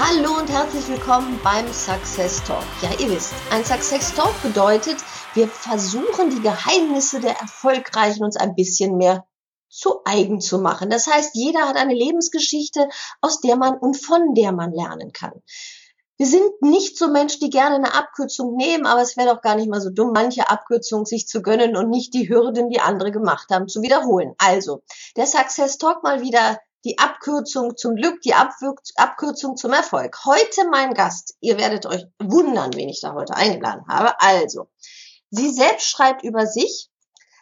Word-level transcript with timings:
Hallo 0.00 0.38
und 0.38 0.48
herzlich 0.48 0.86
willkommen 0.86 1.40
beim 1.42 1.66
Success 1.72 2.44
Talk. 2.44 2.62
Ja, 2.82 2.90
ihr 3.00 3.10
wisst, 3.10 3.34
ein 3.50 3.64
Success 3.64 4.14
Talk 4.14 4.32
bedeutet, 4.44 4.96
wir 5.34 5.48
versuchen 5.48 6.30
die 6.30 6.40
Geheimnisse 6.40 7.18
der 7.18 7.36
Erfolgreichen 7.40 8.22
uns 8.22 8.36
ein 8.36 8.54
bisschen 8.54 8.96
mehr 8.96 9.26
zu 9.68 10.02
eigen 10.04 10.40
zu 10.40 10.60
machen. 10.60 10.88
Das 10.88 11.08
heißt, 11.08 11.34
jeder 11.34 11.68
hat 11.68 11.74
eine 11.74 11.94
Lebensgeschichte, 11.94 12.88
aus 13.20 13.40
der 13.40 13.56
man 13.56 13.76
und 13.76 13.96
von 13.96 14.34
der 14.34 14.52
man 14.52 14.70
lernen 14.72 15.12
kann. 15.12 15.32
Wir 16.16 16.26
sind 16.26 16.62
nicht 16.62 16.96
so 16.96 17.08
Menschen, 17.08 17.40
die 17.40 17.50
gerne 17.50 17.74
eine 17.74 17.94
Abkürzung 17.94 18.54
nehmen, 18.54 18.86
aber 18.86 19.02
es 19.02 19.16
wäre 19.16 19.34
doch 19.34 19.42
gar 19.42 19.56
nicht 19.56 19.68
mal 19.68 19.80
so 19.80 19.90
dumm, 19.90 20.12
manche 20.14 20.48
Abkürzung 20.48 21.06
sich 21.06 21.26
zu 21.26 21.42
gönnen 21.42 21.76
und 21.76 21.90
nicht 21.90 22.14
die 22.14 22.28
Hürden, 22.28 22.70
die 22.70 22.78
andere 22.78 23.10
gemacht 23.10 23.50
haben, 23.50 23.66
zu 23.66 23.82
wiederholen. 23.82 24.34
Also, 24.38 24.82
der 25.16 25.26
Success 25.26 25.76
Talk 25.76 26.04
mal 26.04 26.22
wieder 26.22 26.60
die 26.84 26.98
Abkürzung 26.98 27.76
zum 27.76 27.96
Glück, 27.96 28.20
die 28.22 28.34
Abkürzung 28.34 29.56
zum 29.56 29.72
Erfolg. 29.72 30.16
Heute 30.24 30.68
mein 30.70 30.94
Gast. 30.94 31.36
Ihr 31.40 31.58
werdet 31.58 31.86
euch 31.86 32.06
wundern, 32.18 32.74
wen 32.74 32.88
ich 32.88 33.00
da 33.00 33.14
heute 33.14 33.34
eingeladen 33.34 33.84
habe. 33.88 34.20
Also, 34.20 34.68
sie 35.30 35.52
selbst 35.52 35.88
schreibt 35.88 36.22
über 36.22 36.46
sich, 36.46 36.90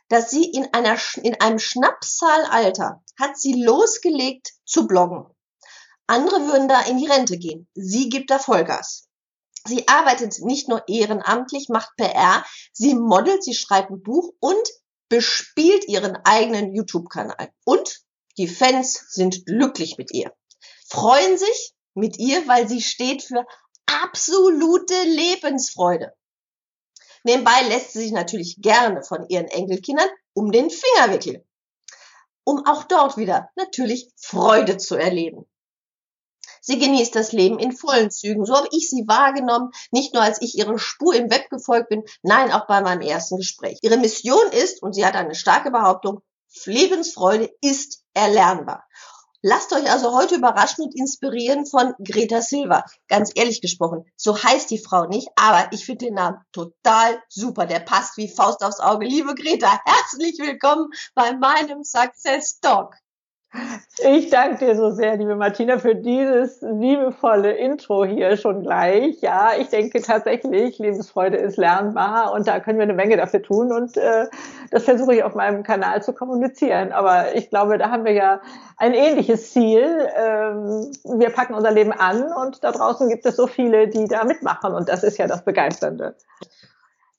dass 0.08 0.30
sie 0.30 0.44
in 0.44 0.72
einer, 0.72 0.96
in 1.22 1.41
einem 1.41 1.58
Schnapszahlalter 1.58 3.02
hat 3.19 3.38
sie 3.38 3.62
losgelegt 3.62 4.52
zu 4.64 4.86
bloggen. 4.86 5.27
Andere 6.06 6.46
würden 6.46 6.68
da 6.68 6.83
in 6.83 6.98
die 6.98 7.06
Rente 7.06 7.39
gehen. 7.39 7.68
Sie 7.74 8.08
gibt 8.08 8.30
da 8.30 8.39
Vollgas. 8.39 9.08
Sie 9.66 9.89
arbeitet 9.89 10.39
nicht 10.41 10.68
nur 10.68 10.86
ehrenamtlich, 10.89 11.68
macht 11.68 11.91
PR, 11.96 12.44
sie 12.72 12.94
modelt, 12.94 13.42
sie 13.42 13.55
schreibt 13.55 13.91
ein 13.91 14.02
Buch 14.02 14.33
und 14.39 14.68
bespielt 15.08 15.89
ihren 15.89 16.16
eigenen 16.24 16.72
YouTube-Kanal. 16.72 17.50
Und 17.64 18.05
die 18.39 18.48
Fans 18.48 19.06
sind 19.09 19.47
glücklich 19.47 19.98
mit 19.98 20.12
ihr, 20.12 20.33
freuen 20.89 21.39
sich 21.39 21.75
mit 21.95 22.19
ihr, 22.19 22.47
weil 22.47 22.69
sie 22.69 22.83
steht 22.83 23.23
für 23.23 23.47
absolute 23.87 24.95
Lebensfreude. 25.05 26.12
Nebenbei 27.25 27.62
lässt 27.69 27.92
sie 27.92 28.01
sich 28.01 28.12
natürlich 28.12 28.57
gerne 28.61 29.03
von 29.03 29.29
ihren 29.29 29.47
Enkelkindern 29.47 30.09
um 30.33 30.53
den 30.53 30.70
Finger 30.70 31.12
wickeln, 31.12 31.42
um 32.45 32.64
auch 32.67 32.84
dort 32.84 33.17
wieder 33.17 33.51
natürlich 33.57 34.11
Freude 34.17 34.77
zu 34.77 34.97
erleben. 34.97 35.47
Sie 36.61 36.79
genießt 36.79 37.14
das 37.14 37.33
Leben 37.33 37.61
in 37.61 37.70
vollen 37.70 38.11
Zügen. 38.11 38.45
So 38.45 38.57
habe 38.57 38.69
ich 38.73 38.91
sie 38.91 39.07
wahrgenommen, 39.07 39.70
nicht 39.92 40.14
nur 40.14 40.23
als 40.23 40.42
ich 40.42 40.59
ihre 40.59 40.81
Spur 40.81 41.14
im 41.14 41.31
Web 41.31 41.48
gefolgt 41.48 41.91
bin, 41.91 42.03
nein, 42.23 42.51
auch 42.51 42.67
bei 42.67 42.81
meinem 42.81 43.03
ersten 43.03 43.37
Gespräch. 43.37 43.79
Ihre 43.83 43.97
Mission 43.97 44.51
ist, 44.51 44.83
und 44.83 44.92
sie 44.92 45.07
hat 45.07 45.14
eine 45.14 45.37
starke 45.37 45.70
Behauptung, 45.70 46.23
Lebensfreude 46.64 47.50
ist 47.60 48.02
erlernbar. 48.14 48.84
Lasst 49.42 49.72
euch 49.72 49.88
also 49.90 50.12
heute 50.12 50.36
überraschen 50.36 50.84
und 50.84 50.96
inspirieren 50.96 51.66
von 51.66 51.94
Greta 52.02 52.40
Silva. 52.40 52.84
Ganz 53.06 53.30
ehrlich 53.34 53.60
gesprochen, 53.60 54.04
so 54.16 54.42
heißt 54.42 54.70
die 54.70 54.78
Frau 54.78 55.04
nicht, 55.04 55.28
aber 55.36 55.72
ich 55.72 55.84
finde 55.84 56.06
den 56.06 56.14
Namen 56.14 56.38
total 56.52 57.22
super. 57.28 57.66
Der 57.66 57.80
passt 57.80 58.16
wie 58.16 58.28
Faust 58.28 58.64
aufs 58.64 58.80
Auge. 58.80 59.06
Liebe 59.06 59.34
Greta, 59.34 59.80
herzlich 59.84 60.38
willkommen 60.38 60.90
bei 61.14 61.34
meinem 61.34 61.84
Success 61.84 62.58
Talk. 62.60 62.96
Ich 64.05 64.29
danke 64.29 64.67
dir 64.67 64.77
so 64.77 64.90
sehr, 64.90 65.17
liebe 65.17 65.36
Martina, 65.36 65.79
für 65.79 65.95
dieses 65.95 66.61
liebevolle 66.61 67.52
Intro 67.52 68.05
hier 68.05 68.36
schon 68.36 68.62
gleich. 68.62 69.20
Ja, 69.23 69.52
ich 69.58 69.68
denke 69.68 70.02
tatsächlich, 70.02 70.79
Lebensfreude 70.79 71.39
ist 71.39 71.57
lernbar 71.57 72.33
und 72.33 72.46
da 72.46 72.61
können 72.61 72.79
wir 72.79 72.83
eine 72.83 72.92
Menge 72.92 73.17
dafür 73.17 73.42
tun 73.42 73.73
und 73.73 73.96
äh, 73.96 74.27
das 74.70 74.84
versuche 74.84 75.14
ich 75.14 75.23
auf 75.24 75.34
meinem 75.34 75.62
Kanal 75.62 76.02
zu 76.02 76.12
kommunizieren. 76.12 76.92
Aber 76.92 77.34
ich 77.34 77.48
glaube, 77.48 77.79
da 77.79 77.90
haben 77.90 78.05
wir 78.05 78.12
ja 78.12 78.42
ein 78.77 78.92
ähnliches 78.92 79.52
Ziel. 79.52 80.08
Ähm, 80.14 80.90
wir 81.18 81.30
packen 81.30 81.55
unser 81.55 81.70
Leben 81.70 81.92
an 81.92 82.30
und 82.33 82.63
da 82.63 82.73
draußen 82.73 83.08
gibt 83.08 83.24
es 83.24 83.36
so 83.36 83.46
viele, 83.46 83.89
die 83.89 84.07
da 84.07 84.24
mitmachen 84.24 84.74
und 84.74 84.90
das 84.90 85.05
ist 85.05 85.17
ja 85.17 85.27
das 85.27 85.42
Begeisternde. 85.45 86.17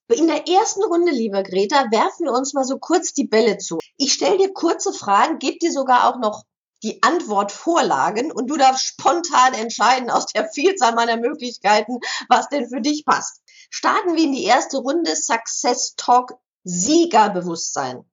In 0.10 0.28
der 0.28 0.48
ersten 0.48 0.84
Runde, 0.84 1.12
lieber 1.12 1.44
Greta, 1.44 1.92
werfen 1.92 2.26
wir 2.26 2.32
uns 2.32 2.54
mal 2.54 2.64
so 2.64 2.78
kurz 2.78 3.14
die 3.14 3.28
Bälle 3.28 3.58
zu. 3.58 3.78
Ich 3.98 4.14
stelle 4.14 4.38
dir 4.38 4.54
kurze 4.54 4.94
Fragen, 4.94 5.38
gebe 5.38 5.58
dir 5.58 5.74
sogar 5.74 6.08
auch 6.08 6.18
noch 6.18 6.46
die 6.82 7.04
Antwortvorlagen 7.04 8.32
und 8.32 8.48
du 8.48 8.56
darfst 8.56 8.86
spontan 8.86 9.54
entscheiden 9.54 10.10
aus 10.10 10.28
der 10.28 10.48
Vielzahl 10.48 10.96
meiner 10.96 11.18
Möglichkeiten, 11.18 12.00
was 12.30 12.48
denn 12.48 12.70
für 12.70 12.80
dich 12.80 13.04
passt. 13.04 13.42
Starten 13.70 14.16
wir 14.16 14.24
in 14.24 14.32
die 14.32 14.46
erste 14.46 14.78
Runde 14.78 15.14
Success 15.14 15.96
Talk 15.98 16.36
Siegerbewusstsein. 16.64 18.06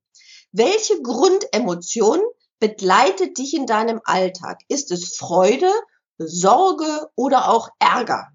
Welche 0.50 1.00
Grundemotion 1.00 2.20
begleitet 2.58 3.38
dich 3.38 3.54
in 3.54 3.66
deinem 3.66 4.00
Alltag? 4.04 4.60
Ist 4.66 4.90
es 4.90 5.16
Freude, 5.16 5.70
Sorge 6.18 7.08
oder 7.14 7.50
auch 7.50 7.68
Ärger? 7.78 8.28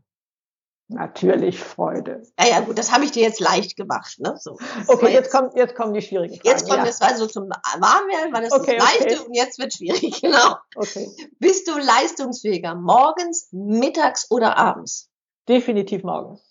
Natürlich 0.92 1.60
Freude. 1.60 2.24
Ja, 2.40 2.48
ja, 2.48 2.60
gut, 2.62 2.80
das 2.80 2.92
habe 2.92 3.06
ich 3.06 3.12
dir 3.12 3.22
jetzt 3.22 3.40
leicht 3.40 3.78
gemacht. 3.78 4.20
Ne? 4.20 4.36
So, 4.40 4.58
okay, 4.88 5.14
jetzt, 5.14 5.32
kommt, 5.32 5.56
jetzt 5.56 5.76
kommen 5.76 5.94
die 5.94 6.02
schwierigen 6.02 6.34
Fragen. 6.34 6.48
Jetzt 6.48 6.68
kommt 6.68 6.84
ja. 6.84 6.90
es 6.90 7.00
also 7.00 7.28
zum 7.28 7.44
Warmwerden, 7.44 8.34
weil 8.34 8.42
das 8.42 8.52
okay, 8.52 8.78
ist 8.78 8.84
leichte 8.84 9.20
okay. 9.20 9.28
und 9.28 9.36
jetzt 9.36 9.60
wird 9.60 9.74
schwierig, 9.74 10.20
genau. 10.22 10.56
Okay. 10.76 11.08
Bist 11.38 11.68
du 11.68 11.78
leistungsfähiger 11.78 12.74
morgens, 12.74 13.50
mittags 13.52 14.32
oder 14.32 14.58
abends? 14.58 15.12
Definitiv 15.48 16.02
morgens. 16.02 16.42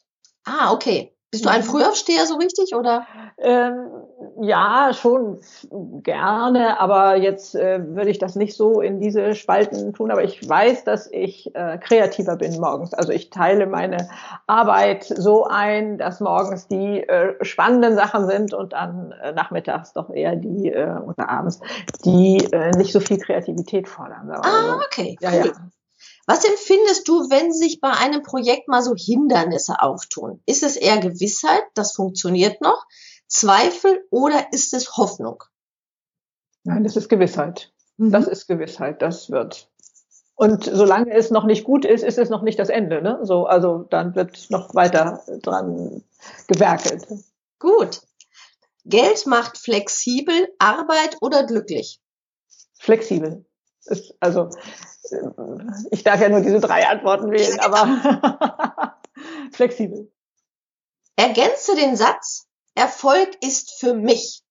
Ah, 0.45 0.73
okay. 0.73 1.18
Bist 1.31 1.45
du 1.45 1.51
ein. 1.51 1.63
Frühaufsteher 1.63 2.25
so 2.25 2.37
richtig 2.37 2.75
oder? 2.75 3.07
Ähm, 3.37 3.91
ja, 4.41 4.93
schon 4.95 5.41
gerne, 6.03 6.81
aber 6.81 7.17
jetzt 7.17 7.55
äh, 7.55 7.81
würde 7.87 8.09
ich 8.09 8.19
das 8.19 8.35
nicht 8.35 8.57
so 8.57 8.81
in 8.81 8.99
diese 8.99 9.35
Spalten 9.35 9.93
tun. 9.93 10.11
Aber 10.11 10.25
ich 10.25 10.49
weiß, 10.49 10.85
dass 10.85 11.07
ich 11.13 11.55
äh, 11.55 11.77
kreativer 11.77 12.37
bin 12.37 12.59
morgens. 12.59 12.95
Also 12.95 13.13
ich 13.13 13.29
teile 13.29 13.67
meine 13.67 14.09
Arbeit 14.47 15.05
so 15.05 15.45
ein, 15.45 15.99
dass 15.99 16.21
morgens 16.21 16.67
die 16.67 17.07
äh, 17.07 17.35
spannenden 17.45 17.95
Sachen 17.95 18.27
sind 18.27 18.55
und 18.55 18.73
dann 18.73 19.13
äh, 19.23 19.33
nachmittags 19.33 19.93
doch 19.93 20.09
eher 20.09 20.35
die 20.35 20.71
äh, 20.71 20.97
oder 20.99 21.29
abends 21.29 21.61
die 22.07 22.39
äh, 22.53 22.71
nicht 22.79 22.93
so 22.93 23.01
viel 23.01 23.19
Kreativität 23.19 23.87
fordern. 23.87 24.31
Ah, 24.31 24.81
okay. 24.87 25.19
Ja, 25.21 25.31
cool. 25.31 25.47
ja. 25.47 25.53
Was 26.29 26.45
empfindest 26.45 27.09
du, 27.09 27.31
wenn 27.31 27.55
sich 27.55 27.81
bei 27.81 27.91
einem 27.91 28.23
Projekt 28.23 28.69
mal 28.69 28.83
so 28.83 28.95
Hindernisse 28.95 29.81
auftun? 29.81 30.43
Ist 30.45 30.63
es 30.63 30.77
eher 30.77 30.99
Gewissheit, 30.99 31.63
das 31.73 31.93
funktioniert 31.93 32.61
noch, 32.61 32.85
Zweifel 33.27 34.07
oder 34.11 34.53
ist 34.53 34.75
es 34.75 34.99
Hoffnung? 34.99 35.43
Nein, 36.65 36.85
das 36.85 36.97
ist 36.97 37.09
Gewissheit. 37.09 37.73
Mhm. 37.97 38.13
Das 38.13 38.29
ist 38.29 38.47
Gewissheit, 38.47 39.01
das 39.01 39.31
wird. 39.31 39.71
Und 40.35 40.65
solange 40.65 41.15
es 41.15 41.31
noch 41.31 41.45
nicht 41.45 41.65
gut 41.65 41.87
ist, 41.87 42.05
ist 42.05 42.19
es 42.19 42.29
noch 42.29 42.43
nicht 42.43 42.59
das 42.59 42.69
Ende. 42.69 43.01
Ne? 43.01 43.21
So, 43.23 43.47
also 43.47 43.87
dann 43.89 44.15
wird 44.15 44.51
noch 44.51 44.75
weiter 44.75 45.23
dran 45.41 46.05
gewerkelt. 46.47 47.07
Gut. 47.59 48.03
Geld 48.85 49.27
macht 49.27 49.57
flexibel, 49.57 50.49
Arbeit 50.59 51.17
oder 51.23 51.47
glücklich? 51.47 52.03
Flexibel. 52.79 53.47
Ist, 53.89 54.15
also 54.21 54.51
ich 55.91 56.05
darf 56.05 56.21
ja 56.21 56.29
nur 56.29 56.41
diese 56.41 56.61
drei 56.61 56.87
Antworten 56.87 57.31
wählen, 57.31 57.59
aber 57.61 58.99
flexibel. 59.53 60.11
Ergänze 61.17 61.75
den 61.75 61.97
Satz, 61.97 62.47
Erfolg 62.75 63.31
ist 63.43 63.81
für 63.81 63.95
mich. 63.95 64.43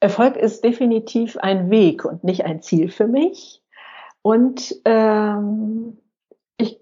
Erfolg 0.00 0.36
ist 0.36 0.64
definitiv 0.64 1.36
ein 1.36 1.70
Weg 1.70 2.04
und 2.04 2.24
nicht 2.24 2.44
ein 2.44 2.62
Ziel 2.62 2.90
für 2.90 3.06
mich. 3.06 3.62
Und 4.22 4.74
ähm, 4.84 5.98
ich 6.56 6.80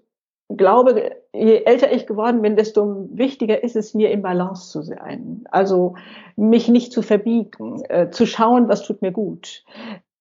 glaube, 0.49 1.20
je 1.33 1.63
älter 1.63 1.91
ich 1.91 2.07
geworden 2.07 2.41
bin, 2.41 2.55
desto 2.55 3.07
wichtiger 3.11 3.63
ist 3.63 3.75
es 3.75 3.93
mir, 3.93 4.11
in 4.11 4.21
Balance 4.21 4.69
zu 4.71 4.81
sein. 4.81 5.45
Also 5.51 5.95
mich 6.35 6.67
nicht 6.67 6.91
zu 6.91 7.01
verbiegen, 7.01 7.83
äh, 7.89 8.09
zu 8.09 8.25
schauen, 8.25 8.67
was 8.67 8.83
tut 8.83 9.01
mir 9.01 9.11
gut. 9.11 9.63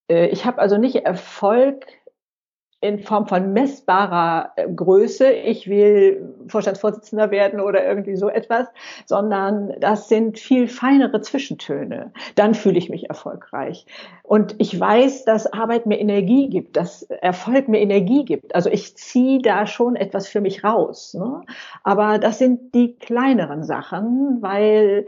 Äh, 0.08 0.28
ich 0.28 0.44
habe 0.44 0.58
also 0.58 0.78
nicht 0.78 0.96
Erfolg 0.96 1.86
in 2.82 2.98
Form 2.98 3.26
von 3.26 3.52
messbarer 3.52 4.52
äh, 4.56 4.66
Größe, 4.68 5.30
ich 5.30 5.68
will 5.68 6.34
Vorstandsvorsitzender 6.48 7.30
werden 7.30 7.60
oder 7.60 7.84
irgendwie 7.86 8.16
so 8.16 8.28
etwas, 8.28 8.68
sondern 9.04 9.74
das 9.80 10.08
sind 10.08 10.38
viel 10.38 10.66
feinere 10.66 11.20
Zwischentöne. 11.20 12.12
Dann 12.36 12.54
fühle 12.54 12.78
ich 12.78 12.88
mich 12.88 13.08
erfolgreich. 13.08 13.84
Und 14.22 14.54
ich 14.58 14.78
weiß, 14.78 15.24
dass 15.24 15.52
Arbeit 15.52 15.86
mir 15.86 15.98
Energie 15.98 16.48
gibt, 16.48 16.76
dass 16.76 17.02
Erfolg 17.02 17.68
mir 17.68 17.80
Energie 17.80 18.24
gibt. 18.24 18.54
Also 18.54 18.70
ich 18.70 18.96
ziehe 18.96 19.42
da 19.42 19.66
schon 19.66 19.96
etwas 19.96 20.28
für 20.28 20.40
mich 20.40 20.64
raus. 20.64 21.14
Ne? 21.14 21.42
Aber 21.84 22.18
das 22.18 22.38
sind 22.38 22.74
die 22.74 22.96
kleineren 22.96 23.62
Sachen, 23.62 24.38
weil 24.40 25.06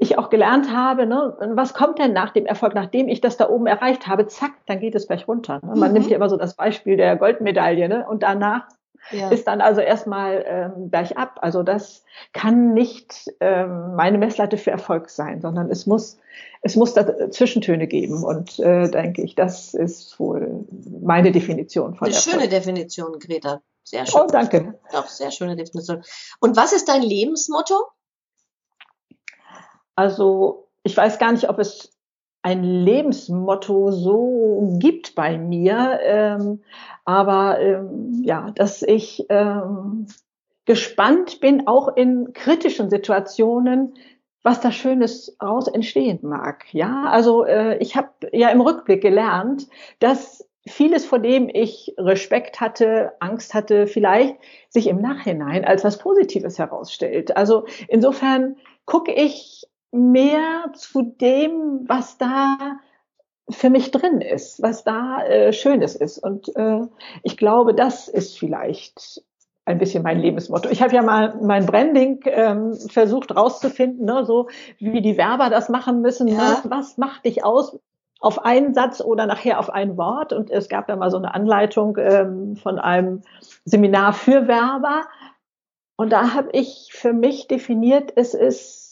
ich 0.00 0.16
auch 0.16 0.30
gelernt 0.30 0.72
habe, 0.72 1.06
ne, 1.06 1.36
was 1.54 1.74
kommt 1.74 1.98
denn 1.98 2.14
nach 2.14 2.30
dem 2.30 2.46
Erfolg, 2.46 2.74
nachdem 2.74 3.06
ich 3.08 3.20
das 3.20 3.36
da 3.36 3.48
oben 3.50 3.66
erreicht 3.66 4.06
habe, 4.06 4.26
zack, 4.26 4.52
dann 4.66 4.80
geht 4.80 4.94
es 4.94 5.06
gleich 5.06 5.28
runter. 5.28 5.60
Ne? 5.62 5.74
Man 5.76 5.90
mhm. 5.90 5.98
nimmt 5.98 6.10
ja 6.10 6.16
immer 6.16 6.30
so 6.30 6.38
das 6.38 6.54
Beispiel 6.54 6.96
der 6.96 7.16
Goldmedaille, 7.16 7.86
ne? 7.88 8.06
Und 8.08 8.22
danach 8.22 8.66
ja. 9.10 9.28
ist 9.28 9.46
dann 9.46 9.60
also 9.60 9.82
erstmal 9.82 10.44
ähm, 10.46 10.90
gleich 10.90 11.18
ab. 11.18 11.38
Also 11.42 11.62
das 11.62 12.02
kann 12.32 12.72
nicht 12.72 13.30
ähm, 13.40 13.94
meine 13.94 14.16
Messlatte 14.16 14.56
für 14.56 14.70
Erfolg 14.70 15.10
sein, 15.10 15.42
sondern 15.42 15.70
es 15.70 15.86
muss, 15.86 16.18
es 16.62 16.76
muss 16.76 16.94
da 16.94 17.30
Zwischentöne 17.30 17.86
geben. 17.86 18.24
Und 18.24 18.58
äh, 18.58 18.88
denke 18.90 19.22
ich, 19.22 19.34
das 19.34 19.74
ist 19.74 20.18
wohl 20.18 20.64
meine 21.02 21.30
Definition 21.30 21.94
von 21.94 22.06
Eine 22.06 22.16
Erfolg. 22.16 22.34
schöne 22.34 22.48
Definition, 22.48 23.18
Greta. 23.18 23.60
Sehr 23.84 24.06
schön. 24.06 24.20
Oh, 24.22 24.26
danke. 24.30 24.78
Doch, 24.92 25.08
sehr 25.08 25.30
schöne 25.30 25.56
Definition. 25.56 26.02
Und 26.40 26.56
was 26.56 26.72
ist 26.72 26.88
dein 26.88 27.02
Lebensmotto? 27.02 27.74
Also 30.00 30.68
ich 30.82 30.96
weiß 30.96 31.18
gar 31.18 31.30
nicht, 31.30 31.50
ob 31.50 31.58
es 31.58 31.94
ein 32.40 32.64
Lebensmotto 32.64 33.90
so 33.90 34.78
gibt 34.78 35.14
bei 35.14 35.36
mir, 35.36 36.00
ähm, 36.02 36.62
aber 37.04 37.60
ähm, 37.60 38.22
ja, 38.24 38.50
dass 38.52 38.80
ich 38.80 39.26
ähm, 39.28 40.06
gespannt 40.64 41.40
bin, 41.40 41.66
auch 41.66 41.94
in 41.94 42.32
kritischen 42.32 42.88
Situationen, 42.88 43.92
was 44.42 44.62
da 44.62 44.72
Schönes 44.72 45.36
raus 45.42 45.68
entstehen 45.68 46.20
mag. 46.22 46.64
Ja, 46.72 47.04
also 47.10 47.44
äh, 47.44 47.76
ich 47.76 47.94
habe 47.94 48.08
ja 48.32 48.48
im 48.48 48.62
Rückblick 48.62 49.02
gelernt, 49.02 49.68
dass 49.98 50.48
vieles, 50.66 51.04
vor 51.04 51.18
dem 51.18 51.50
ich 51.52 51.92
Respekt 51.98 52.58
hatte, 52.58 53.12
Angst 53.20 53.52
hatte, 53.52 53.86
vielleicht 53.86 54.36
sich 54.70 54.86
im 54.86 55.02
Nachhinein 55.02 55.66
als 55.66 55.84
was 55.84 55.98
Positives 55.98 56.58
herausstellt. 56.58 57.36
Also 57.36 57.66
insofern 57.88 58.56
gucke 58.86 59.12
ich 59.12 59.66
mehr 59.92 60.70
zu 60.74 61.02
dem, 61.02 61.84
was 61.86 62.18
da 62.18 62.78
für 63.48 63.70
mich 63.70 63.90
drin 63.90 64.20
ist, 64.20 64.62
was 64.62 64.84
da 64.84 65.24
äh, 65.24 65.52
Schönes 65.52 65.96
ist. 65.96 66.18
Und 66.18 66.54
äh, 66.56 66.82
ich 67.22 67.36
glaube, 67.36 67.74
das 67.74 68.08
ist 68.08 68.38
vielleicht 68.38 69.22
ein 69.64 69.78
bisschen 69.78 70.02
mein 70.02 70.20
Lebensmotto. 70.20 70.68
Ich 70.68 70.82
habe 70.82 70.94
ja 70.94 71.02
mal 71.02 71.36
mein 71.42 71.66
Branding 71.66 72.20
ähm, 72.24 72.74
versucht 72.74 73.34
rauszufinden, 73.34 74.04
ne, 74.04 74.24
so 74.24 74.48
wie 74.78 75.00
die 75.00 75.16
Werber 75.16 75.50
das 75.50 75.68
machen 75.68 76.00
müssen. 76.00 76.28
Ja. 76.28 76.36
Ne? 76.36 76.56
Was 76.64 76.98
macht 76.98 77.24
dich 77.24 77.44
aus? 77.44 77.78
Auf 78.22 78.44
einen 78.44 78.74
Satz 78.74 79.00
oder 79.00 79.24
nachher 79.24 79.58
auf 79.58 79.70
ein 79.70 79.96
Wort. 79.96 80.32
Und 80.32 80.50
es 80.50 80.68
gab 80.68 80.86
da 80.86 80.96
mal 80.96 81.10
so 81.10 81.16
eine 81.16 81.34
Anleitung 81.34 81.96
ähm, 81.98 82.56
von 82.56 82.78
einem 82.78 83.22
Seminar 83.64 84.12
für 84.12 84.46
Werber. 84.46 85.02
Und 85.96 86.10
da 86.10 86.34
habe 86.34 86.50
ich 86.52 86.90
für 86.92 87.14
mich 87.14 87.48
definiert, 87.48 88.12
es 88.16 88.34
ist 88.34 88.89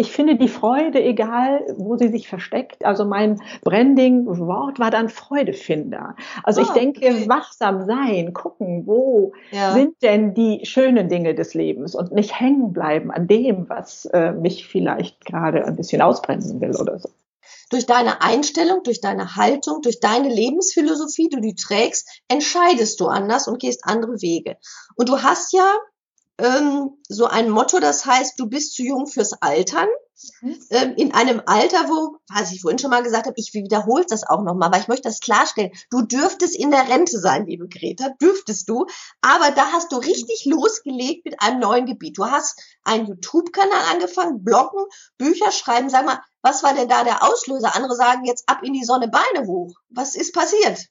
ich 0.00 0.12
finde 0.12 0.36
die 0.36 0.48
Freude, 0.48 1.02
egal 1.02 1.62
wo 1.76 1.98
sie 1.98 2.08
sich 2.08 2.26
versteckt, 2.26 2.86
also 2.86 3.04
mein 3.04 3.38
Branding-Wort 3.62 4.78
war 4.78 4.90
dann 4.90 5.10
Freudefinder. 5.10 6.16
Also 6.42 6.62
oh, 6.62 6.64
ich 6.64 6.70
denke, 6.70 7.00
okay. 7.00 7.28
wachsam 7.28 7.84
sein, 7.84 8.32
gucken, 8.32 8.86
wo 8.86 9.34
ja. 9.50 9.72
sind 9.74 10.02
denn 10.02 10.32
die 10.32 10.64
schönen 10.64 11.10
Dinge 11.10 11.34
des 11.34 11.52
Lebens 11.52 11.94
und 11.94 12.12
nicht 12.12 12.40
hängen 12.40 12.72
bleiben 12.72 13.10
an 13.10 13.26
dem, 13.26 13.68
was 13.68 14.06
äh, 14.06 14.32
mich 14.32 14.66
vielleicht 14.66 15.26
gerade 15.26 15.66
ein 15.66 15.76
bisschen 15.76 16.00
ausbremsen 16.00 16.62
will 16.62 16.74
oder 16.76 16.98
so. 16.98 17.10
Durch 17.68 17.84
deine 17.84 18.22
Einstellung, 18.22 18.82
durch 18.82 19.02
deine 19.02 19.36
Haltung, 19.36 19.82
durch 19.82 20.00
deine 20.00 20.28
Lebensphilosophie, 20.28 21.28
du 21.28 21.40
die 21.40 21.54
trägst, 21.54 22.08
entscheidest 22.26 22.98
du 23.00 23.06
anders 23.06 23.48
und 23.48 23.60
gehst 23.60 23.82
andere 23.84 24.22
Wege. 24.22 24.56
Und 24.96 25.10
du 25.10 25.22
hast 25.22 25.52
ja 25.52 25.70
ähm, 26.40 26.96
so 27.08 27.26
ein 27.26 27.50
Motto, 27.50 27.80
das 27.80 28.06
heißt, 28.06 28.38
du 28.38 28.46
bist 28.46 28.74
zu 28.74 28.82
jung 28.82 29.06
fürs 29.06 29.34
Altern. 29.40 29.88
Mhm. 30.42 30.58
Ähm, 30.70 30.94
in 30.96 31.14
einem 31.14 31.42
Alter, 31.46 31.88
wo, 31.88 32.18
was 32.28 32.52
ich 32.52 32.60
vorhin 32.60 32.78
schon 32.78 32.90
mal 32.90 33.02
gesagt 33.02 33.26
habe, 33.26 33.34
ich 33.38 33.54
wiederhole 33.54 34.04
das 34.06 34.22
auch 34.26 34.42
nochmal, 34.42 34.70
weil 34.70 34.82
ich 34.82 34.88
möchte 34.88 35.08
das 35.08 35.20
klarstellen. 35.20 35.70
Du 35.90 36.02
dürftest 36.02 36.54
in 36.56 36.70
der 36.70 36.88
Rente 36.88 37.18
sein, 37.18 37.46
liebe 37.46 37.68
Greta, 37.68 38.10
dürftest 38.20 38.68
du. 38.68 38.86
Aber 39.22 39.50
da 39.50 39.72
hast 39.72 39.92
du 39.92 39.96
richtig 39.96 40.44
losgelegt 40.44 41.24
mit 41.24 41.40
einem 41.40 41.60
neuen 41.60 41.86
Gebiet. 41.86 42.18
Du 42.18 42.26
hast 42.26 42.60
einen 42.84 43.06
YouTube-Kanal 43.06 43.82
angefangen, 43.92 44.44
Bloggen, 44.44 44.84
Bücher 45.16 45.52
schreiben. 45.52 45.88
Sag 45.88 46.04
mal, 46.04 46.20
was 46.42 46.62
war 46.62 46.74
denn 46.74 46.88
da 46.88 47.04
der 47.04 47.22
Auslöser? 47.22 47.74
Andere 47.74 47.94
sagen 47.94 48.24
jetzt 48.24 48.46
ab 48.46 48.60
in 48.62 48.74
die 48.74 48.84
Sonne, 48.84 49.08
Beine 49.08 49.46
hoch. 49.46 49.72
Was 49.88 50.16
ist 50.16 50.34
passiert? 50.34 50.86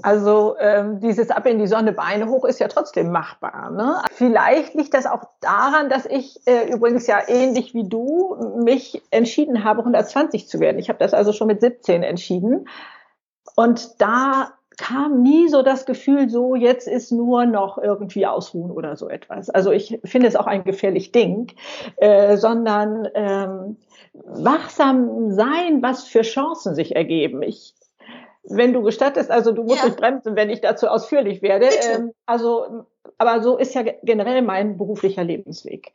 Also 0.00 0.56
ähm, 0.58 1.00
dieses 1.00 1.30
Ab 1.30 1.46
in 1.46 1.58
die 1.58 1.66
Sonne, 1.66 1.92
Beine 1.92 2.26
hoch 2.28 2.44
ist 2.44 2.60
ja 2.60 2.68
trotzdem 2.68 3.12
machbar. 3.12 3.70
Ne? 3.70 4.00
Vielleicht 4.12 4.74
liegt 4.74 4.94
das 4.94 5.06
auch 5.06 5.24
daran, 5.40 5.90
dass 5.90 6.06
ich 6.06 6.40
äh, 6.46 6.72
übrigens 6.72 7.06
ja 7.06 7.20
ähnlich 7.26 7.74
wie 7.74 7.88
du 7.88 8.36
mich 8.64 9.02
entschieden 9.10 9.64
habe, 9.64 9.80
120 9.80 10.48
zu 10.48 10.60
werden. 10.60 10.78
Ich 10.78 10.88
habe 10.88 10.98
das 10.98 11.12
also 11.12 11.32
schon 11.32 11.48
mit 11.48 11.60
17 11.60 12.02
entschieden. 12.02 12.68
Und 13.54 14.00
da 14.00 14.52
kam 14.78 15.22
nie 15.22 15.48
so 15.48 15.62
das 15.62 15.84
Gefühl, 15.84 16.30
so 16.30 16.54
jetzt 16.54 16.88
ist 16.88 17.12
nur 17.12 17.44
noch 17.44 17.76
irgendwie 17.76 18.26
ausruhen 18.26 18.70
oder 18.70 18.96
so 18.96 19.08
etwas. 19.08 19.50
Also 19.50 19.70
ich 19.70 20.00
finde 20.04 20.28
es 20.28 20.36
auch 20.36 20.46
ein 20.46 20.64
gefährlich 20.64 21.12
Ding, 21.12 21.52
äh, 21.96 22.38
sondern 22.38 23.08
ähm, 23.14 23.76
wachsam 24.14 25.32
sein, 25.32 25.82
was 25.82 26.04
für 26.04 26.22
Chancen 26.22 26.74
sich 26.74 26.96
ergeben. 26.96 27.42
Ich 27.42 27.74
wenn 28.44 28.72
du 28.72 28.82
gestattest, 28.82 29.30
also 29.30 29.52
du 29.52 29.62
musst 29.62 29.82
ja. 29.82 29.86
mich 29.86 29.96
bremsen, 29.96 30.36
wenn 30.36 30.50
ich 30.50 30.60
dazu 30.60 30.88
ausführlich 30.88 31.42
werde. 31.42 31.66
Ähm, 31.66 32.12
also, 32.26 32.86
aber 33.18 33.42
so 33.42 33.56
ist 33.56 33.74
ja 33.74 33.82
generell 34.02 34.42
mein 34.42 34.78
beruflicher 34.78 35.24
Lebensweg. 35.24 35.92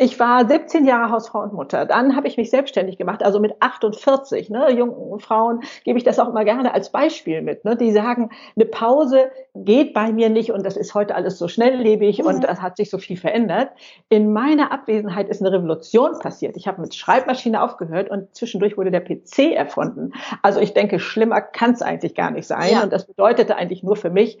Ich 0.00 0.20
war 0.20 0.46
17 0.46 0.86
Jahre 0.86 1.10
Hausfrau 1.10 1.40
und 1.40 1.52
Mutter. 1.52 1.84
Dann 1.84 2.14
habe 2.14 2.28
ich 2.28 2.36
mich 2.36 2.50
selbstständig 2.50 2.98
gemacht, 2.98 3.24
also 3.24 3.40
mit 3.40 3.60
48. 3.60 4.48
Ne, 4.48 4.70
jungen 4.70 5.18
Frauen 5.18 5.62
gebe 5.82 5.98
ich 5.98 6.04
das 6.04 6.20
auch 6.20 6.28
immer 6.28 6.44
gerne 6.44 6.72
als 6.72 6.92
Beispiel 6.92 7.42
mit. 7.42 7.64
Ne, 7.64 7.76
die 7.76 7.90
sagen, 7.90 8.30
eine 8.54 8.64
Pause 8.64 9.32
geht 9.56 9.94
bei 9.94 10.12
mir 10.12 10.30
nicht 10.30 10.52
und 10.52 10.64
das 10.64 10.76
ist 10.76 10.94
heute 10.94 11.16
alles 11.16 11.36
so 11.36 11.48
schnelllebig 11.48 12.20
mhm. 12.20 12.26
und 12.26 12.44
das 12.44 12.62
hat 12.62 12.76
sich 12.76 12.90
so 12.90 12.98
viel 12.98 13.16
verändert. 13.16 13.70
In 14.08 14.32
meiner 14.32 14.70
Abwesenheit 14.70 15.28
ist 15.28 15.40
eine 15.42 15.50
Revolution 15.50 16.16
passiert. 16.20 16.56
Ich 16.56 16.68
habe 16.68 16.80
mit 16.80 16.94
Schreibmaschine 16.94 17.60
aufgehört 17.60 18.08
und 18.08 18.32
zwischendurch 18.36 18.76
wurde 18.76 18.92
der 18.92 19.00
PC 19.00 19.52
erfunden. 19.52 20.12
Also 20.42 20.60
ich 20.60 20.74
denke, 20.74 21.00
schlimmer 21.00 21.40
kann 21.40 21.72
es 21.72 21.82
eigentlich 21.82 22.14
gar 22.14 22.30
nicht 22.30 22.46
sein. 22.46 22.70
Ja. 22.70 22.84
Und 22.84 22.92
das 22.92 23.04
bedeutete 23.04 23.56
eigentlich 23.56 23.82
nur 23.82 23.96
für 23.96 24.10
mich 24.10 24.38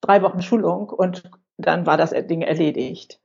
drei 0.00 0.20
Wochen 0.22 0.42
Schulung 0.42 0.88
und 0.88 1.22
dann 1.58 1.86
war 1.86 1.96
das 1.96 2.10
Ding 2.10 2.42
erledigt. 2.42 3.20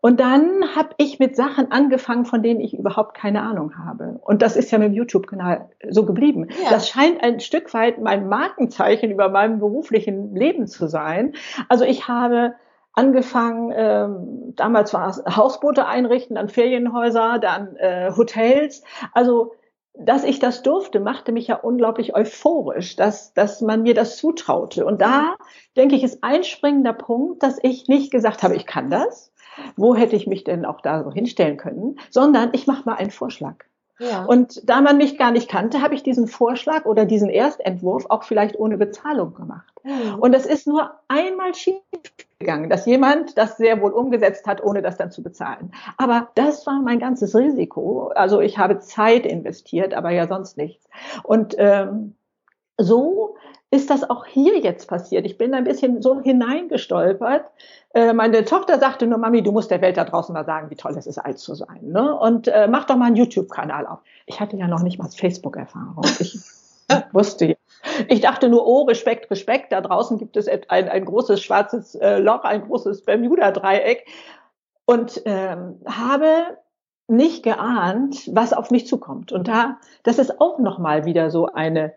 Und 0.00 0.18
dann 0.18 0.74
habe 0.74 0.90
ich 0.96 1.18
mit 1.18 1.36
Sachen 1.36 1.70
angefangen, 1.72 2.24
von 2.24 2.42
denen 2.42 2.60
ich 2.60 2.72
überhaupt 2.72 3.14
keine 3.14 3.42
Ahnung 3.42 3.76
habe. 3.76 4.18
Und 4.22 4.40
das 4.40 4.56
ist 4.56 4.70
ja 4.70 4.78
mit 4.78 4.88
dem 4.88 4.94
YouTube-Kanal 4.94 5.68
so 5.90 6.06
geblieben. 6.06 6.48
Ja. 6.64 6.70
Das 6.70 6.88
scheint 6.88 7.22
ein 7.22 7.40
Stück 7.40 7.74
weit 7.74 8.00
mein 8.00 8.28
Markenzeichen 8.28 9.10
über 9.10 9.28
meinem 9.28 9.58
beruflichen 9.58 10.34
Leben 10.34 10.66
zu 10.66 10.86
sein. 10.86 11.34
Also 11.68 11.84
ich 11.84 12.08
habe 12.08 12.54
angefangen, 12.94 13.72
ähm, 13.76 14.54
damals 14.56 14.94
war 14.94 15.08
es 15.08 15.22
Hausboote 15.36 15.86
einrichten, 15.86 16.36
dann 16.36 16.48
Ferienhäuser, 16.48 17.38
dann 17.38 17.76
äh, 17.76 18.10
Hotels. 18.16 18.82
Also 19.12 19.52
dass 19.94 20.24
ich 20.24 20.38
das 20.38 20.62
durfte, 20.62 21.00
machte 21.00 21.32
mich 21.32 21.48
ja 21.48 21.56
unglaublich 21.56 22.14
euphorisch, 22.14 22.96
dass, 22.96 23.34
dass 23.34 23.60
man 23.60 23.82
mir 23.82 23.94
das 23.94 24.16
zutraute. 24.16 24.86
Und 24.86 25.00
da, 25.00 25.34
denke 25.76 25.96
ich, 25.96 26.04
ist 26.04 26.22
ein 26.22 26.44
springender 26.44 26.92
Punkt, 26.92 27.42
dass 27.42 27.58
ich 27.62 27.88
nicht 27.88 28.10
gesagt 28.10 28.42
habe, 28.42 28.54
ich 28.54 28.66
kann 28.66 28.88
das, 28.88 29.29
wo 29.76 29.94
hätte 29.94 30.16
ich 30.16 30.26
mich 30.26 30.44
denn 30.44 30.64
auch 30.64 30.80
da 30.80 31.02
so 31.04 31.12
hinstellen 31.12 31.56
können, 31.56 31.98
sondern 32.10 32.50
ich 32.52 32.66
mache 32.66 32.82
mal 32.84 32.96
einen 32.96 33.10
Vorschlag. 33.10 33.64
Ja. 34.00 34.24
Und 34.24 34.62
da 34.68 34.80
man 34.80 34.96
mich 34.96 35.18
gar 35.18 35.30
nicht 35.30 35.50
kannte, 35.50 35.82
habe 35.82 35.94
ich 35.94 36.02
diesen 36.02 36.26
Vorschlag 36.26 36.86
oder 36.86 37.04
diesen 37.04 37.28
Erstentwurf 37.28 38.06
auch 38.08 38.24
vielleicht 38.24 38.58
ohne 38.58 38.78
Bezahlung 38.78 39.34
gemacht. 39.34 39.74
Mhm. 39.82 40.18
Und 40.18 40.34
es 40.34 40.46
ist 40.46 40.66
nur 40.66 40.92
einmal 41.08 41.54
schief 41.54 41.82
gegangen, 42.38 42.70
dass 42.70 42.86
jemand 42.86 43.36
das 43.36 43.58
sehr 43.58 43.82
wohl 43.82 43.92
umgesetzt 43.92 44.46
hat, 44.46 44.64
ohne 44.64 44.80
das 44.80 44.96
dann 44.96 45.10
zu 45.10 45.22
bezahlen. 45.22 45.72
Aber 45.98 46.28
das 46.34 46.66
war 46.66 46.80
mein 46.80 46.98
ganzes 46.98 47.36
Risiko. 47.36 48.08
Also 48.14 48.40
ich 48.40 48.56
habe 48.56 48.78
Zeit 48.78 49.26
investiert, 49.26 49.92
aber 49.92 50.10
ja 50.10 50.26
sonst 50.26 50.56
nichts. 50.56 50.88
Und 51.22 51.54
ähm, 51.58 52.16
so 52.82 53.36
ist 53.70 53.88
das 53.88 54.08
auch 54.08 54.26
hier 54.26 54.58
jetzt 54.58 54.88
passiert. 54.88 55.24
Ich 55.24 55.38
bin 55.38 55.54
ein 55.54 55.64
bisschen 55.64 56.02
so 56.02 56.20
hineingestolpert. 56.20 57.44
Äh, 57.94 58.12
meine 58.12 58.44
Tochter 58.44 58.78
sagte 58.80 59.06
nur, 59.06 59.18
Mami, 59.18 59.42
du 59.42 59.52
musst 59.52 59.70
der 59.70 59.80
Welt 59.80 59.96
da 59.96 60.04
draußen 60.04 60.32
mal 60.32 60.44
sagen, 60.44 60.70
wie 60.70 60.76
toll 60.76 60.96
es 60.96 61.06
ist, 61.06 61.18
alt 61.18 61.38
zu 61.38 61.54
sein. 61.54 61.80
Ne? 61.82 62.16
Und 62.18 62.48
äh, 62.48 62.66
mach 62.68 62.84
doch 62.84 62.96
mal 62.96 63.06
einen 63.06 63.16
YouTube-Kanal 63.16 63.86
auf. 63.86 64.00
Ich 64.26 64.40
hatte 64.40 64.56
ja 64.56 64.66
noch 64.66 64.82
nicht 64.82 64.98
mal 64.98 65.08
Facebook-Erfahrung. 65.08 66.04
Ich 66.18 66.36
wusste 67.12 67.56
Ich 68.08 68.20
dachte 68.20 68.48
nur, 68.48 68.66
oh, 68.66 68.82
Respekt, 68.82 69.30
Respekt, 69.30 69.70
da 69.70 69.80
draußen 69.80 70.18
gibt 70.18 70.36
es 70.36 70.48
ein, 70.48 70.88
ein 70.88 71.04
großes 71.04 71.40
schwarzes 71.40 71.94
äh, 71.94 72.18
Loch, 72.18 72.42
ein 72.42 72.62
großes 72.66 73.04
Bermuda-Dreieck 73.04 74.04
und 74.84 75.22
ähm, 75.26 75.80
habe 75.86 76.58
nicht 77.06 77.42
geahnt, 77.42 78.28
was 78.34 78.52
auf 78.52 78.70
mich 78.70 78.86
zukommt. 78.86 79.32
Und 79.32 79.48
da, 79.48 79.78
das 80.02 80.18
ist 80.18 80.40
auch 80.40 80.58
nochmal 80.58 81.04
wieder 81.04 81.30
so 81.30 81.46
eine 81.46 81.94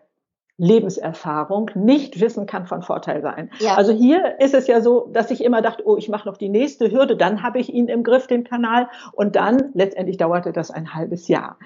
Lebenserfahrung. 0.56 1.70
Nicht 1.74 2.20
wissen 2.20 2.46
kann 2.46 2.66
von 2.66 2.82
Vorteil 2.82 3.22
sein. 3.22 3.50
Ja. 3.58 3.74
Also 3.74 3.92
hier 3.92 4.40
ist 4.40 4.54
es 4.54 4.66
ja 4.66 4.80
so, 4.80 5.08
dass 5.12 5.30
ich 5.30 5.42
immer 5.42 5.62
dachte, 5.62 5.86
oh, 5.86 5.96
ich 5.96 6.08
mache 6.08 6.28
noch 6.28 6.36
die 6.36 6.48
nächste 6.48 6.90
Hürde, 6.90 7.16
dann 7.16 7.42
habe 7.42 7.58
ich 7.58 7.72
ihn 7.72 7.88
im 7.88 8.04
Griff, 8.04 8.26
den 8.26 8.44
Kanal. 8.44 8.88
Und 9.12 9.36
dann, 9.36 9.70
letztendlich 9.74 10.16
dauerte 10.16 10.52
das 10.52 10.70
ein 10.70 10.94
halbes 10.94 11.28
Jahr. 11.28 11.58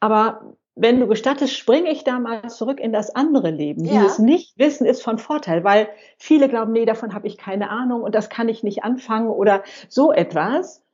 Aber 0.00 0.54
wenn 0.80 1.00
du 1.00 1.08
gestattest, 1.08 1.56
springe 1.56 1.90
ich 1.90 2.04
da 2.04 2.18
mal 2.18 2.48
zurück 2.48 2.78
in 2.78 2.92
das 2.92 3.14
andere 3.14 3.50
Leben. 3.50 3.84
Ja. 3.84 4.02
Dieses 4.02 4.18
Nichtwissen 4.18 4.86
ist 4.86 5.02
von 5.02 5.18
Vorteil, 5.18 5.64
weil 5.64 5.88
viele 6.18 6.48
glauben, 6.48 6.72
nee, 6.72 6.84
davon 6.84 7.14
habe 7.14 7.26
ich 7.26 7.36
keine 7.36 7.70
Ahnung 7.70 8.02
und 8.02 8.14
das 8.14 8.28
kann 8.28 8.48
ich 8.48 8.62
nicht 8.62 8.84
anfangen 8.84 9.28
oder 9.28 9.64
so 9.88 10.12
etwas. 10.12 10.84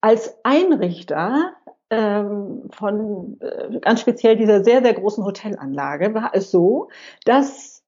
Als 0.00 0.38
Einrichter 0.44 1.52
von 1.90 3.38
äh, 3.40 3.80
ganz 3.80 4.00
speziell 4.00 4.36
dieser 4.36 4.62
sehr, 4.62 4.82
sehr 4.82 4.94
großen 4.94 5.24
Hotelanlage 5.24 6.14
war 6.14 6.30
es 6.34 6.50
so, 6.50 6.88
dass 7.24 7.82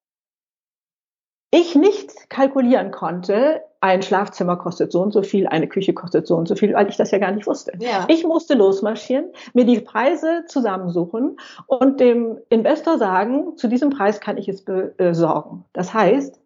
ich 1.51 1.75
nicht 1.75 2.31
kalkulieren 2.31 2.93
konnte, 2.93 3.63
ein 3.81 4.03
Schlafzimmer 4.03 4.57
kostet 4.57 4.93
so 4.93 5.03
und 5.03 5.13
so 5.13 5.23
viel, 5.23 5.47
eine 5.47 5.67
Küche 5.67 5.95
kostet 5.95 6.27
so 6.27 6.37
und 6.37 6.47
so 6.47 6.55
viel, 6.55 6.75
weil 6.75 6.89
ich 6.89 6.97
das 6.97 7.11
ja 7.11 7.19
gar 7.19 7.33
nicht 7.33 7.47
wusste. 7.47 7.73
Ja. 7.81 8.07
Ich 8.09 8.25
musste 8.25 8.55
losmarschieren, 8.55 9.27
mir 9.55 9.65
die 9.65 9.81
Preise 9.81 10.45
zusammensuchen 10.47 11.39
und 11.67 11.99
dem 11.99 12.39
Investor 12.51 12.99
sagen, 12.99 13.57
zu 13.57 13.69
diesem 13.69 13.91
Preis 13.91 14.21
kann 14.21 14.37
ich 14.37 14.49
es 14.49 14.65
besorgen. 14.65 15.65
Das 15.73 15.93
heißt, 15.93 16.40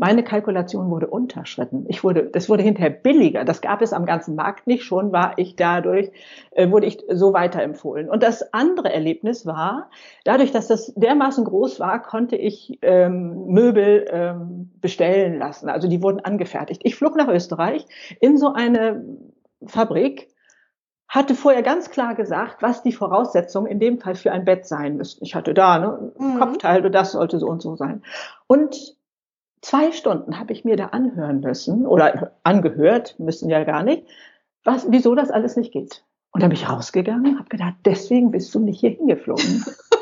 meine 0.00 0.24
Kalkulation 0.24 0.90
wurde 0.90 1.06
unterschritten. 1.06 1.84
Ich 1.88 2.02
wurde, 2.02 2.24
das 2.24 2.48
wurde 2.48 2.62
hinterher 2.62 2.88
billiger. 2.88 3.44
Das 3.44 3.60
gab 3.60 3.82
es 3.82 3.92
am 3.92 4.06
ganzen 4.06 4.34
Markt 4.34 4.66
nicht. 4.66 4.82
Schon 4.82 5.12
war 5.12 5.34
ich 5.36 5.56
dadurch, 5.56 6.10
äh, 6.52 6.70
wurde 6.70 6.86
ich 6.86 7.04
so 7.10 7.34
weiterempfohlen. 7.34 8.08
Und 8.08 8.22
das 8.22 8.54
andere 8.54 8.90
Erlebnis 8.90 9.44
war, 9.44 9.90
dadurch, 10.24 10.52
dass 10.52 10.68
das 10.68 10.94
dermaßen 10.96 11.44
groß 11.44 11.80
war, 11.80 12.00
konnte 12.00 12.36
ich 12.36 12.78
ähm, 12.80 13.48
Möbel 13.48 14.06
ähm, 14.10 14.70
bestellen 14.80 15.38
lassen. 15.38 15.68
Also 15.68 15.86
die 15.86 16.02
wurden 16.02 16.20
angefertigt. 16.20 16.80
Ich 16.84 16.96
flog 16.96 17.14
nach 17.16 17.28
Österreich 17.28 17.84
in 18.20 18.38
so 18.38 18.54
eine 18.54 19.04
Fabrik, 19.66 20.28
hatte 21.08 21.34
vorher 21.34 21.62
ganz 21.62 21.90
klar 21.90 22.14
gesagt, 22.14 22.62
was 22.62 22.82
die 22.82 22.92
Voraussetzungen 22.92 23.66
in 23.66 23.80
dem 23.80 23.98
Fall 23.98 24.14
für 24.14 24.32
ein 24.32 24.46
Bett 24.46 24.66
sein 24.66 24.96
müssten. 24.96 25.24
Ich 25.26 25.34
hatte 25.34 25.52
da 25.52 25.78
ne, 25.78 26.12
mhm. 26.18 26.38
Kopfteil, 26.38 26.88
das 26.90 27.12
sollte 27.12 27.38
so 27.38 27.48
und 27.48 27.60
so 27.60 27.76
sein. 27.76 28.02
Und 28.46 28.96
Zwei 29.62 29.92
Stunden 29.92 30.38
habe 30.38 30.52
ich 30.52 30.64
mir 30.64 30.76
da 30.76 30.86
anhören 30.86 31.40
müssen 31.40 31.86
oder 31.86 32.32
angehört, 32.42 33.18
müssen 33.18 33.50
ja 33.50 33.64
gar 33.64 33.82
nicht, 33.82 34.04
was, 34.64 34.90
wieso 34.90 35.14
das 35.14 35.30
alles 35.30 35.56
nicht 35.56 35.72
geht. 35.72 36.04
Und 36.32 36.42
dann 36.42 36.50
bin 36.50 36.58
ich 36.58 36.68
rausgegangen 36.68 37.38
habe 37.38 37.48
gedacht, 37.48 37.74
deswegen 37.84 38.30
bist 38.30 38.54
du 38.54 38.60
nicht 38.60 38.80
hier 38.80 38.90
hingeflogen. 38.90 39.64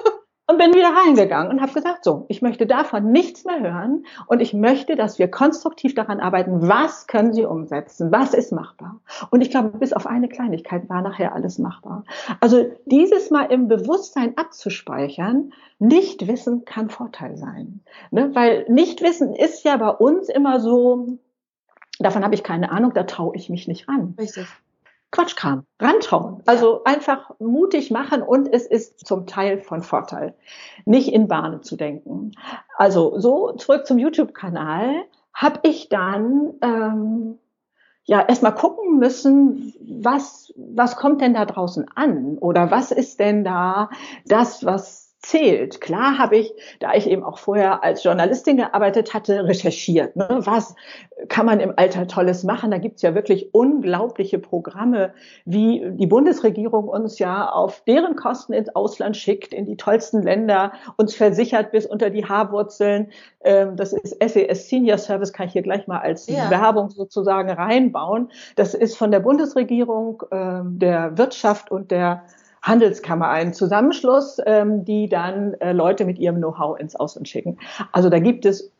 und 0.49 0.57
bin 0.57 0.75
wieder 0.75 0.89
reingegangen 0.89 1.53
und 1.53 1.61
habe 1.61 1.73
gesagt, 1.73 2.05
so, 2.05 2.25
ich 2.29 2.41
möchte 2.41 2.67
davon 2.67 3.13
nichts 3.13 3.45
mehr 3.45 3.61
hören 3.61 4.07
und 4.27 4.41
ich 4.41 4.55
möchte, 4.55 4.97
dass 4.97 5.19
wir 5.19 5.31
konstruktiv 5.31 5.95
daran 5.95 6.21
arbeiten, 6.21 6.67
was 6.67 7.07
können 7.07 7.35
Sie 7.35 7.45
umsetzen, 7.45 8.11
was 8.11 8.33
ist 8.33 8.51
machbar. 8.51 8.99
Und 9.31 9.43
ich 9.43 9.51
glaube, 9.51 9.77
bis 9.77 9.93
auf 9.93 10.07
eine 10.07 10.29
Kleinigkeit 10.29 10.89
war 10.89 11.03
nachher 11.03 11.35
alles 11.35 11.59
machbar. 11.59 12.05
Also 12.41 12.65
dieses 12.87 13.31
mal 13.31 13.45
im 13.45 13.69
Bewusstsein 13.69 14.39
abzuspeichern, 14.39 15.53
nicht 15.79 16.27
wissen 16.27 16.65
kann 16.65 16.89
Vorteil 16.89 17.37
sein. 17.37 17.81
Ne? 18.11 18.35
Weil 18.35 18.65
nicht 18.71 19.03
wissen 19.03 19.35
ist 19.35 19.65
ja 19.65 19.77
bei 19.77 19.91
uns 19.91 20.31
immer 20.31 20.61
so, 20.61 21.19
davon 21.99 22.25
habe 22.25 22.35
ich 22.35 22.43
keine 22.43 22.73
Ahnung, 22.73 22.93
da 22.95 23.05
traue 23.05 23.37
ich 23.37 23.51
mich 23.51 23.69
nicht 23.69 23.87
ran. 23.87 24.15
Richtig. 24.19 24.47
Quatschkram, 25.11 25.65
rantrauen. 25.81 26.43
Also 26.47 26.85
einfach 26.85 27.31
mutig 27.39 27.91
machen 27.91 28.23
und 28.23 28.53
es 28.53 28.67
ist 28.67 29.07
zum 29.07 29.27
Teil 29.27 29.59
von 29.59 29.83
Vorteil, 29.83 30.35
nicht 30.85 31.13
in 31.13 31.29
Bahnen 31.29 31.63
zu 31.63 31.77
denken. 31.77 32.33
Also 32.77 33.19
so 33.19 33.53
zurück 33.53 33.87
zum 33.87 33.99
YouTube-Kanal 33.99 35.05
habe 35.33 35.61
ich 35.63 35.89
dann 35.89 36.55
ähm, 36.63 37.39
ja 38.05 38.21
erstmal 38.21 38.55
gucken 38.55 38.99
müssen, 38.99 39.73
was 39.81 40.53
was 40.57 40.97
kommt 40.97 41.21
denn 41.21 41.35
da 41.35 41.47
draußen 41.47 41.87
an 41.95 42.37
oder 42.39 42.71
was 42.71 42.91
ist 42.91 43.19
denn 43.19 43.45
da 43.45 43.89
das, 44.27 44.65
was 44.65 45.08
zählt. 45.21 45.81
Klar 45.81 46.17
habe 46.19 46.37
ich, 46.37 46.55
da 46.79 46.95
ich 46.95 47.09
eben 47.09 47.25
auch 47.25 47.39
vorher 47.39 47.83
als 47.83 48.05
Journalistin 48.05 48.57
gearbeitet 48.57 49.15
hatte, 49.15 49.45
recherchiert. 49.45 50.15
Ne? 50.15 50.29
Was 50.31 50.77
kann 51.29 51.45
man 51.45 51.59
im 51.59 51.73
Alter 51.77 52.07
Tolles 52.07 52.45
machen? 52.45 52.71
Da 52.71 52.79
gibt's 52.79 53.03
ja 53.03 53.15
wirklich 53.17 53.53
unglaubliche 53.53 54.39
Programme, 54.39 55.13
wie 55.45 55.83
die 55.91 56.07
Bundesregierung 56.07 56.89
uns 56.89 57.19
ja 57.19 57.51
auf 57.51 57.83
deren 57.85 58.15
Kosten 58.15 58.53
ins 58.53 58.75
Ausland 58.77 59.17
schickt, 59.17 59.53
in 59.53 59.67
die 59.67 59.77
tollsten 59.77 60.23
Länder, 60.23 60.73
uns 60.97 61.17
versichert 61.17 61.73
bis 61.73 61.85
unter 61.85 62.11
die 62.11 62.25
Haarwurzeln. 62.25 63.11
Ähm, 63.41 63.75
das 63.77 63.93
ist 63.93 64.17
SES 64.23 64.37
e 64.37 64.55
Senior 64.55 64.99
Service, 64.99 65.33
kann 65.33 65.49
ich 65.49 65.53
hier 65.53 65.63
gleich 65.63 65.89
mal 65.89 65.99
als 65.99 66.29
ja. 66.29 66.49
Werbung 66.49 66.91
sozusagen 66.91 67.51
reinbauen. 67.51 68.31
Das 68.55 68.75
ist 68.75 68.97
von 68.97 69.11
der 69.11 69.21
Bundesregierung, 69.21 70.23
ähm, 70.31 70.79
der 70.79 71.19
Wirtschaft 71.19 71.73
und 71.73 71.91
der 71.91 72.23
Handelskammer 72.63 73.29
einen 73.29 73.53
Zusammenschluss, 73.53 74.41
ähm, 74.47 74.85
die 74.85 75.09
dann 75.09 75.55
äh, 75.55 75.73
Leute 75.73 76.05
mit 76.05 76.19
ihrem 76.19 76.37
Know-how 76.37 76.79
ins 76.79 76.97
Ausland 76.97 77.29
schicken. 77.29 77.59
Also 77.93 78.11
da 78.11 78.19
gibt 78.19 78.47
es 78.47 78.71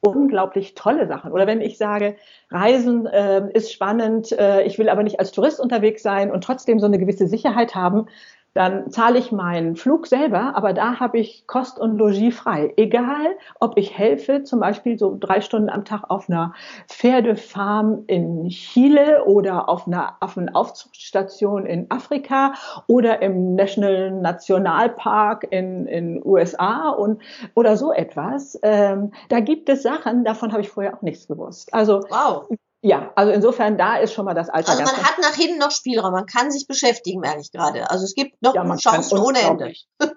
unglaublich 0.00 0.74
tolle 0.74 1.06
Sachen. 1.06 1.32
Oder 1.32 1.46
wenn 1.46 1.60
ich 1.60 1.76
sage, 1.76 2.16
Reisen 2.50 3.06
äh, 3.06 3.50
ist 3.52 3.72
spannend, 3.72 4.32
äh, 4.32 4.62
ich 4.62 4.78
will 4.78 4.88
aber 4.88 5.02
nicht 5.02 5.20
als 5.20 5.32
Tourist 5.32 5.60
unterwegs 5.60 6.02
sein 6.02 6.30
und 6.30 6.42
trotzdem 6.42 6.78
so 6.80 6.86
eine 6.86 6.98
gewisse 6.98 7.26
Sicherheit 7.26 7.74
haben, 7.74 8.06
dann 8.54 8.90
zahle 8.90 9.18
ich 9.18 9.32
meinen 9.32 9.76
Flug 9.76 10.06
selber, 10.06 10.56
aber 10.56 10.72
da 10.72 10.98
habe 10.98 11.18
ich 11.18 11.46
Kost 11.46 11.78
und 11.78 11.96
Logis 11.96 12.36
frei. 12.36 12.72
Egal, 12.76 13.36
ob 13.60 13.76
ich 13.76 13.96
helfe, 13.96 14.42
zum 14.42 14.60
Beispiel 14.60 14.98
so 14.98 15.16
drei 15.18 15.40
Stunden 15.40 15.70
am 15.70 15.84
Tag 15.84 16.04
auf 16.08 16.28
einer 16.28 16.54
Pferdefarm 16.88 18.04
in 18.06 18.48
Chile 18.48 19.24
oder 19.24 19.68
auf 19.68 19.86
einer 19.86 20.16
Affenaufzuchtstation 20.20 21.66
in 21.66 21.90
Afrika 21.90 22.54
oder 22.86 23.22
im 23.22 23.54
National 23.54 24.10
Nationalpark 24.10 25.46
in 25.50 25.86
in 25.86 26.20
USA 26.24 26.90
und 26.90 27.22
oder 27.54 27.76
so 27.76 27.92
etwas. 27.92 28.58
Ähm, 28.62 29.12
da 29.28 29.40
gibt 29.40 29.68
es 29.68 29.82
Sachen, 29.82 30.24
davon 30.24 30.52
habe 30.52 30.62
ich 30.62 30.68
vorher 30.70 30.96
auch 30.96 31.02
nichts 31.02 31.28
gewusst. 31.28 31.72
Also 31.72 32.00
wow. 32.08 32.48
Ja, 32.82 33.12
also 33.14 33.30
insofern, 33.30 33.76
da 33.76 33.96
ist 33.96 34.14
schon 34.14 34.24
mal 34.24 34.32
das 34.32 34.48
Alter. 34.48 34.70
Also 34.70 34.84
man 34.84 34.96
hat 35.02 35.18
nach 35.20 35.34
hinten 35.34 35.58
noch 35.58 35.70
Spielraum, 35.70 36.12
man 36.12 36.24
kann 36.24 36.50
sich 36.50 36.66
beschäftigen, 36.66 37.20
merke 37.20 37.40
ich 37.40 37.52
gerade. 37.52 37.90
Also 37.90 38.04
es 38.04 38.14
gibt 38.14 38.40
noch 38.40 38.54
ja, 38.54 38.76
Chancen 38.76 39.18
ohne 39.18 39.40
Ende. 39.40 39.72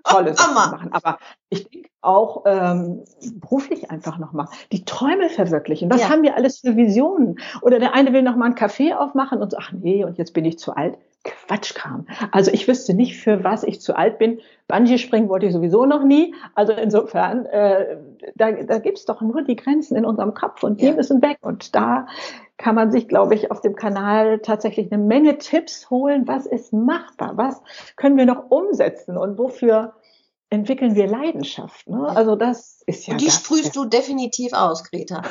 Tolle 0.06 0.34
Sachen 0.36 0.54
machen. 0.54 0.94
Aber 0.94 1.18
ich 1.50 1.68
denke 1.70 1.90
auch 2.02 2.44
ähm, 2.46 3.04
beruflich 3.36 3.92
einfach 3.92 4.18
nochmal 4.18 4.48
die 4.72 4.86
Träume 4.86 5.30
verwirklichen. 5.30 5.90
Was 5.90 6.02
ja. 6.02 6.10
haben 6.10 6.24
wir 6.24 6.36
alles 6.36 6.60
für 6.60 6.78
Visionen? 6.78 7.38
Oder 7.62 7.80
der 7.80 7.94
eine 7.94 8.14
will 8.14 8.22
noch 8.22 8.38
mal 8.38 8.46
einen 8.46 8.56
Kaffee 8.56 8.94
aufmachen 8.94 9.42
und 9.42 9.52
so, 9.52 9.58
ach 9.60 9.74
nee, 9.74 10.06
und 10.06 10.18
jetzt 10.18 10.34
bin 10.34 10.46
ich 10.46 10.58
zu 10.58 10.74
alt. 10.74 10.98
Quatschkram. 11.24 12.06
Also 12.32 12.52
ich 12.52 12.68
wüsste 12.68 12.94
nicht, 12.94 13.18
für 13.18 13.44
was 13.46 13.64
ich 13.64 13.80
zu 13.80 13.96
alt 13.96 14.20
bin. 14.20 14.42
Bungee 14.68 14.98
springen 14.98 15.30
wollte 15.30 15.46
ich 15.46 15.54
sowieso 15.54 15.86
noch 15.86 16.04
nie. 16.04 16.36
Also 16.54 16.74
insofern, 16.74 17.46
äh, 17.46 17.98
da, 18.36 18.52
da 18.52 18.80
gibt's 18.80 19.06
doch 19.06 19.22
nur 19.22 19.42
die 19.42 19.56
Grenzen 19.56 19.96
in 19.96 20.06
unserem 20.06 20.34
Kopf 20.34 20.64
und 20.64 20.82
die 20.82 20.88
ja. 20.88 20.94
müssen 20.94 21.22
weg. 21.22 21.38
Und 21.42 21.76
da 21.76 22.08
kann 22.58 22.76
man 22.76 22.92
sich, 22.92 23.08
glaube 23.08 23.36
ich, 23.36 23.52
auf 23.52 23.62
dem 23.62 23.76
Kanal 23.76 24.40
tatsächlich 24.40 24.92
eine 24.92 25.04
Menge 25.04 25.38
Tipps 25.38 25.90
holen. 25.90 26.28
Was 26.28 26.46
ist 26.46 26.72
machbar? 26.72 27.34
Was 27.36 27.62
können 27.96 28.18
wir 28.18 28.26
noch 28.26 28.50
umsetzen? 28.50 29.18
Und 29.18 29.38
wofür 29.38 29.94
entwickeln 30.50 30.96
wir 30.96 31.08
Leidenschaft? 31.08 31.88
Ne? 31.90 32.08
Also 32.08 32.36
das 32.36 32.82
ist 32.86 33.08
ja. 33.08 33.14
Und 33.14 33.22
die 33.22 33.32
sprühst 33.32 33.76
du 33.76 33.86
definitiv 33.86 34.54
aus, 34.54 34.84
Greta. 34.84 35.24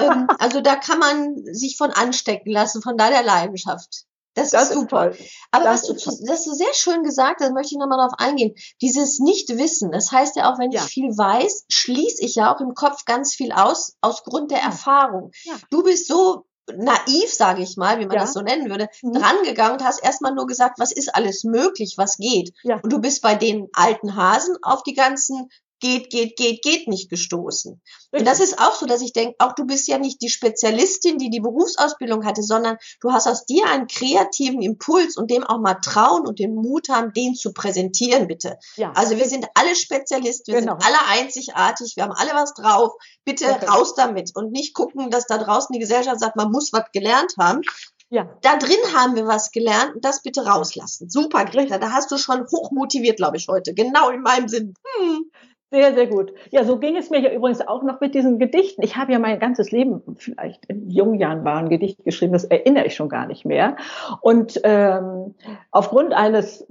ähm, 0.00 0.26
also 0.38 0.60
da 0.60 0.76
kann 0.76 0.98
man 0.98 1.36
sich 1.52 1.76
von 1.76 1.90
anstecken 1.90 2.50
lassen, 2.50 2.82
von 2.82 2.96
deiner 2.96 3.22
Leidenschaft. 3.22 4.06
Das, 4.34 4.50
das 4.50 4.68
ist 4.68 4.74
super. 4.74 5.10
Ist 5.10 5.30
Aber 5.50 5.64
das 5.64 5.88
was 5.88 6.02
du, 6.04 6.26
das 6.26 6.44
du 6.44 6.52
sehr 6.52 6.74
schön 6.74 7.04
gesagt 7.04 7.40
hast, 7.40 7.54
möchte 7.54 7.72
ich 7.72 7.78
nochmal 7.78 7.96
darauf 7.96 8.18
eingehen. 8.18 8.54
Dieses 8.82 9.18
Nichtwissen, 9.18 9.92
das 9.92 10.12
heißt 10.12 10.36
ja 10.36 10.52
auch, 10.52 10.58
wenn 10.58 10.72
ja. 10.72 10.82
ich 10.82 10.88
viel 10.88 11.08
weiß, 11.08 11.64
schließe 11.70 12.22
ich 12.22 12.34
ja 12.34 12.54
auch 12.54 12.60
im 12.60 12.74
Kopf 12.74 13.06
ganz 13.06 13.34
viel 13.34 13.52
aus, 13.52 13.96
aus 14.02 14.24
Grund 14.24 14.50
der. 14.50 14.60
Erfahrung. 14.60 15.30
Ja. 15.44 15.54
Du 15.70 15.82
bist 15.82 16.06
so 16.06 16.44
naiv, 16.74 17.32
sage 17.32 17.62
ich 17.62 17.76
mal, 17.76 17.98
wie 17.98 18.06
man 18.06 18.18
das 18.18 18.32
so 18.32 18.40
nennen 18.40 18.70
würde, 18.70 18.88
mhm. 19.02 19.12
drangegangen 19.12 19.74
und 19.74 19.84
hast 19.84 20.02
erstmal 20.02 20.34
nur 20.34 20.46
gesagt, 20.46 20.78
was 20.78 20.92
ist 20.92 21.14
alles 21.14 21.44
möglich, 21.44 21.94
was 21.96 22.16
geht. 22.16 22.52
Und 22.82 22.92
du 22.92 23.00
bist 23.00 23.22
bei 23.22 23.34
den 23.34 23.68
alten 23.72 24.16
Hasen 24.16 24.56
auf 24.62 24.82
die 24.82 24.94
ganzen 24.94 25.48
geht, 25.80 26.10
geht, 26.10 26.36
geht, 26.36 26.62
geht 26.62 26.88
nicht 26.88 27.10
gestoßen. 27.10 27.80
Und 28.12 28.24
das 28.26 28.40
ist 28.40 28.58
auch 28.58 28.74
so, 28.74 28.86
dass 28.86 29.02
ich 29.02 29.12
denke, 29.12 29.34
auch 29.38 29.54
du 29.54 29.66
bist 29.66 29.88
ja 29.88 29.98
nicht 29.98 30.22
die 30.22 30.30
Spezialistin, 30.30 31.18
die 31.18 31.28
die 31.28 31.40
Berufsausbildung 31.40 32.24
hatte, 32.24 32.42
sondern 32.42 32.78
du 33.00 33.12
hast 33.12 33.26
aus 33.26 33.44
dir 33.44 33.66
einen 33.66 33.86
kreativen 33.86 34.62
Impuls 34.62 35.16
und 35.16 35.30
dem 35.30 35.44
auch 35.44 35.60
mal 35.60 35.74
trauen 35.74 36.26
und 36.26 36.38
den 36.38 36.54
Mut 36.54 36.88
haben, 36.88 37.12
den 37.12 37.34
zu 37.34 37.52
präsentieren, 37.52 38.26
bitte. 38.26 38.58
Ja. 38.76 38.92
Also 38.94 39.16
wir 39.16 39.28
sind 39.28 39.46
alle 39.54 39.74
Spezialisten, 39.76 40.52
wir 40.52 40.60
genau. 40.60 40.78
sind 40.78 40.86
alle 40.86 41.20
einzigartig, 41.20 41.96
wir 41.96 42.04
haben 42.04 42.12
alle 42.12 42.32
was 42.32 42.54
drauf. 42.54 42.92
Bitte 43.24 43.46
okay. 43.50 43.66
raus 43.66 43.94
damit 43.94 44.30
und 44.34 44.52
nicht 44.52 44.74
gucken, 44.74 45.10
dass 45.10 45.26
da 45.26 45.38
draußen 45.38 45.72
die 45.72 45.80
Gesellschaft 45.80 46.20
sagt, 46.20 46.36
man 46.36 46.50
muss 46.50 46.72
was 46.72 46.84
gelernt 46.92 47.34
haben. 47.38 47.60
Ja. 48.08 48.30
Da 48.42 48.56
drin 48.56 48.78
haben 48.94 49.16
wir 49.16 49.26
was 49.26 49.50
gelernt 49.50 49.96
und 49.96 50.04
das 50.04 50.22
bitte 50.22 50.46
rauslassen. 50.46 51.10
Super, 51.10 51.44
Greta, 51.44 51.78
da 51.78 51.90
hast 51.90 52.10
du 52.10 52.18
schon 52.18 52.46
hochmotiviert, 52.46 53.16
glaube 53.16 53.36
ich, 53.36 53.48
heute. 53.48 53.74
Genau 53.74 54.10
in 54.10 54.22
meinem 54.22 54.48
Sinn. 54.48 54.74
Hm. 55.00 55.30
Sehr, 55.72 55.94
sehr 55.94 56.06
gut. 56.06 56.32
Ja, 56.50 56.62
so 56.64 56.78
ging 56.78 56.96
es 56.96 57.10
mir 57.10 57.18
ja 57.20 57.32
übrigens 57.32 57.60
auch 57.60 57.82
noch 57.82 58.00
mit 58.00 58.14
diesen 58.14 58.38
Gedichten. 58.38 58.82
Ich 58.82 58.96
habe 58.96 59.12
ja 59.12 59.18
mein 59.18 59.40
ganzes 59.40 59.72
Leben, 59.72 60.00
vielleicht 60.16 60.64
in 60.66 60.88
jungen 60.90 61.18
Jahren 61.18 61.44
war 61.44 61.56
ein 61.56 61.68
Gedicht 61.68 62.04
geschrieben, 62.04 62.32
das 62.32 62.44
erinnere 62.44 62.86
ich 62.86 62.94
schon 62.94 63.08
gar 63.08 63.26
nicht 63.26 63.44
mehr. 63.44 63.76
Und 64.20 64.60
ähm, 64.62 65.34
aufgrund 65.72 66.14
eines 66.14 66.64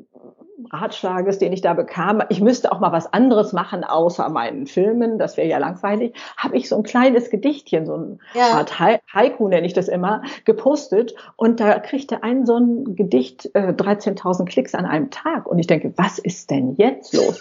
Ratschlages, 0.72 1.39
den 1.39 1.53
ich 1.53 1.62
da 1.62 1.74
bekam, 1.74 2.24
ich 2.29 2.41
müsste 2.41 2.72
auch 2.72 2.79
mal 2.79 2.91
was 2.91 3.12
anderes 3.12 3.53
machen 3.53 3.84
außer 3.84 4.29
meinen 4.29 4.67
Filmen, 4.67 5.17
das 5.17 5.38
wäre 5.38 5.48
ja 5.48 5.57
langweilig, 5.57 6.13
habe 6.38 6.57
ich 6.57 6.69
so 6.69 6.75
ein 6.77 6.84
kleines 6.84 7.29
Gedichtchen, 7.29 7.86
so 7.86 7.93
eine 7.95 8.17
ja. 8.34 8.57
Art 8.57 8.79
Haiku 8.79 9.48
nenne 9.48 9.65
ich 9.65 9.74
das 9.74 9.88
immer, 9.88 10.22
gepostet 10.45 11.15
und 11.36 11.60
da 11.60 11.79
kriegte 11.79 12.24
ein 12.24 12.45
so 12.45 12.57
ein 12.57 12.95
Gedicht 12.95 13.50
äh, 13.53 13.74
13.000 13.74 14.45
Klicks 14.45 14.75
an 14.75 14.86
einem 14.86 15.10
Tag 15.10 15.48
und 15.48 15.60
ich 15.60 15.67
denke, 15.67 15.93
was 15.95 16.19
ist 16.19 16.51
denn 16.51 16.75
jetzt 16.77 17.13
los? 17.13 17.39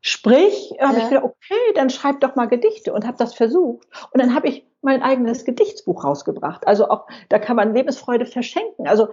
Sprich, 0.00 0.74
habe 0.80 0.98
ja. 0.98 1.02
ich 1.02 1.08
gedacht, 1.08 1.24
okay, 1.24 1.72
dann 1.74 1.90
schreib 1.90 2.20
doch 2.20 2.36
mal 2.36 2.46
Gedichte 2.46 2.92
und 2.92 3.06
habe 3.06 3.16
das 3.18 3.34
versucht 3.34 3.88
und 4.12 4.20
dann 4.20 4.34
habe 4.34 4.48
ich 4.48 4.66
mein 4.82 5.02
eigenes 5.02 5.44
Gedichtsbuch 5.44 6.04
rausgebracht. 6.04 6.66
Also 6.66 6.88
auch, 6.88 7.06
da 7.28 7.38
kann 7.38 7.56
man 7.56 7.74
Lebensfreude 7.74 8.24
verschenken. 8.24 8.86
Also 8.86 9.08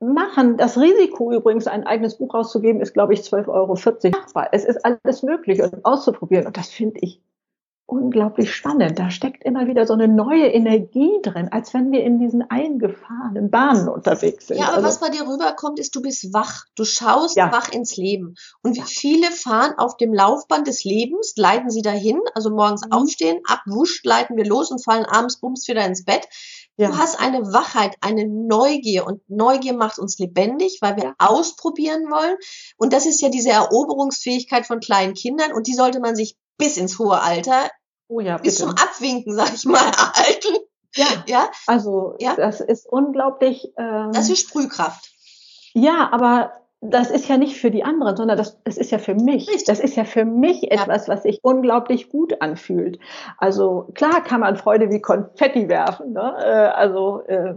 machen. 0.00 0.56
Das 0.56 0.78
Risiko 0.78 1.32
übrigens, 1.32 1.66
ein 1.66 1.86
eigenes 1.86 2.16
Buch 2.16 2.34
rauszugeben, 2.34 2.80
ist, 2.80 2.94
glaube 2.94 3.14
ich, 3.14 3.20
12,40 3.20 3.48
Euro. 3.48 3.74
Es 4.52 4.64
ist 4.64 4.84
alles 4.84 5.22
möglich 5.22 5.62
und 5.62 5.84
auszuprobieren. 5.84 6.46
Und 6.46 6.56
das 6.56 6.68
finde 6.68 7.00
ich 7.00 7.20
unglaublich 7.88 8.54
spannend. 8.54 8.98
Da 8.98 9.10
steckt 9.10 9.44
immer 9.44 9.66
wieder 9.66 9.86
so 9.86 9.94
eine 9.94 10.08
neue 10.08 10.46
Energie 10.46 11.10
drin, 11.22 11.48
als 11.50 11.72
wenn 11.72 11.90
wir 11.90 12.04
in 12.04 12.18
diesen 12.18 12.42
eingefahrenen 12.42 13.50
Bahnen 13.50 13.88
unterwegs 13.88 14.48
sind. 14.48 14.58
Ja, 14.58 14.66
aber 14.66 14.76
also, 14.76 14.88
was 14.88 15.00
bei 15.00 15.08
dir 15.08 15.22
rüberkommt, 15.22 15.78
ist, 15.78 15.96
du 15.96 16.02
bist 16.02 16.34
wach. 16.34 16.66
Du 16.76 16.84
schaust 16.84 17.36
ja. 17.36 17.50
wach 17.50 17.70
ins 17.70 17.96
Leben. 17.96 18.34
Und 18.62 18.76
wie 18.76 18.82
viele 18.82 19.30
fahren 19.30 19.72
auf 19.78 19.96
dem 19.96 20.12
Laufband 20.12 20.66
des 20.66 20.84
Lebens, 20.84 21.32
leiten 21.36 21.70
sie 21.70 21.80
dahin, 21.80 22.20
also 22.34 22.50
morgens 22.50 22.84
mhm. 22.84 22.92
aufstehen, 22.92 23.40
abwuscht, 23.46 24.04
leiten 24.04 24.36
wir 24.36 24.44
los 24.44 24.70
und 24.70 24.84
fallen 24.84 25.06
abends 25.06 25.40
bums 25.40 25.66
wieder 25.66 25.86
ins 25.86 26.04
Bett. 26.04 26.28
Ja. 26.78 26.90
Du 26.90 26.96
hast 26.96 27.18
eine 27.18 27.52
Wachheit, 27.52 27.96
eine 28.00 28.26
Neugier 28.28 29.04
und 29.04 29.20
Neugier 29.28 29.74
macht 29.74 29.98
uns 29.98 30.16
lebendig, 30.20 30.78
weil 30.80 30.96
wir 30.96 31.04
ja. 31.04 31.14
ausprobieren 31.18 32.04
wollen. 32.08 32.36
Und 32.76 32.92
das 32.92 33.04
ist 33.04 33.20
ja 33.20 33.30
diese 33.30 33.50
Eroberungsfähigkeit 33.50 34.64
von 34.64 34.78
kleinen 34.78 35.14
Kindern 35.14 35.52
und 35.52 35.66
die 35.66 35.74
sollte 35.74 35.98
man 35.98 36.14
sich 36.14 36.36
bis 36.56 36.76
ins 36.76 37.00
hohe 37.00 37.20
Alter, 37.20 37.68
oh 38.06 38.20
ja, 38.20 38.38
bis 38.38 38.58
zum 38.58 38.70
Abwinken, 38.70 39.34
sag 39.34 39.52
ich 39.52 39.64
mal, 39.64 39.76
erhalten. 39.84 40.56
Ja, 40.94 41.06
ja. 41.26 41.50
also 41.66 42.14
ja? 42.20 42.36
das 42.36 42.60
ist 42.60 42.86
unglaublich. 42.86 43.72
Ähm, 43.76 44.12
das 44.12 44.30
ist 44.30 44.38
Sprühkraft. 44.38 45.10
Ja, 45.74 46.08
aber 46.12 46.52
das 46.80 47.10
ist 47.10 47.28
ja 47.28 47.36
nicht 47.36 47.56
für 47.60 47.70
die 47.70 47.82
anderen, 47.82 48.16
sondern 48.16 48.38
das, 48.38 48.62
das 48.62 48.76
ist 48.76 48.90
ja 48.90 48.98
für 48.98 49.14
mich. 49.14 49.48
Richtig. 49.48 49.64
Das 49.64 49.80
ist 49.80 49.96
ja 49.96 50.04
für 50.04 50.24
mich 50.24 50.70
etwas, 50.70 51.08
was 51.08 51.24
sich 51.24 51.40
unglaublich 51.42 52.08
gut 52.08 52.40
anfühlt. 52.40 52.98
Also 53.36 53.88
klar 53.94 54.22
kann 54.22 54.40
man 54.40 54.56
Freude 54.56 54.90
wie 54.90 55.00
Konfetti 55.00 55.68
werfen, 55.68 56.12
ne? 56.12 56.34
Äh, 56.38 56.68
also 56.68 57.22
äh, 57.22 57.54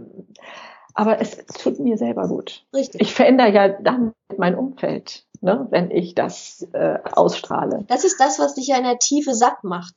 aber 0.94 1.20
es, 1.20 1.38
es 1.38 1.54
tut 1.54 1.78
mir 1.78 1.96
selber 1.96 2.28
gut. 2.28 2.64
Richtig. 2.74 3.00
Ich 3.00 3.14
verändere 3.14 3.50
ja 3.50 3.68
dann 3.68 4.12
mein 4.36 4.54
Umfeld, 4.54 5.24
ne? 5.40 5.66
wenn 5.70 5.90
ich 5.90 6.14
das 6.14 6.66
äh, 6.72 6.98
ausstrahle. 7.12 7.84
Das 7.88 8.04
ist 8.04 8.20
das, 8.20 8.38
was 8.38 8.54
dich 8.54 8.66
ja 8.66 8.76
in 8.76 8.84
der 8.84 8.98
Tiefe 8.98 9.34
satt 9.34 9.64
macht. 9.64 9.94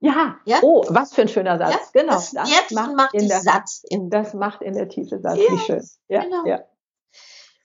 Ja. 0.00 0.36
ja. 0.44 0.58
Oh, 0.62 0.84
was 0.88 1.12
für 1.12 1.22
ein 1.22 1.28
schöner 1.28 1.58
Satz. 1.58 1.72
Ja, 1.72 2.02
genau. 2.02 2.12
Das, 2.12 2.30
das 2.30 2.70
macht, 2.70 2.94
macht 2.94 3.14
dich 3.14 3.32
satt. 3.32 3.68
In, 3.88 4.10
das 4.10 4.32
macht 4.32 4.62
in 4.62 4.74
der 4.74 4.88
Tiefe 4.88 5.18
satt. 5.18 5.38
Ja, 5.38 5.50
Wie 5.50 5.58
schön. 5.58 5.84
Ja, 6.08 6.22
genau. 6.22 6.46
ja. 6.46 6.60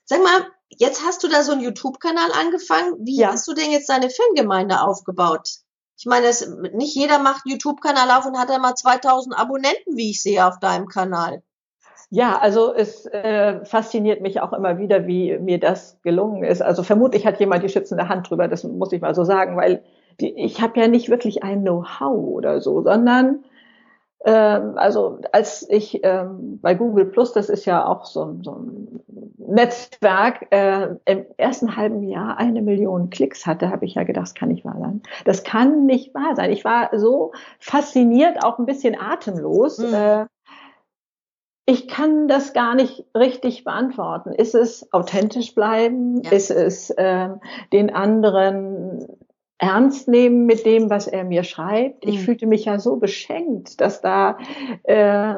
Sag 0.04 0.22
mal, 0.22 0.46
jetzt 0.68 1.04
hast 1.04 1.22
du 1.24 1.28
da 1.28 1.42
so 1.42 1.52
einen 1.52 1.62
YouTube-Kanal 1.62 2.30
angefangen. 2.40 2.94
Wie 3.00 3.18
ja. 3.18 3.32
hast 3.32 3.48
du 3.48 3.54
denn 3.54 3.70
jetzt 3.70 3.88
deine 3.88 4.10
Fangemeinde 4.10 4.80
aufgebaut? 4.80 5.48
Ich 5.96 6.06
meine, 6.06 6.26
das, 6.26 6.48
nicht 6.72 6.94
jeder 6.94 7.18
macht 7.18 7.42
einen 7.44 7.52
YouTube-Kanal 7.52 8.10
auf 8.10 8.26
und 8.26 8.38
hat 8.38 8.50
da 8.50 8.58
mal 8.58 8.74
2000 8.74 9.38
Abonnenten, 9.38 9.96
wie 9.96 10.10
ich 10.10 10.22
sehe 10.22 10.46
auf 10.46 10.58
deinem 10.58 10.88
Kanal. 10.88 11.42
Ja, 12.10 12.38
also 12.38 12.74
es 12.74 13.06
äh, 13.06 13.64
fasziniert 13.64 14.20
mich 14.20 14.40
auch 14.40 14.52
immer 14.52 14.78
wieder, 14.78 15.06
wie 15.06 15.38
mir 15.38 15.58
das 15.58 16.00
gelungen 16.02 16.44
ist. 16.44 16.62
Also 16.62 16.82
vermutlich 16.82 17.26
hat 17.26 17.40
jemand 17.40 17.64
die 17.64 17.68
schützende 17.68 18.08
Hand 18.08 18.28
drüber, 18.28 18.46
das 18.46 18.64
muss 18.64 18.92
ich 18.92 19.00
mal 19.00 19.14
so 19.14 19.24
sagen, 19.24 19.56
weil 19.56 19.82
die, 20.20 20.32
ich 20.34 20.60
habe 20.60 20.78
ja 20.78 20.86
nicht 20.86 21.08
wirklich 21.08 21.42
ein 21.42 21.62
Know-how 21.62 22.16
oder 22.16 22.60
so, 22.60 22.82
sondern 22.82 23.44
ähm, 24.24 24.72
also 24.76 25.18
als 25.32 25.68
ich 25.68 26.00
ähm, 26.02 26.58
bei 26.62 26.74
Google 26.74 27.06
Plus, 27.06 27.32
das 27.32 27.50
ist 27.50 27.66
ja 27.66 27.86
auch 27.86 28.04
so, 28.06 28.38
so 28.42 28.52
ein 28.52 29.00
Netzwerk, 29.36 30.46
äh, 30.50 30.96
im 31.04 31.26
ersten 31.36 31.76
halben 31.76 32.02
Jahr 32.02 32.38
eine 32.38 32.62
Million 32.62 33.10
Klicks 33.10 33.46
hatte, 33.46 33.70
habe 33.70 33.84
ich 33.84 33.94
ja 33.94 34.04
gedacht, 34.04 34.24
das 34.24 34.34
kann 34.34 34.48
nicht 34.48 34.64
wahr 34.64 34.78
sein. 34.78 35.02
Das 35.26 35.44
kann 35.44 35.84
nicht 35.84 36.14
wahr 36.14 36.34
sein. 36.36 36.50
Ich 36.50 36.64
war 36.64 36.90
so 36.98 37.32
fasziniert, 37.58 38.42
auch 38.42 38.58
ein 38.58 38.66
bisschen 38.66 38.98
atemlos. 38.98 39.78
Mhm. 39.78 39.94
Äh, 39.94 40.26
ich 41.66 41.88
kann 41.88 42.28
das 42.28 42.52
gar 42.52 42.74
nicht 42.74 43.04
richtig 43.16 43.64
beantworten. 43.64 44.32
Ist 44.32 44.54
es 44.54 44.92
authentisch 44.92 45.54
bleiben? 45.54 46.22
Ja. 46.22 46.32
Ist 46.32 46.50
es 46.50 46.90
äh, 46.90 47.28
den 47.72 47.94
anderen 47.94 49.06
ernst 49.58 50.08
nehmen 50.08 50.46
mit 50.46 50.66
dem, 50.66 50.90
was 50.90 51.06
er 51.06 51.24
mir 51.24 51.44
schreibt. 51.44 52.04
Ich 52.04 52.18
mhm. 52.18 52.22
fühlte 52.22 52.46
mich 52.46 52.64
ja 52.64 52.78
so 52.78 52.96
beschenkt, 52.96 53.80
dass 53.80 54.00
da 54.00 54.38
äh, 54.82 55.36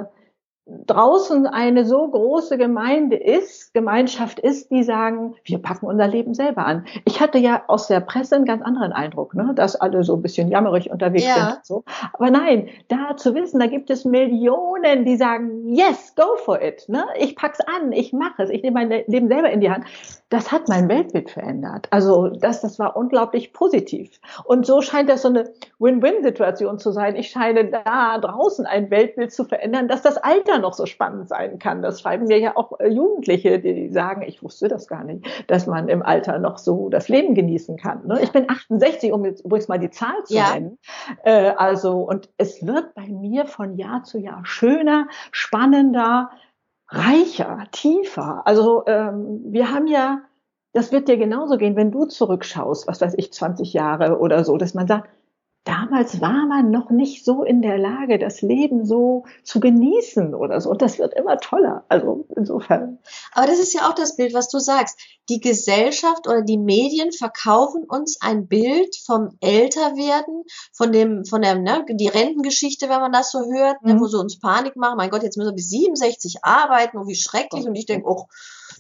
draußen 0.67 1.47
eine 1.47 1.85
so 1.85 2.09
große 2.09 2.59
Gemeinde 2.59 3.17
ist, 3.17 3.73
Gemeinschaft 3.73 4.41
ist, 4.41 4.73
die 4.73 4.83
sagen, 4.83 5.37
wir 5.45 5.59
packen 5.59 5.87
unser 5.87 6.09
Leben 6.09 6.35
selber 6.35 6.67
an. 6.67 6.87
Ich 7.05 7.21
hatte 7.21 7.39
ja 7.39 7.63
aus 7.69 7.87
der 7.87 8.01
Presse 8.01 8.35
einen 8.35 8.47
ganz 8.47 8.63
anderen 8.63 8.93
Eindruck, 8.93 9.35
ne, 9.35 9.53
dass 9.55 9.77
alle 9.77 10.03
so 10.03 10.17
ein 10.17 10.23
bisschen 10.23 10.49
jammerig 10.51 10.91
unterwegs 10.91 11.25
ja. 11.25 11.51
sind. 11.53 11.67
So. 11.67 11.85
Aber 12.13 12.31
nein, 12.31 12.69
da 12.89 13.17
zu 13.17 13.35
wissen, 13.37 13.61
da 13.61 13.67
gibt 13.67 13.91
es 13.91 14.05
Millionen, 14.05 15.05
die 15.05 15.17
sagen, 15.17 15.69
yes, 15.69 16.15
go 16.17 16.37
for 16.37 16.61
it. 16.61 16.89
Ne? 16.89 17.05
Ich 17.17 17.37
pack's 17.37 17.61
an, 17.61 17.93
ich 17.93 18.13
mache 18.13 18.43
es, 18.43 18.51
ich 18.51 18.63
nehme 18.63 18.75
mein 18.75 19.05
Leben 19.07 19.29
selber 19.29 19.51
in 19.51 19.61
die 19.61 19.71
Hand. 19.71 19.85
Das 20.31 20.51
hat 20.51 20.69
mein 20.69 20.89
Weltbild 20.89 21.31
verändert. 21.31 21.87
Also 21.91 22.29
das, 22.29 22.61
das 22.61 22.81
war 22.81 22.97
unglaublich 22.97 23.53
positiv. 23.53 24.21
Und 24.45 24.67
so 24.67 24.81
scheint 24.81 25.09
das 25.09 25.23
so 25.23 25.29
eine 25.29 25.53
Win-Win-Situation 25.79 26.81
zu 26.81 26.91
sein. 26.91 27.15
Ich 27.15 27.31
scheine 27.31 27.71
da 27.71 28.19
draußen 28.19 28.67
ein 28.67 28.91
Weltbild 28.91 29.33
zu 29.33 29.45
verändern, 29.45 29.87
dass 29.87 30.03
das 30.03 30.17
Alter 30.17 30.56
später 30.57 30.63
noch 30.63 30.75
so 30.75 30.87
spannend 30.87 31.29
sein 31.29 31.59
kann. 31.59 31.83
Das 31.83 32.01
schreiben 32.01 32.27
mir 32.27 32.39
ja 32.39 32.57
auch 32.57 32.79
äh, 32.81 32.89
Jugendliche, 32.89 33.59
die 33.59 33.89
sagen, 33.91 34.23
ich 34.23 34.43
wusste 34.43 34.69
das 34.69 34.89
gar 34.89 35.05
nicht, 35.05 35.27
dass 35.49 35.67
man 35.67 35.89
im 35.89 36.03
Alter 36.03 36.39
noch 36.39 36.59
so 36.59 36.89
das 36.89 37.09
Leben 37.09 37.35
genießen 37.35 37.77
kann. 37.77 38.07
Ne? 38.07 38.21
Ich 38.23 38.33
bin 38.33 38.49
68, 38.49 39.13
um 39.13 39.25
jetzt 39.25 39.45
übrigens 39.45 39.69
mal 39.69 39.79
die 39.79 39.91
Zahl 39.91 40.25
zu 40.25 40.35
ja. 40.35 40.55
nennen. 40.55 40.79
Äh, 41.25 41.53
also, 41.57 42.01
und 42.01 42.29
es 42.39 42.67
wird 42.67 42.95
bei 42.95 43.07
mir 43.07 43.47
von 43.47 43.77
Jahr 43.77 44.03
zu 44.05 44.19
Jahr 44.19 44.45
schöner, 44.45 45.09
spannender, 45.31 46.31
reicher, 46.89 47.65
tiefer. 47.73 48.43
Also 48.45 48.85
ähm, 48.87 49.41
wir 49.47 49.73
haben 49.73 49.87
ja, 49.87 50.21
das 50.73 50.93
wird 50.93 51.09
dir 51.09 51.17
genauso 51.17 51.57
gehen, 51.57 51.77
wenn 51.77 51.91
du 51.91 52.05
zurückschaust, 52.07 52.87
was 52.87 53.01
weiß 53.01 53.15
ich, 53.17 53.33
20 53.33 53.73
Jahre 53.73 54.19
oder 54.19 54.45
so, 54.45 54.57
dass 54.57 54.75
man 54.75 54.87
sagt, 54.87 55.09
damals 55.67 56.21
war 56.21 56.47
man 56.47 56.71
noch 56.71 56.91
nicht 56.91 57.25
so 57.25 57.43
in 57.43 57.61
der 57.61 57.77
Lage, 57.77 58.19
das 58.19 58.41
Leben 58.41 58.87
so 58.87 59.25
zu 59.43 59.59
genießen 59.59 60.35
oder 60.35 60.61
so. 60.61 60.71
Und 60.71 60.81
das 60.81 60.99
wird 60.99 61.13
immer 61.15 61.39
toller. 61.39 61.85
Also 61.89 62.27
insofern. 62.37 62.99
Aber 63.33 63.47
das 63.47 63.59
ist 63.59 63.75
ja 63.75 63.89
auch 63.89 63.95
das 63.95 64.17
Bild, 64.17 64.33
was 64.33 64.49
du 64.49 64.59
sagst. 64.59 64.99
Die 65.29 65.41
Gesellschaft 65.41 66.29
oder 66.29 66.43
die 66.43 66.57
Medien 66.57 67.11
verkaufen 67.11 67.85
uns 67.85 68.21
ein 68.21 68.47
Bild 68.47 68.95
vom 69.05 69.37
Älterwerden, 69.41 70.45
von 70.73 70.93
dem, 70.93 71.25
von 71.25 71.43
der, 71.43 71.57
ne, 71.57 71.85
die 71.91 72.09
Rentengeschichte, 72.09 72.89
wenn 72.89 73.01
man 73.01 73.13
das 73.13 73.33
so 73.33 73.41
hört, 73.41 73.83
ne, 73.83 73.95
mhm. 73.95 73.99
ne, 73.99 74.01
wo 74.01 74.07
sie 74.07 74.21
uns 74.21 74.39
Panik 74.39 74.77
machen. 74.77 74.97
Mein 74.97 75.11
Gott, 75.11 75.25
jetzt 75.25 75.37
müssen 75.37 75.51
wir 75.51 75.57
bis 75.57 75.71
67 75.71 76.45
arbeiten 76.45 76.97
und 76.97 77.09
wie 77.09 77.17
schrecklich. 77.17 77.67
Und 77.67 77.75
ich 77.75 77.87
denke, 77.87 78.09
oh, 78.09 78.27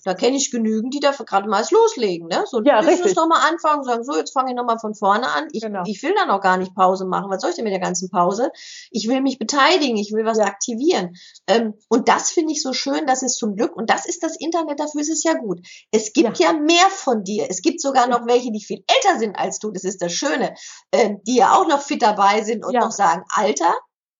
Da 0.06 0.14
kenne 0.14 0.36
ich 0.36 0.52
genügend, 0.52 0.94
die 0.94 1.00
da 1.00 1.10
gerade 1.10 1.48
mal 1.48 1.64
loslegen, 1.68 2.28
ne? 2.28 2.44
So 2.48 2.62
Ja, 2.62 2.76
Business 2.78 3.00
richtig. 3.00 3.16
nochmal 3.16 3.40
anfangen, 3.50 3.82
sagen, 3.82 4.04
so, 4.04 4.16
jetzt 4.16 4.32
fange 4.32 4.50
ich 4.52 4.56
nochmal 4.56 4.78
von 4.78 4.94
vorne 4.94 5.28
an. 5.28 5.48
Ich, 5.50 5.62
Genau. 5.62 5.82
ich 5.84 6.00
will 6.04 6.14
da 6.16 6.26
noch 6.26 6.40
gar 6.40 6.56
nicht 6.58 6.76
Pause 6.76 7.06
machen. 7.06 7.28
Was 7.28 7.40
soll 7.40 7.50
ich 7.50 7.56
denn 7.56 7.64
mit 7.64 7.72
der 7.72 7.80
ganzen 7.80 8.08
Pause? 8.08 8.52
Ich 8.92 9.08
will 9.08 9.20
mich 9.20 9.40
beteiligen, 9.40 9.96
ich 9.96 10.12
will 10.12 10.24
was 10.24 10.38
aktivieren. 10.38 11.16
Ähm, 11.48 11.74
und 11.88 12.08
das 12.08 12.30
finde 12.30 12.52
ich 12.52 12.62
so 12.62 12.72
schön, 12.72 13.04
das 13.08 13.24
ist 13.24 13.36
zum 13.36 13.56
Glück, 13.56 13.74
und 13.74 13.90
das 13.90 14.06
ist 14.06 14.22
das 14.22 14.36
Internet, 14.38 14.78
dafür 14.78 15.00
ist 15.00 15.10
es 15.10 15.24
ja 15.24 15.34
gut. 15.34 15.58
Es 15.90 16.12
gibt 16.12 16.38
ja, 16.38 16.52
mehr 16.52 16.88
von 16.90 17.24
dir. 17.24 17.46
Es 17.50 17.60
gibt 17.60 17.80
sogar 17.80 18.06
noch 18.06 18.26
welche, 18.28 18.52
die 18.52 18.62
viel 18.62 18.84
älter 18.86 19.18
sind 19.18 19.34
als 19.36 19.58
du. 19.58 19.72
Das 19.72 19.82
ist 19.82 20.00
das 20.02 20.12
Schöne. 20.12 20.54
Ähm, 20.92 21.20
die 21.26 21.34
ja 21.36 21.56
auch 21.56 21.66
noch 21.66 21.82
fit 21.82 22.00
dabei 22.00 22.42
sind 22.44 22.64
und 22.64 22.74
Ja. 22.74 22.80
noch 22.80 22.92
sagen, 22.92 23.24
Alter, 23.34 23.74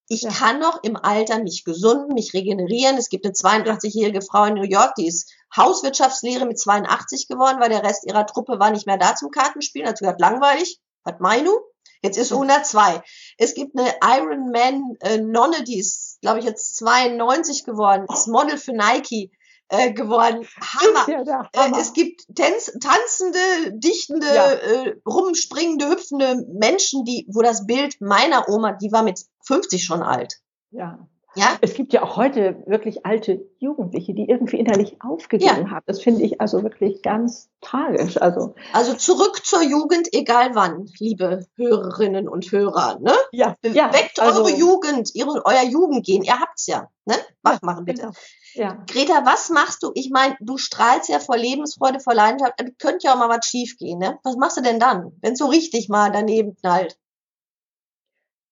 ich 0.09 0.22
Ja. 0.22 0.31
kann 0.31 0.61
noch 0.61 0.83
im 0.85 0.96
Alter 0.96 1.42
mich 1.42 1.64
gesunden, 1.64 2.14
mich 2.14 2.33
regenerieren. 2.33 2.96
Es 2.96 3.09
gibt 3.09 3.25
eine 3.25 3.35
82-jährige 3.35 4.22
Frau 4.22 4.44
in 4.44 4.55
New 4.55 4.62
York, 4.62 4.94
die 4.96 5.09
ist 5.09 5.33
Hauswirtschaftslehre 5.55 6.47
mit 6.47 6.59
82 6.59 7.29
geworden, 7.29 7.61
weil 7.61 7.69
der 7.71 7.83
Rest 7.83 8.07
ihrer 8.07 8.27
Truppe 8.27 8.59
war 8.59 8.71
nicht 8.71 8.87
mehr 8.87 8.99
da 8.99 9.15
zum 9.15 9.31
Kartenspielen. 9.31 9.89
Hat 9.89 9.99
gesagt, 9.99 10.21
langweilig. 10.21 10.81
Was 11.05 11.15
meinst 11.21 11.47
du? 11.47 11.59
Jetzt 12.03 12.19
ist 12.19 12.29
sie 12.29 12.35
102. 12.35 13.03
Es 13.39 13.55
gibt 13.55 13.79
eine 13.79 13.95
Ironman 14.03 14.97
äh, 15.01 15.19
Nonne, 15.19 15.63
die 15.65 15.79
ist, 15.79 16.19
glaube 16.21 16.39
ich, 16.41 16.45
jetzt 16.45 16.77
92 16.77 17.65
geworden, 17.65 18.07
ist 18.13 18.29
Model 18.29 18.59
für 18.59 18.73
Nike 18.73 19.31
äh, 19.69 19.93
geworden. 19.93 20.47
Hammer. 20.61 21.09
Ja 21.25 21.49
Äh, 21.53 21.59
Hammer. 21.59 21.79
es 21.79 21.93
gibt 21.95 22.23
tänz, 22.35 22.71
tanzende, 22.81 23.39
dichtende, 23.73 24.27
Ja. 24.27 24.53
äh, 24.53 24.97
rumspringende, 25.07 25.89
hüpfende 25.89 26.45
Menschen, 26.53 27.05
die, 27.05 27.27
wo 27.33 27.43
das 27.43 27.67
Bild 27.67 27.97
meiner 28.01 28.49
Oma, 28.49 28.73
die 28.73 28.93
war 28.93 29.03
mit 29.03 29.21
50 29.47 29.85
schon 29.85 30.03
alt. 30.03 30.35
ja. 30.71 30.99
Ja? 31.37 31.59
Es 31.61 31.75
gibt 31.75 31.92
ja 31.92 32.03
auch 32.03 32.16
heute 32.16 32.62
wirklich 32.66 33.05
alte 33.05 33.44
Jugendliche, 33.59 34.14
die 34.14 34.29
irgendwie 34.29 34.59
innerlich 34.59 34.96
aufgegeben 35.01 35.70
haben. 35.70 35.85
Das 35.87 36.03
finde 36.03 36.22
ich 36.22 36.40
also 36.40 36.62
wirklich 36.62 37.03
ganz 37.03 37.51
tragisch. 37.61 38.20
Also 38.20 38.55
Also 38.72 38.94
zurück 38.94 39.44
zur 39.44 39.62
Jugend, 39.62 40.09
egal 40.12 40.55
wann, 40.55 40.88
liebe 40.99 41.46
Hörerinnen 41.57 42.29
und 42.29 42.51
Hörer. 42.51 42.99
Ne? 43.01 43.12
ja, 43.33 43.55
ja 43.62 43.92
Weckt 43.92 44.20
also, 44.20 44.44
eure 44.44 44.57
Jugend, 44.57 45.14
ihre, 45.14 45.44
euer 45.44 45.64
Jugendgehen. 45.64 46.22
Ihr 46.22 46.40
habt's 46.40 46.66
ja. 46.66 46.88
Ne? 47.05 47.14
Wach 47.42 47.61
machen 47.62 47.85
bitte. 47.85 48.03
Genau. 48.03 48.14
Ja. 48.55 48.83
Greta, 48.87 49.27
was 49.27 49.51
machst 49.51 49.83
du? 49.83 49.90
Ich 49.94 50.11
meine, 50.11 50.37
du 50.40 50.57
strahlst 50.57 51.11
ja 51.11 51.18
vor 51.18 51.37
Lebensfreude, 51.37 52.01
vor 52.01 52.14
Leidenschaft. 52.14 52.55
Könnte 52.79 53.07
ja 53.07 53.14
auch 53.14 53.18
mal 53.18 53.29
was 53.29 53.44
schief 53.44 53.77
gehen. 53.77 53.99
Ne? 53.99 54.18
Was 54.25 54.37
machst 54.37 54.57
du 54.57 54.62
denn 54.62 54.81
dann, 54.81 55.12
wenn 55.20 55.37
so 55.37 55.46
richtig 55.46 55.90
mal 55.90 56.11
daneben 56.11 56.57
knallt? 56.57 56.96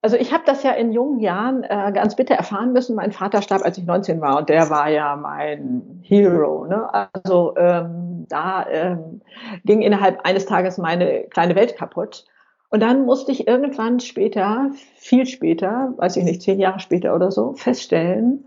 Also 0.04 0.18
ich 0.18 0.34
habe 0.34 0.42
das 0.44 0.62
ja 0.62 0.72
in 0.72 0.92
jungen 0.92 1.18
Jahren 1.18 1.62
äh, 1.62 1.90
ganz 1.94 2.14
bitter 2.14 2.34
erfahren 2.34 2.74
müssen. 2.74 2.94
Mein 2.94 3.10
Vater 3.10 3.40
starb, 3.40 3.62
als 3.64 3.78
ich 3.78 3.86
19 3.86 4.20
war 4.20 4.36
und 4.36 4.50
der 4.50 4.68
war 4.68 4.90
ja 4.90 5.16
mein 5.16 6.02
Hero. 6.02 6.66
Ne? 6.66 6.92
Also 7.14 7.54
ähm, 7.56 8.26
da 8.28 8.66
ähm, 8.68 9.22
ging 9.64 9.80
innerhalb 9.80 10.20
eines 10.26 10.44
Tages 10.44 10.76
meine 10.76 11.22
kleine 11.30 11.54
Welt 11.54 11.78
kaputt. 11.78 12.26
Und 12.68 12.80
dann 12.80 13.06
musste 13.06 13.32
ich 13.32 13.48
irgendwann 13.48 13.98
später, 13.98 14.72
viel 14.96 15.24
später, 15.24 15.94
weiß 15.96 16.18
ich 16.18 16.24
nicht, 16.24 16.42
zehn 16.42 16.60
Jahre 16.60 16.80
später 16.80 17.14
oder 17.14 17.30
so, 17.30 17.54
feststellen, 17.54 18.44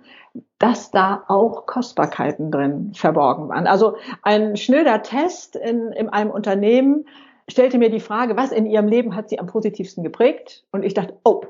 dass 0.60 0.91
da 0.91 1.24
auch 1.28 1.65
Kostbarkeiten 1.65 2.52
drin 2.52 2.91
verborgen 2.93 3.50
waren. 3.50 3.65
Also 3.65 3.96
ein 4.22 4.58
schnöder 4.58 5.02
Test 5.02 5.56
in, 5.56 5.91
in 5.93 6.10
einem 6.10 6.30
Unternehmen 6.30 7.06
stellte 7.50 7.78
mir 7.78 7.90
die 7.90 8.00
Frage, 8.00 8.36
was 8.36 8.52
in 8.52 8.66
ihrem 8.66 8.88
Leben 8.88 9.16
hat 9.16 9.30
sie 9.30 9.40
am 9.40 9.48
positivsten 9.48 10.04
geprägt? 10.04 10.66
Und 10.72 10.84
ich 10.84 10.94
dachte, 10.94 11.18
oh, 11.24 11.42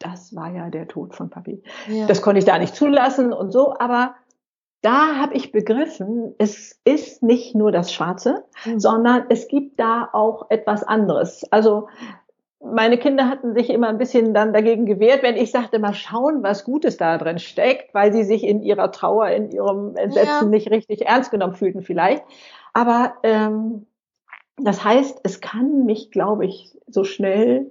das 0.00 0.34
war 0.34 0.52
ja 0.52 0.70
der 0.70 0.86
Tod 0.88 1.14
von 1.14 1.28
Papi. 1.30 1.62
Ja. 1.88 2.06
Das 2.06 2.22
konnte 2.22 2.38
ich 2.38 2.44
da 2.44 2.58
nicht 2.58 2.74
zulassen 2.74 3.32
und 3.32 3.50
so, 3.52 3.74
aber 3.78 4.14
da 4.80 5.16
habe 5.16 5.34
ich 5.34 5.50
begriffen, 5.50 6.34
es 6.38 6.80
ist 6.84 7.22
nicht 7.22 7.56
nur 7.56 7.72
das 7.72 7.92
Schwarze, 7.92 8.44
Mhm. 8.64 8.78
sondern 8.78 9.24
es 9.28 9.48
gibt 9.48 9.80
da 9.80 10.08
auch 10.12 10.50
etwas 10.50 10.84
anderes. 10.84 11.44
Also 11.50 11.88
meine 12.60 12.96
Kinder 12.98 13.28
hatten 13.28 13.54
sich 13.54 13.70
immer 13.70 13.88
ein 13.88 13.98
bisschen 13.98 14.34
dann 14.34 14.52
dagegen 14.52 14.86
gewehrt, 14.86 15.22
wenn 15.24 15.36
ich 15.36 15.50
sagte, 15.50 15.78
mal 15.80 15.94
schauen, 15.94 16.42
was 16.44 16.64
Gutes 16.64 16.96
da 16.96 17.18
drin 17.18 17.38
steckt, 17.40 17.92
weil 17.92 18.12
sie 18.12 18.22
sich 18.24 18.44
in 18.44 18.62
ihrer 18.62 18.92
Trauer, 18.92 19.28
in 19.30 19.50
ihrem 19.50 19.96
Entsetzen 19.96 20.28
Ja. 20.44 20.48
nicht 20.48 20.70
richtig 20.70 21.06
ernst 21.06 21.30
genommen 21.32 21.54
fühlten 21.54 21.82
vielleicht. 21.82 22.22
Aber 22.72 23.14
ähm, 23.24 23.86
das 24.60 24.84
heißt, 24.84 25.20
es 25.24 25.40
kann 25.40 25.84
mich, 25.84 26.10
glaube 26.10 26.46
ich, 26.46 26.76
so 26.86 27.04
schnell 27.04 27.70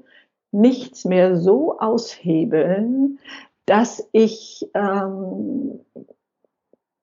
nichts 0.51 1.05
mehr 1.05 1.37
so 1.37 1.77
aushebeln, 1.79 3.19
dass 3.65 4.07
ich 4.13 4.69
ähm, 4.73 5.81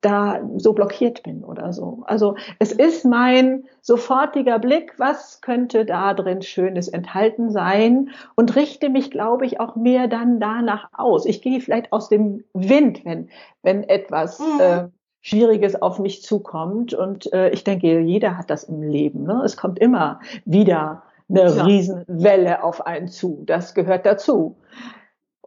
da 0.01 0.40
so 0.59 0.75
blockiert 0.75 1.23
bin 1.23 1.42
oder 1.44 1.73
so. 1.73 2.03
Also 2.07 2.37
es 2.59 2.73
ist 2.73 3.05
mein 3.07 3.64
sofortiger 3.81 4.59
Blick, 4.59 4.94
was 4.99 5.40
könnte 5.40 5.87
da 5.87 6.12
drin 6.12 6.42
Schönes 6.42 6.88
enthalten 6.88 7.51
sein 7.51 8.11
und 8.35 8.55
richte 8.55 8.90
mich, 8.90 9.11
glaube 9.11 9.47
ich, 9.47 9.61
auch 9.61 9.77
mehr 9.77 10.07
dann 10.09 10.40
danach 10.40 10.88
aus. 10.92 11.25
Ich 11.25 11.40
gehe 11.40 11.61
vielleicht 11.61 11.90
aus 11.92 12.11
dem 12.11 12.44
Wind, 12.53 13.05
wenn, 13.05 13.31
wenn 13.62 13.83
etwas 13.85 14.38
Mhm. 14.40 14.61
äh, 14.61 14.88
Schwieriges 15.27 15.81
auf 15.81 15.99
mich 15.99 16.23
zukommt. 16.23 16.93
Und 16.93 17.33
äh, 17.33 17.49
ich 17.49 17.65
denke, 17.65 18.01
jeder 18.01 18.37
hat 18.37 18.51
das 18.51 18.65
im 18.65 18.83
Leben. 18.83 19.25
Ne? 19.25 19.41
Es 19.43 19.57
kommt 19.57 19.79
immer 19.79 20.21
wieder 20.45 21.03
eine 21.31 21.51
Ja. 21.51 21.65
Riesenwelle 21.65 22.63
auf 22.63 22.87
einen 22.87 23.09
zu. 23.09 23.43
Das 23.47 23.73
gehört 23.73 24.05
dazu. 24.05 24.59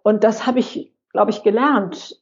Und 0.02 0.24
das 0.24 0.48
habe 0.48 0.58
ich, 0.58 0.92
glaube 1.12 1.30
ich, 1.30 1.44
gelernt. 1.44 2.20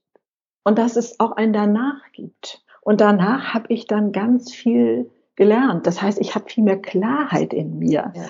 Und 0.65 0.78
dass 0.78 0.98
es 0.98 1.18
auch 1.22 1.32
ein 1.32 1.54
Danach 1.54 2.12
gibt. 2.12 2.62
Und 2.82 3.00
danach 3.00 3.54
habe 3.54 3.68
ich 3.70 3.88
dann 3.88 4.12
ganz 4.12 4.54
viel 4.54 5.10
gelernt. 5.38 5.88
Das 5.88 6.02
heißt, 6.02 6.20
ich 6.20 6.36
habe 6.36 6.50
viel 6.50 6.65
mehr 6.65 6.82
Klarheit 6.82 7.54
in 7.54 7.80
mir. 7.80 8.12
Ja. 8.13 8.24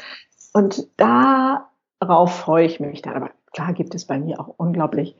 Und 0.53 0.87
darauf 0.97 2.31
freue 2.31 2.67
ich 2.67 2.79
mich 2.79 3.01
dann. 3.01 3.15
Aber 3.15 3.31
klar 3.53 3.73
gibt 3.73 3.95
es 3.95 4.05
bei 4.05 4.19
mir 4.19 4.39
auch 4.39 4.53
unglaublich 4.57 5.15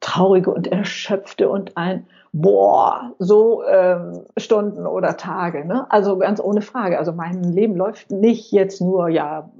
traurige 0.00 0.50
und 0.50 0.66
erschöpfte 0.66 1.48
und 1.48 1.76
ein 1.76 2.06
Boah, 2.32 3.14
so 3.18 3.64
ähm, 3.64 4.20
Stunden 4.36 4.86
oder 4.86 5.16
Tage. 5.16 5.64
Ne? 5.64 5.90
Also 5.90 6.18
ganz 6.18 6.40
ohne 6.40 6.60
Frage. 6.60 6.98
Also 6.98 7.12
mein 7.12 7.42
Leben 7.42 7.74
läuft 7.74 8.10
nicht 8.10 8.52
jetzt 8.52 8.82
nur, 8.82 9.08
ja, 9.08 9.50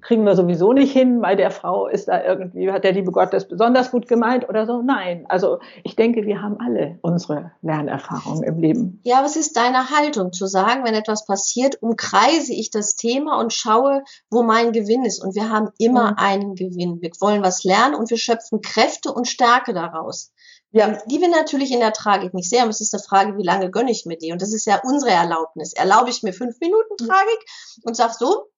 kriegen 0.00 0.24
wir 0.24 0.34
sowieso 0.36 0.72
nicht 0.72 0.92
hin, 0.92 1.20
bei 1.20 1.34
der 1.34 1.50
Frau 1.50 1.86
ist 1.88 2.08
da 2.08 2.22
irgendwie, 2.22 2.70
hat 2.70 2.84
der 2.84 2.92
liebe 2.92 3.10
Gott 3.12 3.32
das 3.32 3.48
besonders 3.48 3.90
gut 3.90 4.08
gemeint 4.08 4.48
oder 4.48 4.66
so. 4.66 4.82
Nein, 4.82 5.26
also 5.28 5.58
ich 5.84 5.96
denke, 5.96 6.24
wir 6.24 6.40
haben 6.42 6.58
alle 6.60 6.98
unsere 7.02 7.52
Lernerfahrungen 7.62 8.42
im 8.44 8.58
Leben. 8.58 9.00
Ja, 9.04 9.22
es 9.24 9.36
ist 9.36 9.56
deine 9.56 9.90
Haltung 9.90 10.32
zu 10.32 10.46
sagen, 10.46 10.84
wenn 10.84 10.94
etwas 10.94 11.26
passiert, 11.26 11.82
umkreise 11.82 12.52
ich 12.52 12.70
das 12.70 12.96
Thema 12.96 13.40
und 13.40 13.52
schaue, 13.52 14.02
wo 14.30 14.42
mein 14.42 14.72
Gewinn 14.72 15.04
ist. 15.04 15.22
Und 15.22 15.34
wir 15.34 15.50
haben 15.50 15.68
immer 15.78 16.12
Mhm. 16.12 16.16
einen 16.18 16.54
Gewinn. 16.54 17.00
Wir 17.00 17.10
wollen 17.20 17.42
was 17.42 17.64
lernen 17.64 17.94
und 17.94 18.10
wir 18.10 18.18
schöpfen 18.18 18.60
Kräfte 18.62 19.12
und 19.12 19.28
Stärke 19.28 19.74
daraus. 19.74 20.32
Ja, 20.70 20.98
Die 21.06 21.20
wir 21.20 21.28
natürlich 21.30 21.72
in 21.72 21.80
der 21.80 21.94
Tragik 21.94 22.34
nicht 22.34 22.50
sehen. 22.50 22.60
Aber 22.60 22.70
es 22.70 22.80
ist 22.82 22.92
eine 22.94 23.02
Frage, 23.02 23.38
wie 23.38 23.42
lange 23.42 23.70
gönne 23.70 23.90
ich 23.90 24.04
mir 24.04 24.18
die? 24.18 24.32
Und 24.32 24.42
das 24.42 24.52
ist 24.52 24.66
ja 24.66 24.80
unsere 24.84 25.12
Erlaubnis. 25.12 25.72
Erlaube 25.72 26.10
ich 26.10 26.22
mir 26.22 26.34
fünf 26.34 26.60
Minuten 26.60 26.96
Tragik 26.98 27.46
und 27.84 27.96
sag 27.96 28.12
so, 28.12 28.48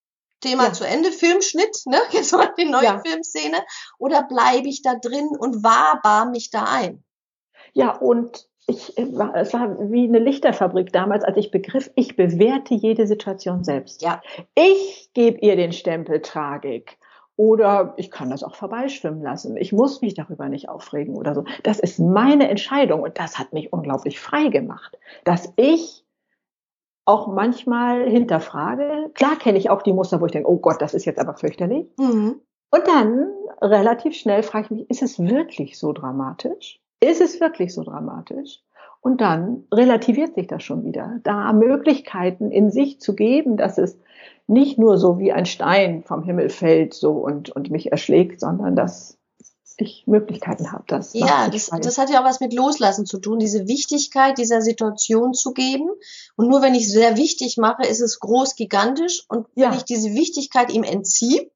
Thema 0.41 0.65
Ja. 0.67 0.73
zu 0.73 0.85
Ende, 0.87 1.13
Filmschnitt, 1.13 1.83
ne? 1.87 1.99
Jetzt 2.11 2.33
mal 2.33 2.53
die 2.59 2.65
neue 2.65 2.85
Ja. 2.85 3.01
Filmszene. 3.05 3.59
Oder 3.99 4.23
bleibe 4.25 4.69
ich 4.69 4.83
da 4.83 4.95
drin 4.95 5.29
und 5.39 5.63
wahrbar 5.63 6.27
mich 6.31 6.51
da 6.51 6.65
ein? 6.65 7.03
ja 7.73 7.97
und 7.97 8.49
ich 8.67 8.97
äh, 8.99 9.17
war, 9.17 9.35
es 9.37 9.53
war 9.53 9.91
wie 9.91 10.05
eine 10.05 10.19
Lichterfabrik 10.19 10.93
damals, 10.93 11.25
als 11.25 11.37
ich 11.37 11.51
begriff, 11.51 11.91
ich 11.95 12.17
bewerte 12.17 12.75
jede 12.75 13.07
Situation 13.07 13.65
selbst. 13.65 14.03
Ja. 14.03 14.21
Ich 14.55 15.11
gebe 15.15 15.39
ihr 15.41 15.57
den 15.57 15.73
Stempel 15.73 16.21
Tragik. 16.23 16.99
Oder 17.37 17.95
ich 17.97 18.11
kann 18.11 18.29
das 18.29 18.43
auch 18.45 18.55
vorbeischwimmen 18.55 19.23
lassen. 19.23 19.57
Ich 19.57 19.73
muss 19.73 20.03
mich 20.03 20.13
darüber 20.13 20.49
nicht 20.51 20.69
aufregen 20.69 21.17
oder 21.17 21.35
so. 21.35 21.45
Das 21.63 21.79
ist 21.81 21.99
meine 21.99 22.51
Entscheidung 22.51 23.01
und 23.01 23.19
das 23.19 23.39
hat 23.39 23.55
mich 23.55 23.73
unglaublich 23.73 24.21
frei 24.21 24.49
gemacht, 24.49 24.99
dass 25.25 25.51
ich 25.57 26.05
auch 27.11 27.27
manchmal 27.27 28.09
hinterfrage. 28.09 29.11
Klar 29.15 29.37
kenne 29.37 29.59
ich 29.59 29.69
auch 29.69 29.83
die 29.83 29.93
Muster, 29.93 30.21
wo 30.21 30.27
ich 30.27 30.33
denke, 30.33 30.49
oh 30.49 30.59
Gott, 30.59 30.81
das 30.81 30.95
ist 30.95 31.05
jetzt 31.05 31.19
aber 31.19 31.35
fürchterlich. 31.35 31.93
Mhm. 31.99 32.41
Und 32.71 32.87
dann 32.87 33.27
relativ 33.61 34.15
schnell 34.15 34.43
frage 34.45 34.67
ich 34.67 34.71
mich, 34.71 34.91
ist 34.91 35.03
es 35.03 35.19
wirklich 35.19 35.79
so 35.79 35.93
dramatisch? 35.93 36.81
Ist 37.01 37.21
es 37.21 37.41
wirklich 37.41 37.75
so 37.75 37.83
dramatisch? 37.83 38.61
Und 39.01 39.21
dann 39.21 39.65
relativiert 39.73 40.35
sich 40.35 40.47
das 40.47 40.63
schon 40.63 40.85
wieder. 40.85 41.19
Da 41.25 41.53
Möglichkeiten 41.53 42.51
in 42.53 42.71
sich 42.71 43.01
zu 43.01 43.17
geben, 43.17 43.57
dass 43.57 43.79
es 43.79 43.99
nicht 44.47 44.79
nur 44.79 44.99
so 44.99 45.19
wie 45.19 45.33
ein 45.33 45.47
Stein 45.47 46.03
vom 46.05 46.23
Himmel 46.23 46.49
fällt 46.49 46.95
so 46.95 47.13
und, 47.13 47.51
und 47.51 47.71
mich 47.71 47.91
erschlägt, 47.91 48.41
sondern 48.41 48.77
dass 48.77 49.19
ich 49.81 50.05
Möglichkeiten 50.07 50.73
habe. 50.73 50.85
Das 50.87 51.13
Ja, 51.15 51.49
das, 51.49 51.71
das 51.83 51.99
hat 51.99 52.11
ja 52.11 52.21
auch 52.21 52.25
was 52.25 52.41
mit 52.41 52.53
Loslassen 52.53 53.07
zu 53.07 53.19
tun, 53.19 53.39
diese 53.39 53.67
Wichtigkeit 53.67 54.39
dieser 54.39 54.63
Situation 54.63 55.35
zu 55.35 55.53
geben. 55.53 55.89
Und 56.37 56.49
nur 56.49 56.63
wenn 56.63 56.75
ich 56.75 56.85
es 56.85 56.93
sehr 56.93 57.17
wichtig 57.17 57.57
mache, 57.57 57.87
ist 57.87 58.01
es 58.01 58.21
groß, 58.21 58.55
gigantisch. 58.57 59.25
Und 59.29 59.47
wenn 59.55 59.65
Ja. 59.65 59.75
ich 59.77 59.85
diese 59.85 60.13
Wichtigkeit 60.15 60.73
ihm 60.73 60.83
entziehe, 60.83 61.51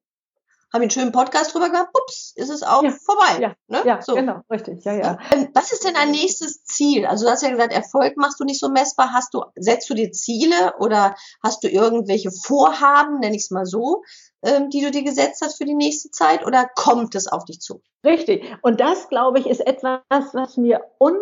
haben 0.75 0.81
einen 0.81 0.91
schönen 0.91 1.11
Podcast 1.11 1.53
drüber 1.53 1.69
gehabt, 1.69 1.97
ups, 1.97 2.33
ist 2.35 2.49
es 2.49 2.61
auch 2.61 2.83
ja, 2.83 2.91
vorbei. 2.91 3.39
Ja, 3.39 3.55
ne? 3.67 3.81
ja 3.85 4.01
so. 4.01 4.13
genau, 4.13 4.41
richtig, 4.51 4.83
ja, 4.83 4.93
ja. 4.93 5.17
Ähm, 5.31 5.49
was 5.53 5.71
ist 5.71 5.85
denn 5.85 5.95
ein 5.95 6.11
nächstes 6.11 6.63
Ziel? 6.65 7.05
Also 7.05 7.25
du 7.25 7.31
hast 7.31 7.43
ja 7.43 7.49
gesagt, 7.49 7.73
Erfolg 7.73 8.17
machst 8.17 8.39
du 8.39 8.43
nicht 8.43 8.59
so 8.59 8.69
messbar. 8.69 9.11
Hast 9.13 9.33
du, 9.33 9.43
setzt 9.55 9.89
du 9.89 9.93
dir 9.93 10.11
Ziele 10.11 10.75
oder 10.79 11.15
hast 11.41 11.63
du 11.63 11.69
irgendwelche 11.69 12.29
Vorhaben, 12.31 13.19
nenne 13.19 13.35
ich 13.35 13.43
es 13.43 13.51
mal 13.51 13.65
so, 13.65 14.03
ähm, 14.43 14.69
die 14.69 14.81
du 14.81 14.91
dir 14.91 15.03
gesetzt 15.03 15.41
hast 15.43 15.57
für 15.57 15.65
die 15.65 15.73
nächste 15.73 16.11
Zeit 16.11 16.45
oder 16.45 16.69
kommt 16.75 17.15
es 17.15 17.27
auf 17.27 17.45
dich 17.45 17.59
zu? 17.61 17.81
Richtig. 18.03 18.43
Und 18.61 18.79
das, 18.79 19.09
glaube 19.09 19.39
ich, 19.39 19.47
ist 19.47 19.65
etwas, 19.65 20.01
was 20.09 20.57
mir 20.57 20.81
un 20.99 21.15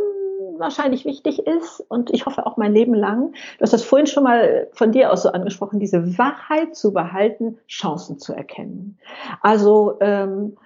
wahrscheinlich 0.58 1.06
wichtig 1.06 1.46
ist 1.46 1.80
und 1.80 2.12
ich 2.12 2.26
hoffe 2.26 2.46
auch 2.46 2.58
mein 2.58 2.74
Leben 2.74 2.94
lang. 2.94 3.34
Du 3.58 3.62
hast 3.62 3.74
das 3.74 3.84
vorhin 3.84 4.08
schon 4.08 4.24
mal 4.24 4.68
von 4.74 4.92
dir 4.92 5.12
aus 5.12 5.24
so 5.24 5.30
angesprochen, 5.30 5.80
diese 5.80 6.18
Wachheit 6.18 6.76
zu 6.76 6.94
behalten, 6.94 7.58
Chancen 7.68 8.20
zu 8.20 8.34
erkennen. 8.34 8.98
Also 9.42 9.98
ähm, 10.02 10.58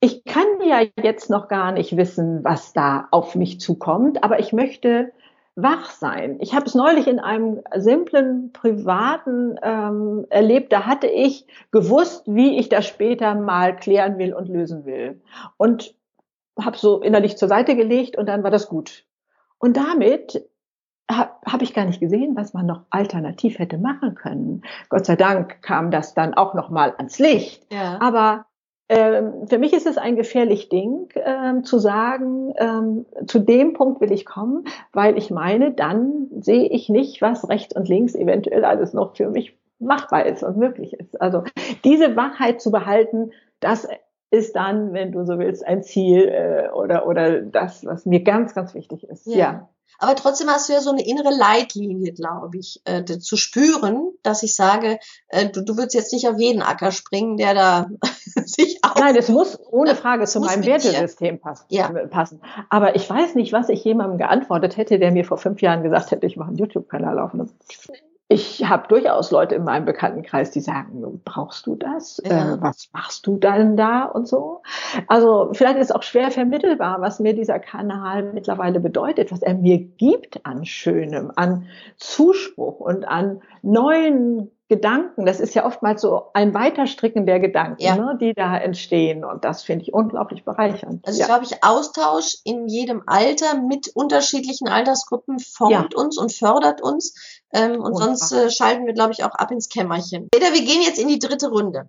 ich 0.00 0.24
kann 0.24 0.46
ja 0.64 0.82
jetzt 1.02 1.30
noch 1.30 1.48
gar 1.48 1.72
nicht 1.72 1.96
wissen, 1.96 2.44
was 2.44 2.72
da 2.72 3.08
auf 3.10 3.34
mich 3.34 3.60
zukommt, 3.60 4.22
aber 4.22 4.38
ich 4.40 4.52
möchte 4.52 5.12
wach 5.56 5.90
sein. 5.90 6.36
Ich 6.40 6.54
habe 6.54 6.66
es 6.66 6.74
neulich 6.74 7.08
in 7.08 7.18
einem 7.18 7.62
simplen 7.74 8.52
privaten 8.52 9.58
ähm, 9.62 10.26
erlebt. 10.28 10.70
Da 10.70 10.84
hatte 10.84 11.06
ich 11.06 11.46
gewusst, 11.72 12.24
wie 12.26 12.58
ich 12.58 12.68
das 12.68 12.86
später 12.86 13.34
mal 13.34 13.74
klären 13.74 14.18
will 14.18 14.34
und 14.34 14.48
lösen 14.48 14.84
will. 14.84 15.20
Und 15.56 15.94
habe 16.60 16.76
so 16.76 17.00
innerlich 17.00 17.36
zur 17.36 17.48
Seite 17.48 17.76
gelegt 17.76 18.16
und 18.16 18.26
dann 18.26 18.42
war 18.42 18.50
das 18.50 18.68
gut. 18.68 19.04
Und 19.58 19.76
damit 19.76 20.48
habe 21.10 21.30
hab 21.44 21.62
ich 21.62 21.74
gar 21.74 21.84
nicht 21.84 22.00
gesehen, 22.00 22.34
was 22.36 22.52
man 22.52 22.66
noch 22.66 22.82
alternativ 22.90 23.58
hätte 23.58 23.78
machen 23.78 24.14
können. 24.14 24.62
Gott 24.88 25.06
sei 25.06 25.16
Dank 25.16 25.62
kam 25.62 25.90
das 25.90 26.14
dann 26.14 26.34
auch 26.34 26.54
noch 26.54 26.68
mal 26.68 26.94
ans 26.96 27.18
Licht. 27.18 27.66
Ja. 27.72 27.98
Aber 28.00 28.46
ähm, 28.88 29.48
für 29.48 29.58
mich 29.58 29.72
ist 29.72 29.86
es 29.86 29.98
ein 29.98 30.16
gefährlich 30.16 30.68
Ding, 30.68 31.08
ähm, 31.16 31.64
zu 31.64 31.78
sagen, 31.78 32.54
ähm, 32.56 33.06
zu 33.26 33.40
dem 33.40 33.72
Punkt 33.72 34.00
will 34.00 34.12
ich 34.12 34.24
kommen, 34.24 34.64
weil 34.92 35.18
ich 35.18 35.30
meine, 35.30 35.72
dann 35.72 36.28
sehe 36.40 36.68
ich 36.68 36.88
nicht, 36.88 37.20
was 37.20 37.48
rechts 37.48 37.74
und 37.74 37.88
links 37.88 38.14
eventuell 38.14 38.64
alles 38.64 38.92
noch 38.92 39.16
für 39.16 39.28
mich 39.28 39.56
machbar 39.78 40.26
ist 40.26 40.42
und 40.42 40.56
möglich 40.56 40.94
ist. 40.94 41.20
Also 41.20 41.44
diese 41.84 42.16
Wachheit 42.16 42.60
zu 42.60 42.70
behalten, 42.70 43.32
das 43.60 43.88
ist 44.30 44.56
dann, 44.56 44.92
wenn 44.92 45.12
du 45.12 45.24
so 45.24 45.38
willst, 45.38 45.64
ein 45.66 45.82
Ziel 45.82 46.28
äh, 46.28 46.70
oder, 46.70 47.06
oder 47.06 47.42
das, 47.42 47.84
was 47.84 48.06
mir 48.06 48.22
ganz, 48.22 48.54
ganz 48.54 48.74
wichtig 48.74 49.04
ist. 49.04 49.26
Ja. 49.26 49.36
ja. 49.36 49.68
Aber 49.98 50.14
trotzdem 50.14 50.48
hast 50.48 50.68
du 50.68 50.74
ja 50.74 50.80
so 50.80 50.90
eine 50.90 51.06
innere 51.06 51.30
Leitlinie, 51.30 52.12
glaube 52.12 52.58
ich, 52.58 52.82
äh, 52.84 53.04
zu 53.04 53.36
spüren, 53.36 54.12
dass 54.22 54.42
ich 54.42 54.54
sage, 54.54 54.98
äh, 55.28 55.48
du, 55.48 55.62
du 55.62 55.76
würdest 55.76 55.94
jetzt 55.94 56.12
nicht 56.12 56.28
auf 56.28 56.38
jeden 56.38 56.60
Acker 56.60 56.92
springen, 56.92 57.36
der 57.36 57.54
da 57.54 57.86
sich 58.44 58.78
auch. 58.82 58.96
Nein, 58.96 59.16
es 59.16 59.28
muss 59.28 59.58
ohne 59.70 59.94
Frage 59.94 60.26
zu 60.26 60.40
meinem 60.40 60.66
Wertesystem 60.66 61.40
passen, 61.40 61.64
ja. 61.70 61.88
Äh, 61.88 62.08
passen. 62.08 62.42
Aber 62.68 62.96
ich 62.96 63.08
weiß 63.08 63.34
nicht, 63.36 63.52
was 63.52 63.68
ich 63.68 63.82
jemandem 63.84 64.18
geantwortet 64.18 64.76
hätte, 64.76 64.98
der 64.98 65.12
mir 65.12 65.24
vor 65.24 65.38
fünf 65.38 65.62
Jahren 65.62 65.82
gesagt 65.82 66.10
hätte, 66.10 66.26
ich 66.26 66.36
mache 66.36 66.48
einen 66.48 66.58
YouTube-Kanal 66.58 67.18
auf 67.18 67.32
ich 68.28 68.68
habe 68.68 68.88
durchaus 68.88 69.30
Leute 69.30 69.54
in 69.54 69.62
meinem 69.62 69.84
Bekanntenkreis, 69.84 70.50
die 70.50 70.60
sagen, 70.60 71.20
brauchst 71.24 71.66
du 71.66 71.76
das? 71.76 72.20
Ja. 72.24 72.54
Äh, 72.54 72.60
was 72.60 72.88
machst 72.92 73.26
du 73.26 73.36
dann 73.36 73.76
da 73.76 74.04
und 74.04 74.26
so? 74.26 74.62
Also 75.06 75.50
vielleicht 75.52 75.78
ist 75.78 75.94
auch 75.94 76.02
schwer 76.02 76.32
vermittelbar, 76.32 77.00
was 77.00 77.20
mir 77.20 77.34
dieser 77.34 77.60
Kanal 77.60 78.32
mittlerweile 78.32 78.80
bedeutet, 78.80 79.30
was 79.30 79.42
er 79.42 79.54
mir 79.54 79.78
gibt 79.78 80.44
an 80.44 80.64
Schönem, 80.64 81.30
an 81.36 81.66
Zuspruch 81.98 82.80
und 82.80 83.06
an 83.06 83.42
neuen 83.62 84.50
Gedanken, 84.68 85.26
das 85.26 85.38
ist 85.38 85.54
ja 85.54 85.64
oftmals 85.64 86.02
so 86.02 86.30
ein 86.34 86.52
Weiterstricken 86.52 87.24
der 87.24 87.38
Gedanken, 87.38 87.80
ja. 87.82 87.94
ne, 87.94 88.18
die 88.20 88.34
da 88.34 88.56
entstehen. 88.56 89.24
Und 89.24 89.44
das 89.44 89.62
finde 89.62 89.84
ich 89.84 89.94
unglaublich 89.94 90.44
bereichernd. 90.44 91.06
Also 91.06 91.20
ja. 91.20 91.26
glaube 91.26 91.44
ich, 91.44 91.62
Austausch 91.62 92.38
in 92.42 92.66
jedem 92.66 93.04
Alter 93.06 93.60
mit 93.60 93.88
unterschiedlichen 93.94 94.68
Altersgruppen 94.68 95.38
formt 95.38 95.72
ja. 95.72 95.86
uns 95.94 96.18
und 96.18 96.32
fördert 96.32 96.82
uns. 96.82 97.42
Ähm, 97.52 97.80
und 97.80 97.96
sonst 97.96 98.32
äh, 98.32 98.50
schalten 98.50 98.86
wir, 98.86 98.92
glaube 98.92 99.12
ich, 99.12 99.22
auch 99.22 99.34
ab 99.34 99.52
ins 99.52 99.68
Kämmerchen. 99.68 100.28
Peter, 100.30 100.52
wir 100.52 100.64
gehen 100.64 100.82
jetzt 100.82 100.98
in 100.98 101.06
die 101.06 101.20
dritte 101.20 101.48
Runde. 101.48 101.88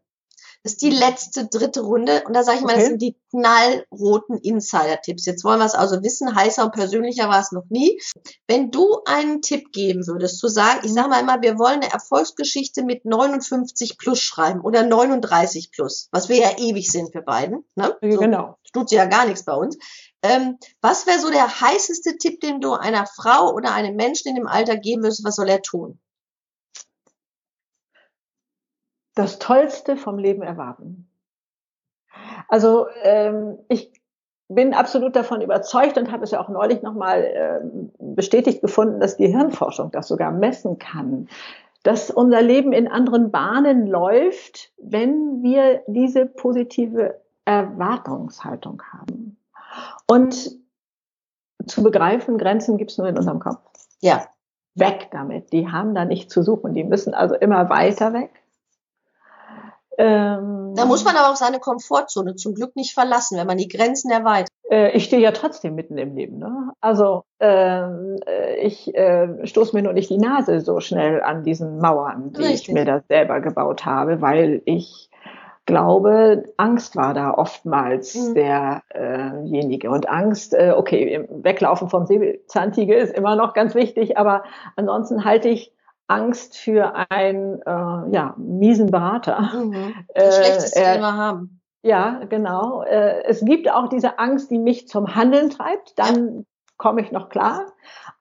Das 0.64 0.74
ist 0.74 0.82
die 0.82 0.90
letzte 0.90 1.48
dritte 1.48 1.82
Runde 1.82 2.24
und 2.26 2.34
da 2.34 2.44
sage 2.44 2.58
ich 2.58 2.64
okay. 2.64 2.74
mal, 2.74 2.80
das 2.80 2.90
sind 2.90 3.02
die 3.02 3.16
knallroten 3.32 4.38
Insider-Tipps. 4.38 5.26
Jetzt 5.26 5.44
wollen 5.44 5.60
wir 5.60 5.66
es 5.66 5.76
also 5.76 6.04
wissen, 6.04 6.36
heißer 6.36 6.66
und 6.66 6.74
persönlicher 6.74 7.30
war 7.30 7.40
es 7.40 7.52
noch 7.52 7.66
nie. 7.70 8.00
Wenn 8.48 8.72
du 8.72 9.00
einen 9.06 9.42
Tipp 9.42 9.72
geben 9.72 10.06
würdest, 10.08 10.40
zu 10.40 10.48
sagen, 10.48 10.82
ich 10.84 10.94
sage 10.94 11.10
mal 11.10 11.22
immer, 11.22 11.42
wir 11.42 11.58
wollen 11.58 11.82
eine 11.82 11.92
Erfolgsgeschichte 11.92 12.84
mit 12.84 13.06
59 13.06 13.98
plus 13.98 14.20
schreiben 14.20 14.62
oder 14.62 14.84
39 14.84 15.72
plus, 15.72 16.10
was 16.12 16.30
wir 16.30 16.38
ja 16.38 16.58
ewig 16.58 16.92
sind 16.92 17.12
für 17.12 17.22
beiden. 17.22 17.64
Ne? 17.76 17.96
So 18.02 18.18
genau. 18.18 18.58
Tut 18.74 18.92
ja 18.92 19.06
gar 19.06 19.26
nichts 19.26 19.46
bei 19.46 19.54
uns. 19.54 19.78
Ähm, 20.22 20.58
was 20.82 21.08
wäre 21.08 21.20
so 21.20 21.30
der 21.30 21.62
heißeste 21.62 22.18
Tipp, 22.18 22.42
den 22.42 22.60
du 22.60 22.74
einer 22.74 23.06
Frau 23.06 23.54
oder 23.54 23.74
einem 23.74 23.96
Menschen 23.96 24.30
in 24.30 24.36
dem 24.36 24.48
Alter 24.48 24.76
geben 24.76 25.04
würdest? 25.04 25.24
Was 25.24 25.36
soll 25.36 25.50
er 25.50 25.62
tun? 25.62 26.00
Das 29.18 29.40
Tollste 29.40 29.98
vom 29.98 30.18
Leben 30.18 30.42
erwarten. 30.42 31.08
Also 32.48 32.88
ähm, 33.04 33.58
ich 33.68 33.92
bin 34.50 34.74
absolut 34.74 35.16
davon 35.16 35.42
überzeugt 35.42 35.98
und 35.98 36.12
habe 36.12 36.24
es 36.24 36.32
ja 36.32 36.40
auch 36.40 36.50
neulich 36.50 36.82
nochmal 36.82 37.28
ähm, 37.34 37.92
bestätigt 38.00 38.62
gefunden, 38.62 39.00
dass 39.00 39.18
die 39.18 39.28
Hirnforschung 39.28 39.92
das 39.92 40.08
sogar 40.08 40.32
messen 40.32 40.80
kann, 40.80 41.28
dass 41.84 42.12
unser 42.12 42.42
Leben 42.42 42.72
in 42.74 42.88
anderen 42.88 43.32
Bahnen 43.32 43.88
läuft, 43.88 44.72
wenn 44.78 45.44
wir 45.44 45.84
diese 45.88 46.26
positive 46.26 47.20
Erwartungshaltung 47.46 48.82
haben. 48.92 49.38
Und 50.08 50.52
zu 51.66 51.84
begreifen, 51.84 52.38
Grenzen 52.38 52.78
gibt 52.78 52.92
es 52.92 52.98
nur 52.98 53.08
in 53.08 53.18
unserem 53.18 53.40
Kopf. 53.40 53.62
Ja. 54.00 54.26
Weg 54.76 55.10
damit. 55.12 55.52
Die 55.52 55.70
haben 55.70 55.96
da 55.96 56.06
nicht 56.06 56.30
zu 56.30 56.44
suchen. 56.44 56.74
Die 56.74 56.84
müssen 56.84 57.14
also 57.14 57.36
immer 57.36 57.70
weiter 57.70 58.14
weg. 58.14 58.30
Ähm, 59.98 60.74
da 60.76 60.86
muss 60.86 61.04
man 61.04 61.16
aber 61.16 61.32
auch 61.32 61.36
seine 61.36 61.60
Komfortzone 61.60 62.36
zum 62.36 62.54
Glück 62.54 62.76
nicht 62.76 62.94
verlassen, 62.94 63.38
wenn 63.38 63.48
man 63.48 63.58
die 63.58 63.68
Grenzen 63.68 64.12
erweitert. 64.12 64.52
Äh, 64.70 64.92
ich 64.92 65.06
stehe 65.06 65.22
ja 65.22 65.32
trotzdem 65.32 65.74
mitten 65.74 65.98
im 65.98 66.16
Leben. 66.16 66.38
Ne? 66.38 66.72
Also 66.82 67.24
ähm, 67.40 68.18
äh, 68.28 68.58
ich 68.58 68.94
äh, 68.96 69.48
stoße 69.48 69.76
mir 69.76 69.82
nur 69.82 69.94
nicht 69.94 70.12
die 70.12 70.20
Nase 70.20 70.62
so 70.62 70.80
schnell 70.82 71.22
an 71.24 71.44
diesen 71.44 71.80
Mauern, 71.80 72.32
die 72.34 72.42
Richtig. 72.42 72.70
ich 72.70 72.74
mir 72.74 72.86
da 72.86 73.02
selber 73.08 73.40
gebaut 73.42 73.86
habe, 73.86 74.22
weil 74.22 74.62
ich 74.66 75.10
glaube, 75.66 76.46
Angst 76.58 76.96
war 76.96 77.14
da 77.14 77.32
oftmals 77.32 78.16
mhm. 78.16 78.34
derjenige. 78.36 79.92
Und 79.92 80.10
Angst, 80.10 80.54
äh, 80.54 80.74
okay, 80.76 81.28
weglaufen 81.30 81.90
vom 81.90 82.06
Säbelzahntiger 82.06 82.98
ist 82.98 83.16
immer 83.16 83.36
noch 83.36 83.54
ganz 83.54 83.76
wichtig, 83.76 84.18
aber 84.18 84.44
ansonsten 84.76 85.26
halte 85.26 85.50
ich 85.50 85.74
Angst 86.08 86.58
für 86.58 86.94
einen 87.10 87.62
äh, 87.62 88.16
ja, 88.16 88.34
miesen 88.38 88.92
Berater. 88.92 89.52
Mhm. 89.54 89.94
Das 90.14 90.26
äh, 90.40 90.44
Schlechteste, 90.44 90.80
äh, 90.80 91.00
wir 91.00 91.14
haben. 91.14 91.62
Ja, 91.84 92.22
genau. 92.30 92.84
Äh, 92.84 93.24
es 93.26 93.44
gibt 93.44 93.72
auch 93.72 93.88
diese 93.88 94.20
Angst, 94.20 94.50
die 94.52 94.58
mich 94.58 94.88
zum 94.88 95.16
Handeln 95.16 95.50
treibt. 95.50 95.98
Dann 95.98 96.16
ja. 96.16 96.44
komme 96.78 97.02
ich 97.02 97.12
noch 97.12 97.30
klar. 97.30 97.66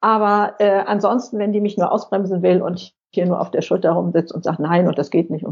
Aber 0.00 0.54
äh, 0.58 0.82
ansonsten, 0.86 1.38
wenn 1.38 1.52
die 1.52 1.60
mich 1.60 1.78
nur 1.78 1.90
ausbremsen 1.90 2.42
will 2.42 2.62
und 2.62 2.94
hier 3.10 3.26
nur 3.26 3.40
auf 3.40 3.50
der 3.50 3.62
Schulter 3.62 3.92
rumsitzt 3.92 4.32
und 4.32 4.44
sagt 4.44 4.60
nein 4.60 4.86
und 4.86 4.98
das 4.98 5.10
geht 5.10 5.30
nicht. 5.30 5.46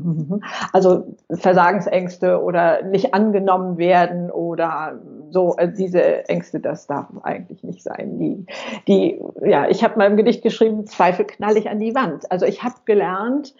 Also 0.73 1.17
Versagensängste 1.31 2.43
oder 2.43 2.83
nicht 2.83 3.15
angenommen 3.15 3.79
werden 3.79 4.31
oder 4.31 5.01
so 5.35 5.57
äh, 5.59 5.71
diese 5.71 6.27
Ängste, 6.29 6.61
das 6.61 6.87
darf 6.87 7.09
eigentlich 7.23 7.63
nicht 7.63 7.83
sein. 7.83 8.19
Die, 8.19 8.47
die 8.89 9.21
ja, 9.45 9.69
ich 9.69 9.85
habe 9.85 9.99
mal 9.99 10.07
im 10.07 10.17
Gedicht 10.17 10.43
geschrieben, 10.43 10.87
Zweifel 10.87 11.27
knall 11.27 11.59
ich 11.59 11.69
an 11.69 11.81
die 11.81 11.95
Wand. 11.95 12.31
Also 12.31 12.47
ich 12.47 12.63
habe 12.63 12.77
gelernt, 12.87 13.55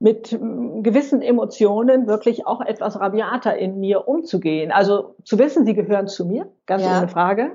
mit 0.00 0.30
gewissen 0.30 1.22
Emotionen 1.22 2.06
wirklich 2.06 2.46
auch 2.46 2.60
etwas 2.60 2.98
rabiater 2.98 3.56
in 3.56 3.78
mir 3.78 4.08
umzugehen. 4.08 4.72
Also 4.72 5.14
zu 5.22 5.38
wissen, 5.38 5.64
sie 5.64 5.74
gehören 5.74 6.08
zu 6.08 6.26
mir, 6.26 6.50
ganz 6.66 6.82
ja. 6.82 6.98
ohne 6.98 7.08
Frage. 7.08 7.52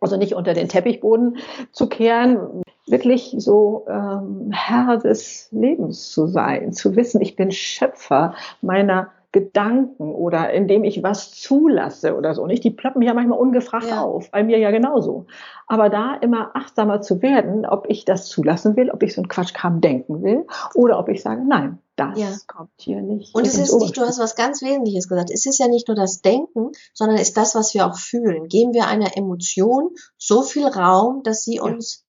Also 0.00 0.16
nicht 0.16 0.34
unter 0.34 0.54
den 0.54 0.68
Teppichboden 0.68 1.36
zu 1.70 1.88
kehren, 1.88 2.62
wirklich 2.86 3.34
so 3.36 3.86
ähm, 3.88 4.50
Herr 4.52 4.96
des 4.96 5.48
Lebens 5.52 6.10
zu 6.10 6.26
sein, 6.26 6.72
zu 6.72 6.96
wissen, 6.96 7.20
ich 7.20 7.36
bin 7.36 7.52
Schöpfer 7.52 8.34
meiner 8.60 9.10
Gedanken 9.32 10.14
oder 10.14 10.52
indem 10.52 10.84
ich 10.84 11.02
was 11.02 11.32
zulasse 11.32 12.14
oder 12.14 12.34
so. 12.34 12.46
Nicht, 12.46 12.64
die 12.64 12.70
ploppen 12.70 13.00
ja 13.00 13.14
manchmal 13.14 13.38
ungefragt 13.38 13.88
ja. 13.88 14.02
auf, 14.02 14.30
bei 14.30 14.44
mir 14.44 14.58
ja 14.58 14.70
genauso. 14.70 15.26
Aber 15.66 15.88
da 15.88 16.14
immer 16.16 16.50
achtsamer 16.54 17.00
zu 17.00 17.22
werden, 17.22 17.64
ob 17.64 17.86
ich 17.88 18.04
das 18.04 18.28
zulassen 18.28 18.76
will, 18.76 18.90
ob 18.90 19.02
ich 19.02 19.14
so 19.14 19.22
einen 19.22 19.28
Quatschkram 19.28 19.80
denken 19.80 20.22
will 20.22 20.46
oder 20.74 20.98
ob 20.98 21.08
ich 21.08 21.22
sage, 21.22 21.42
nein, 21.46 21.78
das 21.96 22.18
ja. 22.18 22.28
kommt 22.46 22.70
hier 22.76 23.00
nicht. 23.00 23.34
Und 23.34 23.46
es 23.46 23.56
ist 23.56 23.74
nicht, 23.74 23.96
du 23.96 24.02
hast 24.02 24.18
was 24.18 24.36
ganz 24.36 24.60
Wesentliches 24.60 25.08
gesagt. 25.08 25.30
Es 25.30 25.46
ist 25.46 25.58
ja 25.58 25.68
nicht 25.68 25.88
nur 25.88 25.96
das 25.96 26.20
Denken, 26.20 26.72
sondern 26.92 27.16
es 27.16 27.28
ist 27.28 27.36
das, 27.38 27.54
was 27.54 27.72
wir 27.72 27.86
auch 27.86 27.96
fühlen. 27.96 28.48
Geben 28.48 28.74
wir 28.74 28.86
einer 28.86 29.16
Emotion 29.16 29.90
so 30.18 30.42
viel 30.42 30.66
Raum, 30.66 31.22
dass 31.22 31.44
sie 31.44 31.58
uns 31.58 32.01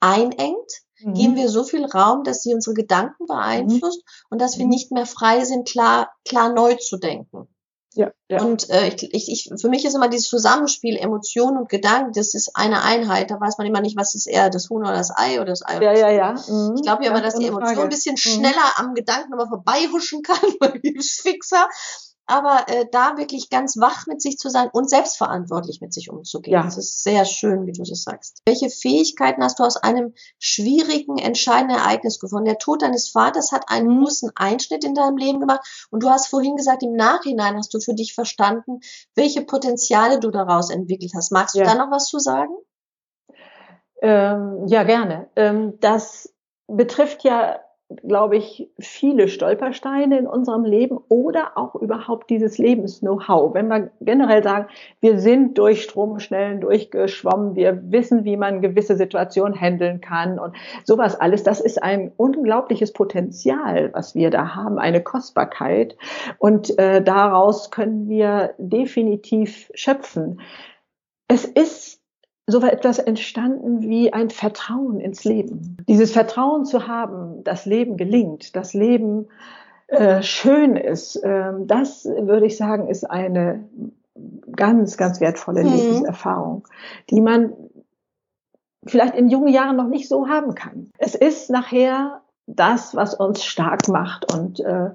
einengt, 0.00 0.70
mhm. 1.00 1.14
geben 1.14 1.36
wir 1.36 1.48
so 1.48 1.64
viel 1.64 1.84
Raum, 1.84 2.24
dass 2.24 2.42
sie 2.42 2.54
unsere 2.54 2.74
Gedanken 2.74 3.26
beeinflusst 3.26 4.02
mhm. 4.04 4.26
und 4.30 4.40
dass 4.40 4.58
wir 4.58 4.64
mhm. 4.64 4.70
nicht 4.70 4.92
mehr 4.92 5.06
frei 5.06 5.44
sind, 5.44 5.68
klar, 5.68 6.12
klar 6.24 6.52
neu 6.52 6.74
zu 6.76 6.98
denken. 6.98 7.48
Ja, 7.94 8.10
ja. 8.28 8.42
Und 8.42 8.70
äh, 8.70 8.88
ich, 8.88 9.30
ich, 9.30 9.50
für 9.60 9.68
mich 9.68 9.84
ist 9.84 9.94
immer 9.94 10.08
dieses 10.08 10.28
Zusammenspiel 10.28 10.96
Emotion 10.96 11.58
und 11.58 11.68
Gedanken, 11.68 12.12
das 12.14 12.32
ist 12.32 12.56
eine 12.56 12.82
Einheit. 12.82 13.30
Da 13.30 13.38
weiß 13.38 13.58
man 13.58 13.66
immer 13.66 13.82
nicht, 13.82 13.98
was 13.98 14.14
ist 14.14 14.26
eher 14.26 14.48
das 14.48 14.70
Huhn 14.70 14.82
oder 14.82 14.94
das 14.94 15.14
Ei 15.14 15.36
oder 15.36 15.50
das 15.50 15.62
Ei. 15.62 15.82
Ja, 15.82 15.92
ja, 15.92 16.10
ja. 16.10 16.32
Mhm. 16.32 16.74
Ich 16.76 16.82
glaube 16.82 17.04
ja 17.04 17.10
aber, 17.10 17.20
dass 17.20 17.34
die 17.34 17.46
Emotion 17.46 17.74
Frage. 17.74 17.82
ein 17.82 17.88
bisschen 17.90 18.14
mhm. 18.14 18.18
schneller 18.18 18.72
mhm. 18.78 18.86
am 18.86 18.94
Gedanken 18.94 19.34
aber 19.34 19.46
vorbeihuschen 19.46 20.22
kann, 20.22 20.36
weil 20.60 20.80
die 20.80 20.96
ist 20.96 21.20
fixer 21.20 21.68
aber 22.26 22.66
äh, 22.68 22.86
da 22.90 23.16
wirklich 23.16 23.50
ganz 23.50 23.76
wach 23.78 24.06
mit 24.06 24.22
sich 24.22 24.38
zu 24.38 24.48
sein 24.48 24.70
und 24.72 24.88
selbstverantwortlich 24.88 25.80
mit 25.80 25.92
sich 25.92 26.10
umzugehen. 26.10 26.54
Ja. 26.54 26.62
Das 26.62 26.78
ist 26.78 27.02
sehr 27.02 27.24
schön, 27.24 27.66
wie 27.66 27.72
du 27.72 27.82
das 27.82 28.02
sagst. 28.02 28.42
Welche 28.46 28.70
Fähigkeiten 28.70 29.42
hast 29.42 29.58
du 29.58 29.64
aus 29.64 29.76
einem 29.76 30.14
schwierigen, 30.38 31.18
entscheidenden 31.18 31.76
Ereignis 31.76 32.20
gefunden? 32.20 32.46
Der 32.46 32.58
Tod 32.58 32.82
deines 32.82 33.10
Vaters 33.10 33.52
hat 33.52 33.64
einen 33.68 33.98
großen 33.98 34.30
Einschnitt 34.34 34.84
in 34.84 34.94
deinem 34.94 35.16
Leben 35.16 35.40
gemacht 35.40 35.88
und 35.90 36.02
du 36.02 36.10
hast 36.10 36.28
vorhin 36.28 36.56
gesagt, 36.56 36.82
im 36.82 36.94
Nachhinein 36.94 37.56
hast 37.56 37.74
du 37.74 37.80
für 37.80 37.94
dich 37.94 38.14
verstanden, 38.14 38.80
welche 39.14 39.42
Potenziale 39.42 40.20
du 40.20 40.30
daraus 40.30 40.70
entwickelt 40.70 41.12
hast. 41.14 41.32
Magst 41.32 41.54
du 41.54 41.60
ja. 41.60 41.64
da 41.64 41.74
noch 41.74 41.90
was 41.90 42.06
zu 42.06 42.18
sagen? 42.18 42.54
Ähm, 44.00 44.66
ja, 44.66 44.82
gerne. 44.82 45.28
Ähm, 45.36 45.78
das 45.80 46.32
betrifft 46.66 47.24
ja 47.24 47.60
glaube 47.96 48.36
ich, 48.36 48.68
viele 48.78 49.28
Stolpersteine 49.28 50.18
in 50.18 50.26
unserem 50.26 50.64
Leben 50.64 50.98
oder 51.08 51.52
auch 51.56 51.74
überhaupt 51.74 52.30
dieses 52.30 52.58
Lebens-Know-how. 52.58 53.54
Wenn 53.54 53.68
wir 53.68 53.90
generell 54.00 54.42
sagen, 54.42 54.66
wir 55.00 55.18
sind 55.18 55.58
durch 55.58 55.82
Stromschnellen 55.82 56.60
durchgeschwommen, 56.60 57.54
wir 57.56 57.80
wissen, 57.90 58.24
wie 58.24 58.36
man 58.36 58.60
gewisse 58.60 58.96
Situationen 58.96 59.58
handeln 59.58 60.00
kann 60.00 60.38
und 60.38 60.54
sowas 60.84 61.20
alles, 61.20 61.42
das 61.42 61.60
ist 61.60 61.82
ein 61.82 62.12
unglaubliches 62.16 62.92
Potenzial, 62.92 63.90
was 63.92 64.14
wir 64.14 64.30
da 64.30 64.54
haben, 64.54 64.78
eine 64.78 65.02
Kostbarkeit 65.02 65.96
und 66.38 66.78
äh, 66.78 67.02
daraus 67.02 67.70
können 67.70 68.08
wir 68.08 68.54
definitiv 68.58 69.70
schöpfen. 69.74 70.40
Es 71.28 71.44
ist 71.44 72.01
so 72.46 72.60
war 72.62 72.72
etwas 72.72 72.98
entstanden 72.98 73.82
wie 73.82 74.12
ein 74.12 74.30
Vertrauen 74.30 75.00
ins 75.00 75.24
Leben. 75.24 75.76
Dieses 75.88 76.12
Vertrauen 76.12 76.64
zu 76.64 76.88
haben, 76.88 77.44
das 77.44 77.66
Leben 77.66 77.96
gelingt, 77.96 78.56
das 78.56 78.74
Leben 78.74 79.28
äh, 79.86 80.22
schön 80.22 80.76
ist, 80.76 81.16
äh, 81.16 81.52
das 81.66 82.04
würde 82.04 82.46
ich 82.46 82.56
sagen, 82.56 82.88
ist 82.88 83.04
eine 83.04 83.68
ganz, 84.56 84.96
ganz 84.96 85.20
wertvolle 85.20 85.64
mhm. 85.64 85.74
Lebenserfahrung, 85.74 86.66
die 87.10 87.20
man 87.20 87.52
vielleicht 88.86 89.14
in 89.14 89.28
jungen 89.28 89.48
Jahren 89.48 89.76
noch 89.76 89.88
nicht 89.88 90.08
so 90.08 90.28
haben 90.28 90.54
kann. 90.54 90.90
Es 90.98 91.14
ist 91.14 91.50
nachher 91.50 92.22
das, 92.46 92.96
was 92.96 93.14
uns 93.14 93.44
stark 93.44 93.88
macht 93.88 94.32
und 94.32 94.60
äh, 94.60 94.90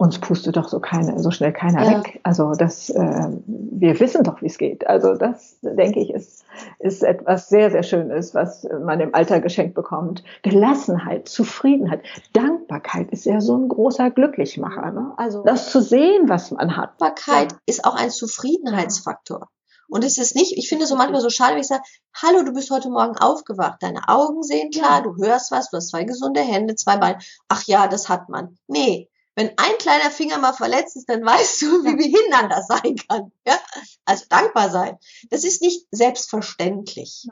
uns 0.00 0.18
pustet 0.18 0.56
doch 0.56 0.66
so 0.66 0.80
keine, 0.80 1.18
so 1.18 1.30
schnell 1.30 1.52
keiner 1.52 1.84
ja. 1.84 1.98
weg. 1.98 2.20
Also 2.22 2.52
das, 2.52 2.88
äh, 2.88 3.28
wir 3.46 4.00
wissen 4.00 4.24
doch, 4.24 4.40
wie 4.40 4.46
es 4.46 4.56
geht. 4.56 4.86
Also 4.86 5.14
das, 5.14 5.58
denke 5.60 6.00
ich, 6.00 6.08
ist, 6.08 6.46
ist 6.78 7.02
etwas 7.02 7.50
sehr, 7.50 7.70
sehr 7.70 7.82
Schönes, 7.82 8.34
was 8.34 8.66
man 8.82 9.00
im 9.00 9.14
Alter 9.14 9.40
geschenkt 9.40 9.74
bekommt. 9.74 10.24
Gelassenheit, 10.42 11.28
Zufriedenheit, 11.28 12.02
Dankbarkeit 12.32 13.10
ist 13.10 13.26
ja 13.26 13.42
so 13.42 13.58
ein 13.58 13.68
großer 13.68 14.10
Glücklichmacher. 14.10 14.90
Ne? 14.90 15.12
Also 15.18 15.42
das 15.42 15.70
zu 15.70 15.82
sehen, 15.82 16.30
was 16.30 16.50
man 16.50 16.78
hat. 16.78 16.98
Dankbarkeit 16.98 17.52
ja. 17.52 17.58
ist 17.66 17.84
auch 17.84 17.94
ein 17.94 18.08
Zufriedenheitsfaktor. 18.08 19.48
Und 19.90 20.02
es 20.02 20.16
ist 20.16 20.34
nicht, 20.34 20.56
ich 20.56 20.70
finde 20.70 20.84
es 20.84 20.88
so 20.88 20.96
manchmal 20.96 21.20
so 21.20 21.28
schade, 21.28 21.52
wenn 21.52 21.60
ich 21.60 21.66
sage, 21.66 21.82
hallo, 22.14 22.42
du 22.42 22.54
bist 22.54 22.70
heute 22.70 22.88
Morgen 22.88 23.18
aufgewacht, 23.18 23.82
deine 23.82 24.08
Augen 24.08 24.42
sehen 24.42 24.70
klar, 24.70 25.02
du 25.02 25.14
hörst 25.22 25.52
was, 25.52 25.68
du 25.68 25.76
hast 25.76 25.90
zwei 25.90 26.04
gesunde 26.04 26.40
Hände, 26.40 26.74
zwei 26.74 26.96
Beine. 26.96 27.18
Ach 27.48 27.64
ja, 27.66 27.86
das 27.86 28.08
hat 28.08 28.30
man. 28.30 28.56
Nee, 28.66 29.10
wenn 29.36 29.48
ein 29.56 29.78
kleiner 29.78 30.10
Finger 30.10 30.38
mal 30.38 30.52
verletzt 30.52 30.96
ist, 30.96 31.08
dann 31.08 31.24
weißt 31.24 31.62
du, 31.62 31.84
wie 31.84 31.96
behindert 31.96 32.50
das 32.50 32.66
sein 32.66 32.96
kann. 33.08 33.32
Ja? 33.46 33.58
Also 34.04 34.24
dankbar 34.28 34.70
sein. 34.70 34.98
Das 35.30 35.44
ist 35.44 35.62
nicht 35.62 35.86
selbstverständlich. 35.90 37.28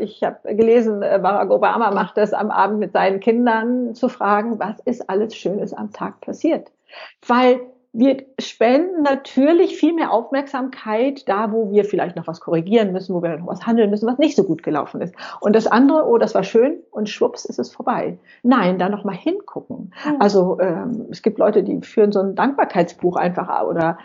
Ich 0.00 0.22
habe 0.22 0.54
gelesen, 0.54 1.02
äh, 1.02 1.18
Barack 1.22 1.50
Obama 1.50 1.90
macht 1.90 2.18
das 2.18 2.34
am 2.34 2.50
Abend 2.50 2.78
mit 2.78 2.92
seinen 2.92 3.20
Kindern 3.20 3.94
zu 3.94 4.10
fragen, 4.10 4.58
was 4.58 4.76
ist 4.84 5.08
alles 5.08 5.34
Schönes 5.34 5.72
am 5.72 5.92
Tag 5.92 6.20
passiert. 6.20 6.70
Weil 7.26 7.60
wir 7.98 8.24
spenden 8.38 9.02
natürlich 9.02 9.76
viel 9.76 9.92
mehr 9.92 10.12
Aufmerksamkeit 10.12 11.28
da, 11.28 11.50
wo 11.50 11.72
wir 11.72 11.84
vielleicht 11.84 12.14
noch 12.14 12.28
was 12.28 12.38
korrigieren 12.38 12.92
müssen, 12.92 13.12
wo 13.12 13.22
wir 13.22 13.36
noch 13.36 13.48
was 13.48 13.66
handeln 13.66 13.90
müssen, 13.90 14.06
was 14.06 14.18
nicht 14.18 14.36
so 14.36 14.44
gut 14.44 14.62
gelaufen 14.62 15.00
ist. 15.00 15.14
Und 15.40 15.56
das 15.56 15.66
andere, 15.66 16.06
oh, 16.06 16.16
das 16.16 16.32
war 16.32 16.44
schön 16.44 16.78
und 16.92 17.08
schwupps 17.08 17.44
ist 17.44 17.58
es 17.58 17.72
vorbei. 17.72 18.18
Nein, 18.44 18.78
da 18.78 18.88
noch 18.88 19.02
mal 19.02 19.16
hingucken. 19.16 19.92
Mhm. 20.04 20.16
Also 20.20 20.60
ähm, 20.60 21.06
es 21.10 21.22
gibt 21.22 21.38
Leute, 21.38 21.64
die 21.64 21.80
führen 21.80 22.12
so 22.12 22.20
ein 22.20 22.36
Dankbarkeitsbuch 22.36 23.16
einfach 23.16 23.64
oder 23.66 23.98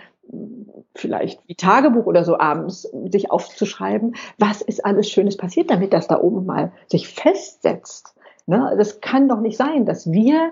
vielleicht 0.96 1.48
wie 1.48 1.54
Tagebuch 1.54 2.08
oder 2.08 2.24
so 2.24 2.40
abends 2.40 2.90
sich 3.12 3.30
aufzuschreiben, 3.30 4.16
was 4.40 4.62
ist 4.62 4.84
alles 4.84 5.08
Schönes 5.08 5.38
passiert, 5.38 5.70
damit 5.70 5.94
das 5.94 6.08
da 6.08 6.20
oben 6.20 6.48
mal 6.48 6.72
sich 6.88 7.10
festsetzt. 7.10 8.16
Ne? 8.48 8.74
Das 8.76 9.02
kann 9.02 9.30
doch 9.30 9.40
nicht 9.40 9.58
sein, 9.58 9.86
dass 9.86 10.12
wir 10.12 10.52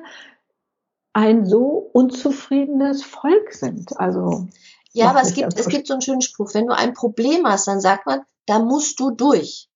ein 1.13 1.45
so 1.45 1.89
unzufriedenes 1.93 3.03
Volk 3.03 3.53
sind. 3.53 3.97
Also 3.99 4.47
ja, 4.93 5.09
aber 5.09 5.21
es 5.21 5.33
gibt 5.33 5.57
es 5.57 5.67
gibt 5.67 5.87
so 5.87 5.93
einen 5.93 6.01
schönen 6.01 6.21
Spruch: 6.21 6.53
Wenn 6.53 6.67
du 6.67 6.75
ein 6.75 6.93
Problem 6.93 7.45
hast, 7.45 7.67
dann 7.67 7.81
sagt 7.81 8.05
man, 8.05 8.21
da 8.45 8.59
musst 8.59 8.99
du 8.99 9.11
durch. 9.11 9.69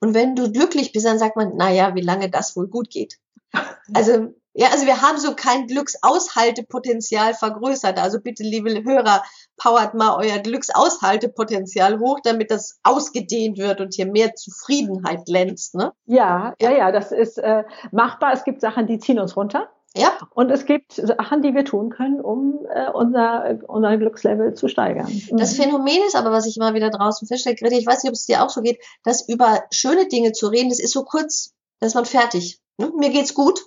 Und 0.00 0.14
wenn 0.14 0.36
du 0.36 0.52
glücklich 0.52 0.92
bist, 0.92 1.06
dann 1.06 1.18
sagt 1.18 1.36
man, 1.36 1.52
na 1.56 1.70
ja, 1.70 1.94
wie 1.94 2.02
lange 2.02 2.30
das 2.30 2.56
wohl 2.56 2.68
gut 2.68 2.90
geht. 2.90 3.18
Also 3.94 4.34
ja, 4.60 4.70
also 4.72 4.86
wir 4.86 5.02
haben 5.02 5.18
so 5.18 5.36
kein 5.36 5.68
Glücksaushaltepotenzial 5.68 7.32
vergrößert. 7.32 7.96
Also 7.96 8.20
bitte, 8.20 8.42
liebe 8.42 8.82
Hörer, 8.82 9.22
powert 9.56 9.94
mal 9.94 10.16
euer 10.16 10.40
Glücksaushaltepotenzial 10.40 12.00
hoch, 12.00 12.18
damit 12.24 12.50
das 12.50 12.80
ausgedehnt 12.82 13.56
wird 13.56 13.80
und 13.80 13.94
hier 13.94 14.06
mehr 14.06 14.34
Zufriedenheit 14.34 15.26
glänzt. 15.26 15.76
Ne? 15.76 15.92
Ja, 16.06 16.54
ja, 16.60 16.72
ja, 16.72 16.90
das 16.90 17.12
ist 17.12 17.38
äh, 17.38 17.62
machbar. 17.92 18.32
Es 18.32 18.42
gibt 18.42 18.60
Sachen, 18.60 18.88
die 18.88 18.98
ziehen 18.98 19.20
uns 19.20 19.36
runter. 19.36 19.70
Ja. 19.98 20.16
Und 20.34 20.50
es 20.50 20.64
gibt 20.64 20.92
Sachen, 20.92 21.42
die 21.42 21.54
wir 21.54 21.64
tun 21.64 21.90
können, 21.90 22.20
um 22.20 22.64
äh, 22.72 22.88
unser, 22.90 23.58
unser 23.66 23.96
Glückslevel 23.96 24.54
zu 24.54 24.68
steigern. 24.68 25.10
Das 25.32 25.54
Phänomen 25.54 26.04
ist 26.06 26.14
aber, 26.14 26.30
was 26.30 26.46
ich 26.46 26.56
immer 26.56 26.74
wieder 26.74 26.90
draußen 26.90 27.26
feststelle, 27.26 27.56
Grete, 27.56 27.74
ich 27.74 27.86
weiß 27.86 28.04
nicht, 28.04 28.10
ob 28.10 28.14
es 28.14 28.26
dir 28.26 28.44
auch 28.44 28.50
so 28.50 28.62
geht, 28.62 28.80
dass 29.02 29.28
über 29.28 29.64
schöne 29.72 30.06
Dinge 30.06 30.32
zu 30.32 30.48
reden, 30.48 30.68
das 30.68 30.78
ist 30.78 30.92
so 30.92 31.02
kurz, 31.02 31.52
da 31.80 31.88
ist 31.88 31.94
man 31.94 32.04
fertig. 32.04 32.60
Ne? 32.78 32.92
Mir 32.96 33.10
geht's 33.10 33.34
gut. 33.34 33.66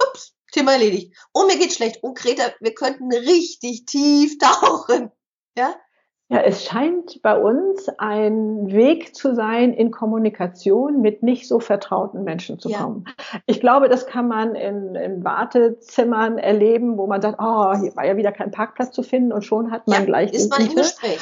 Ups, 0.00 0.32
Thema 0.52 0.72
erledigt. 0.72 1.12
Oh, 1.34 1.44
mir 1.46 1.58
geht's 1.58 1.74
schlecht. 1.74 1.98
Oh, 2.02 2.14
Greta, 2.14 2.52
wir 2.60 2.74
könnten 2.74 3.12
richtig 3.12 3.84
tief 3.86 4.38
tauchen. 4.60 5.10
Ja? 5.58 5.74
Ja, 6.32 6.38
es 6.38 6.64
scheint 6.64 7.20
bei 7.20 7.38
uns 7.38 7.90
ein 7.98 8.72
Weg 8.72 9.14
zu 9.14 9.34
sein, 9.34 9.74
in 9.74 9.90
Kommunikation 9.90 11.02
mit 11.02 11.22
nicht 11.22 11.46
so 11.46 11.60
vertrauten 11.60 12.24
Menschen 12.24 12.58
zu 12.58 12.70
kommen. 12.70 13.04
Ich 13.44 13.60
glaube, 13.60 13.90
das 13.90 14.06
kann 14.06 14.28
man 14.28 14.54
in, 14.54 14.94
in, 14.94 15.24
Wartezimmern 15.24 16.38
erleben, 16.38 16.96
wo 16.96 17.06
man 17.06 17.20
sagt, 17.20 17.38
oh, 17.38 17.74
hier 17.78 17.94
war 17.96 18.06
ja 18.06 18.16
wieder 18.16 18.32
kein 18.32 18.50
Parkplatz 18.50 18.92
zu 18.92 19.02
finden 19.02 19.30
und 19.30 19.44
schon 19.44 19.70
hat 19.70 19.86
man 19.86 20.00
ja, 20.00 20.04
gleich 20.06 20.32
ist 20.32 20.48
man 20.48 20.66
im 20.66 20.74
Gespräch. 20.74 21.20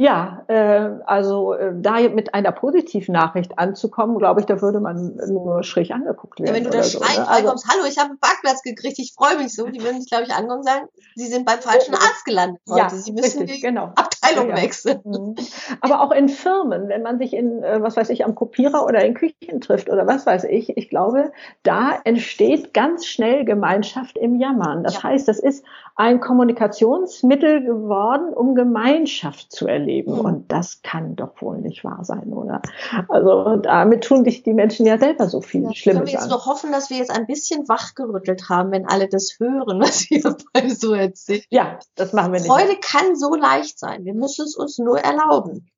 Ja, 0.00 0.44
äh, 0.46 0.90
also 1.06 1.54
äh, 1.54 1.72
da 1.74 1.98
mit 1.98 2.32
einer 2.32 2.52
positiven 2.52 3.14
Nachricht 3.14 3.58
anzukommen, 3.58 4.16
glaube 4.18 4.38
ich, 4.38 4.46
da 4.46 4.62
würde 4.62 4.78
man 4.78 5.16
nur 5.28 5.64
schräg 5.64 5.90
angeguckt 5.90 6.38
werden. 6.38 6.50
Ja, 6.50 6.54
wenn 6.54 6.62
du 6.62 6.70
da 6.70 6.84
so, 6.84 7.02
schreien 7.02 7.22
ne? 7.22 7.28
also, 7.28 7.48
hallo, 7.68 7.84
ich 7.88 7.98
habe 7.98 8.10
einen 8.10 8.20
Parkplatz 8.20 8.62
gekriegt, 8.62 8.96
ich 9.00 9.14
freue 9.14 9.36
mich 9.38 9.52
so, 9.52 9.66
die 9.66 9.82
würden 9.82 10.00
sich, 10.00 10.08
glaube 10.08 10.22
ich, 10.22 10.32
ankommen 10.32 10.60
und 10.60 10.64
sagen, 10.64 10.86
sie 11.16 11.26
sind 11.26 11.44
beim 11.44 11.58
falschen 11.58 11.94
Arzt 11.94 12.24
gelandet 12.24 12.62
heute. 12.70 12.78
Ja, 12.78 12.88
sie 12.90 13.10
müssen 13.10 13.40
richtig, 13.40 13.56
die 13.56 13.60
genau. 13.60 13.90
Abteilung 13.96 14.50
ja, 14.50 14.62
wechseln. 14.62 15.00
Mhm. 15.02 15.34
Aber 15.80 16.00
auch 16.00 16.12
in 16.12 16.28
Firmen, 16.28 16.88
wenn 16.88 17.02
man 17.02 17.18
sich 17.18 17.32
in, 17.32 17.64
äh, 17.64 17.82
was 17.82 17.96
weiß 17.96 18.10
ich, 18.10 18.24
am 18.24 18.36
Kopierer 18.36 18.86
oder 18.86 19.04
in 19.04 19.14
Küchen 19.14 19.60
trifft 19.60 19.90
oder 19.90 20.06
was 20.06 20.26
weiß 20.26 20.44
ich, 20.44 20.76
ich 20.76 20.90
glaube, 20.90 21.32
da 21.64 21.98
entsteht 22.04 22.72
ganz 22.72 23.04
schnell 23.04 23.44
Gemeinschaft 23.44 24.16
im 24.16 24.36
Jammern. 24.36 24.84
Das 24.84 24.94
ja. 24.94 25.02
heißt, 25.02 25.26
das 25.26 25.40
ist 25.40 25.64
ein 25.96 26.20
Kommunikationsmittel 26.20 27.64
geworden, 27.64 28.32
um 28.32 28.54
Gemeinschaft 28.54 29.50
zu 29.50 29.66
erleben 29.66 29.87
leben. 29.88 30.12
Mhm. 30.12 30.20
Und 30.20 30.52
das 30.52 30.82
kann 30.82 31.16
doch 31.16 31.40
wohl 31.40 31.58
nicht 31.58 31.82
wahr 31.82 32.04
sein, 32.04 32.32
oder? 32.32 32.62
Also 33.08 33.56
damit 33.56 34.04
tun 34.04 34.24
sich 34.24 34.42
die 34.42 34.52
Menschen 34.52 34.86
ja 34.86 34.98
selber 34.98 35.28
so 35.28 35.40
viel 35.40 35.62
ja, 35.62 35.74
Schlimmes 35.74 36.00
an. 36.00 36.04
Können 36.04 36.06
wir 36.06 36.20
jetzt 36.20 36.30
nur 36.30 36.46
hoffen, 36.46 36.70
dass 36.70 36.90
wir 36.90 36.98
jetzt 36.98 37.10
ein 37.10 37.26
bisschen 37.26 37.68
wachgerüttelt 37.68 38.48
haben, 38.48 38.70
wenn 38.70 38.86
alle 38.86 39.08
das 39.08 39.36
hören, 39.38 39.80
was 39.80 40.08
wir 40.10 40.36
beide 40.52 40.74
so 40.74 40.92
erzählen. 40.92 41.42
Ja, 41.50 41.78
das 41.96 42.12
machen 42.12 42.32
wir 42.32 42.40
nicht. 42.40 42.50
Freude 42.50 42.76
kann 42.80 43.16
so 43.16 43.34
leicht 43.34 43.78
sein. 43.78 44.04
Wir 44.04 44.14
müssen 44.14 44.44
es 44.44 44.54
uns 44.54 44.78
nur 44.78 44.98
erlauben. 44.98 45.68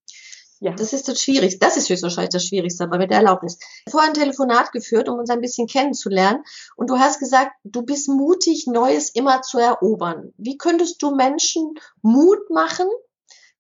Ja. 0.60 0.72
Das 0.72 0.92
ist 0.92 1.08
das 1.08 1.22
Schwierigste. 1.22 1.58
Das 1.58 1.78
ist 1.78 1.88
höchstwahrscheinlich 1.88 2.32
das 2.32 2.44
Schwierigste, 2.44 2.84
aber 2.84 2.98
mit 2.98 3.10
der 3.10 3.18
Erlaubnis. 3.18 3.58
Vorher 3.88 4.10
ein 4.10 4.14
Telefonat 4.14 4.72
geführt, 4.72 5.08
um 5.08 5.18
uns 5.18 5.30
ein 5.30 5.40
bisschen 5.40 5.66
kennenzulernen. 5.66 6.44
Und 6.76 6.90
du 6.90 6.98
hast 6.98 7.18
gesagt, 7.18 7.52
du 7.64 7.82
bist 7.82 8.08
mutig, 8.08 8.66
Neues 8.66 9.08
immer 9.08 9.40
zu 9.40 9.58
erobern. 9.58 10.34
Wie 10.36 10.58
könntest 10.58 11.02
du 11.02 11.14
Menschen 11.14 11.74
Mut 12.02 12.50
machen, 12.50 12.86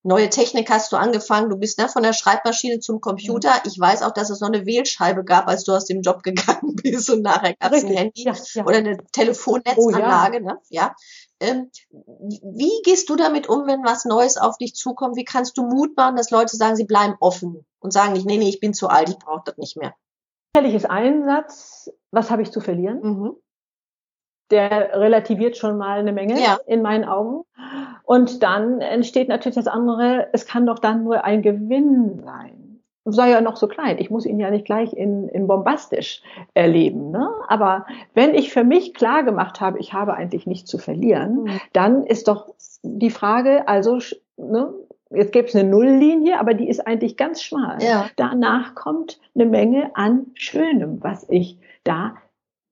Neue 0.02 0.30
Technik 0.30 0.70
hast 0.70 0.92
du 0.92 0.96
angefangen, 0.96 1.50
du 1.50 1.58
bist 1.58 1.78
ne, 1.78 1.86
von 1.86 2.02
der 2.02 2.14
Schreibmaschine 2.14 2.80
zum 2.80 3.02
Computer. 3.02 3.52
Ich 3.66 3.78
weiß 3.78 4.02
auch, 4.02 4.12
dass 4.12 4.30
es 4.30 4.40
noch 4.40 4.48
eine 4.48 4.64
Wählscheibe 4.64 5.24
gab, 5.24 5.46
als 5.46 5.64
du 5.64 5.72
aus 5.72 5.84
dem 5.84 6.00
Job 6.00 6.22
gegangen 6.22 6.76
bist 6.82 7.10
und 7.10 7.20
nachher 7.20 7.54
gab 7.56 7.72
es 7.72 7.84
ein 7.84 7.92
Handy 7.92 8.24
ja, 8.24 8.32
ja. 8.54 8.64
oder 8.64 8.78
eine 8.78 8.96
Telefonnetzanlage. 9.12 10.38
Oh, 10.38 10.46
ja. 10.46 10.52
Ne? 10.52 10.60
ja. 10.70 10.94
Ähm, 11.40 11.70
wie 11.90 12.82
gehst 12.82 13.10
du 13.10 13.16
damit 13.16 13.48
um, 13.48 13.66
wenn 13.66 13.84
was 13.84 14.06
Neues 14.06 14.38
auf 14.38 14.56
dich 14.56 14.74
zukommt? 14.74 15.16
Wie 15.16 15.24
kannst 15.24 15.58
du 15.58 15.64
Mut 15.64 15.96
machen, 15.96 16.16
dass 16.16 16.30
Leute 16.30 16.56
sagen, 16.56 16.76
sie 16.76 16.84
bleiben 16.84 17.16
offen 17.20 17.66
und 17.80 17.92
sagen 17.92 18.14
nicht, 18.14 18.26
nee, 18.26 18.38
nee, 18.38 18.48
ich 18.48 18.60
bin 18.60 18.72
zu 18.72 18.88
alt, 18.88 19.10
ich 19.10 19.18
brauche 19.18 19.42
das 19.44 19.58
nicht 19.58 19.76
mehr? 19.76 19.94
Sicherlich 20.54 20.76
ist 20.76 20.88
ein 20.88 21.24
Satz, 21.24 21.90
was 22.10 22.30
habe 22.30 22.42
ich 22.42 22.50
zu 22.50 22.60
verlieren? 22.60 23.00
Mhm 23.02 23.36
der 24.50 24.98
relativiert 25.00 25.56
schon 25.56 25.78
mal 25.78 25.98
eine 25.98 26.12
Menge 26.12 26.40
ja. 26.40 26.58
in 26.66 26.82
meinen 26.82 27.04
Augen. 27.04 27.44
Und 28.04 28.42
dann 28.42 28.80
entsteht 28.80 29.28
natürlich 29.28 29.56
das 29.56 29.68
andere, 29.68 30.28
es 30.32 30.46
kann 30.46 30.66
doch 30.66 30.78
dann 30.78 31.04
nur 31.04 31.24
ein 31.24 31.42
Gewinn 31.42 32.20
sein. 32.24 32.80
Sei 33.04 33.30
ja 33.30 33.40
noch 33.40 33.56
so 33.56 33.66
klein. 33.66 33.96
Ich 33.98 34.10
muss 34.10 34.26
ihn 34.26 34.38
ja 34.38 34.50
nicht 34.50 34.66
gleich 34.66 34.92
in, 34.92 35.28
in 35.28 35.46
bombastisch 35.46 36.22
erleben. 36.54 37.10
Ne? 37.10 37.28
Aber 37.48 37.86
wenn 38.14 38.34
ich 38.34 38.52
für 38.52 38.62
mich 38.62 38.94
klar 38.94 39.22
gemacht 39.22 39.60
habe, 39.60 39.78
ich 39.78 39.94
habe 39.94 40.14
eigentlich 40.14 40.46
nichts 40.46 40.70
zu 40.70 40.78
verlieren, 40.78 41.44
mhm. 41.44 41.60
dann 41.72 42.04
ist 42.04 42.28
doch 42.28 42.54
die 42.82 43.10
Frage, 43.10 43.66
also, 43.68 43.98
ne, 44.36 44.74
jetzt 45.10 45.32
gäbe 45.32 45.48
es 45.48 45.54
eine 45.54 45.68
Nulllinie, 45.68 46.38
aber 46.38 46.54
die 46.54 46.68
ist 46.68 46.86
eigentlich 46.86 47.16
ganz 47.16 47.42
schmal. 47.42 47.82
Ja. 47.82 48.06
Danach 48.16 48.74
kommt 48.74 49.18
eine 49.34 49.46
Menge 49.46 49.90
an 49.94 50.26
Schönem, 50.34 51.02
was 51.02 51.26
ich 51.28 51.58
da 51.84 52.14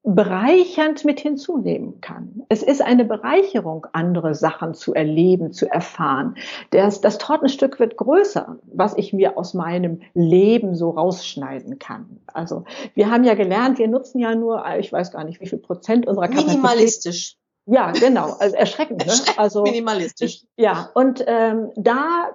bereichernd 0.05 1.05
mit 1.05 1.21
hinzunehmen 1.21 2.01
kann. 2.01 2.43
Es 2.49 2.63
ist 2.63 2.81
eine 2.81 3.05
Bereicherung, 3.05 3.87
andere 3.93 4.35
Sachen 4.35 4.75
zu 4.75 4.95
erleben, 4.95 5.53
zu 5.53 5.67
erfahren. 5.71 6.37
Das, 6.71 7.01
das 7.01 7.19
Tortenstück 7.19 7.79
wird 7.79 7.97
größer, 7.97 8.59
was 8.73 8.97
ich 8.97 9.13
mir 9.13 9.37
aus 9.37 9.55
meinem 9.55 10.01
Leben 10.15 10.75
so 10.75 10.91
rausschneiden 10.91 11.79
kann. 11.79 12.21
Also 12.33 12.65
wir 12.95 13.11
haben 13.11 13.25
ja 13.25 13.35
gelernt, 13.35 13.79
wir 13.79 13.89
nutzen 13.89 14.19
ja 14.19 14.35
nur, 14.35 14.65
ich 14.79 14.93
weiß 14.93 15.11
gar 15.13 15.25
nicht, 15.25 15.41
wie 15.41 15.49
viel 15.49 15.59
Prozent 15.59 16.07
unserer 16.07 16.29
Kapazität. 16.29 16.55
Minimalistisch. 16.57 17.37
Ja, 17.67 17.93
genau. 17.93 18.35
Also 18.39 18.57
erschreckend. 18.57 19.05
Ne? 19.05 19.13
Also 19.37 19.63
minimalistisch. 19.63 20.37
Ich, 20.37 20.49
ja, 20.57 20.91
und 20.95 21.23
ähm, 21.27 21.71
da 21.77 22.31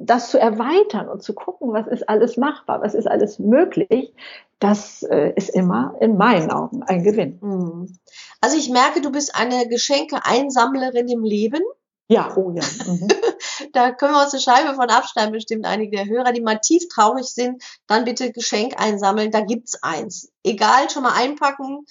das 0.00 0.30
zu 0.30 0.38
erweitern 0.38 1.08
und 1.08 1.22
zu 1.22 1.34
gucken, 1.34 1.72
was 1.72 1.86
ist 1.86 2.08
alles 2.08 2.36
machbar, 2.36 2.80
was 2.80 2.94
ist 2.94 3.06
alles 3.06 3.38
möglich, 3.38 4.12
das 4.58 5.02
äh, 5.04 5.32
ist 5.36 5.50
immer 5.50 5.94
in 6.00 6.16
meinen 6.16 6.50
Augen 6.50 6.82
ein 6.82 7.02
Gewinn. 7.02 7.38
Mhm. 7.40 7.98
Also 8.40 8.56
ich 8.56 8.70
merke, 8.70 9.00
du 9.00 9.10
bist 9.10 9.34
eine 9.34 9.68
Geschenke-Einsammlerin 9.68 11.08
im 11.08 11.22
Leben. 11.22 11.62
Ja, 12.08 12.34
oh 12.36 12.50
ja. 12.50 12.64
Mhm. 12.86 13.08
da 13.72 13.92
können 13.92 14.14
wir 14.14 14.22
uns 14.22 14.32
eine 14.32 14.42
Scheibe 14.42 14.74
von 14.74 14.88
abschneiden, 14.88 15.32
bestimmt 15.32 15.66
einige 15.66 15.96
der 15.96 16.06
Hörer, 16.06 16.32
die 16.32 16.40
mal 16.40 16.58
tief 16.58 16.88
traurig 16.88 17.26
sind, 17.26 17.62
dann 17.86 18.04
bitte 18.04 18.32
Geschenk 18.32 18.80
einsammeln, 18.80 19.30
da 19.30 19.40
gibt's 19.40 19.82
eins. 19.82 20.32
Egal, 20.42 20.90
schon 20.90 21.02
mal 21.02 21.14
einpacken, 21.14 21.84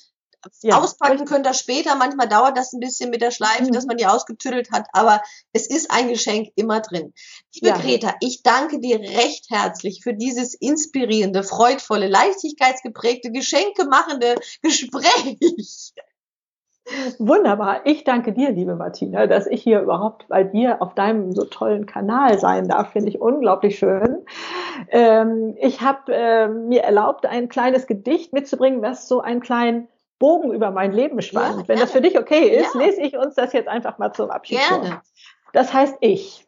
ja. 0.61 0.79
Auspacken 0.79 1.25
könnt 1.25 1.45
ihr 1.45 1.53
später. 1.53 1.95
Manchmal 1.95 2.27
dauert 2.27 2.57
das 2.57 2.73
ein 2.73 2.79
bisschen 2.79 3.09
mit 3.09 3.21
der 3.21 3.31
Schleife, 3.31 3.63
mhm. 3.63 3.71
dass 3.71 3.85
man 3.85 3.97
die 3.97 4.05
ausgetüttelt 4.05 4.71
hat, 4.71 4.87
aber 4.93 5.21
es 5.53 5.67
ist 5.67 5.91
ein 5.91 6.07
Geschenk 6.07 6.49
immer 6.55 6.81
drin. 6.81 7.13
Liebe 7.53 7.69
ja. 7.69 7.77
Greta, 7.77 8.15
ich 8.19 8.43
danke 8.43 8.79
dir 8.79 8.99
recht 8.99 9.47
herzlich 9.49 10.01
für 10.03 10.13
dieses 10.13 10.53
inspirierende, 10.53 11.43
freudvolle, 11.43 12.07
leichtigkeitsgeprägte, 12.07 13.31
geschenkemachende 13.31 14.35
Gespräch. 14.61 15.93
Wunderbar. 17.19 17.81
Ich 17.85 18.05
danke 18.05 18.31
dir, 18.31 18.51
liebe 18.51 18.75
Martina, 18.75 19.27
dass 19.27 19.45
ich 19.45 19.61
hier 19.61 19.81
überhaupt 19.81 20.27
bei 20.29 20.43
dir 20.45 20.81
auf 20.81 20.95
deinem 20.95 21.33
so 21.33 21.43
tollen 21.43 21.85
Kanal 21.85 22.39
sein 22.39 22.69
darf. 22.69 22.91
Finde 22.91 23.09
ich 23.09 23.19
unglaublich 23.19 23.77
schön. 23.77 24.25
Ähm, 24.89 25.55
ich 25.59 25.81
habe 25.81 26.13
äh, 26.13 26.47
mir 26.47 26.83
erlaubt, 26.83 27.25
ein 27.25 27.49
kleines 27.49 27.87
Gedicht 27.87 28.31
mitzubringen, 28.31 28.81
was 28.81 29.07
so 29.07 29.19
einen 29.19 29.41
kleinen 29.41 29.89
Bogen 30.19 30.51
über 30.51 30.71
mein 30.71 30.91
Leben 30.91 31.21
spannt. 31.21 31.61
Ja, 31.61 31.67
Wenn 31.67 31.79
das 31.79 31.91
für 31.91 32.01
dich 32.01 32.17
okay 32.17 32.49
ist, 32.49 32.73
ja. 32.73 32.81
lese 32.81 33.01
ich 33.01 33.17
uns 33.17 33.35
das 33.35 33.53
jetzt 33.53 33.67
einfach 33.67 33.97
mal 33.97 34.13
zum 34.13 34.29
Abschied 34.29 34.59
gerne. 34.59 34.87
vor. 34.87 35.01
Das 35.53 35.73
heißt 35.73 35.97
ich. 36.01 36.47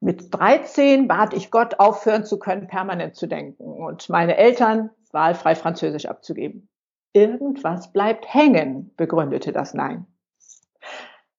Mit 0.00 0.32
13 0.34 1.08
bat 1.08 1.34
ich 1.34 1.50
Gott, 1.50 1.78
aufhören 1.78 2.24
zu 2.24 2.38
können, 2.38 2.66
permanent 2.68 3.16
zu 3.16 3.26
denken 3.26 3.64
und 3.64 4.08
meine 4.08 4.36
Eltern 4.36 4.90
wahlfrei 5.12 5.54
Französisch 5.54 6.06
abzugeben. 6.06 6.68
Irgendwas 7.12 7.92
bleibt 7.92 8.32
hängen, 8.32 8.94
begründete 8.96 9.52
das 9.52 9.74
Nein. 9.74 10.06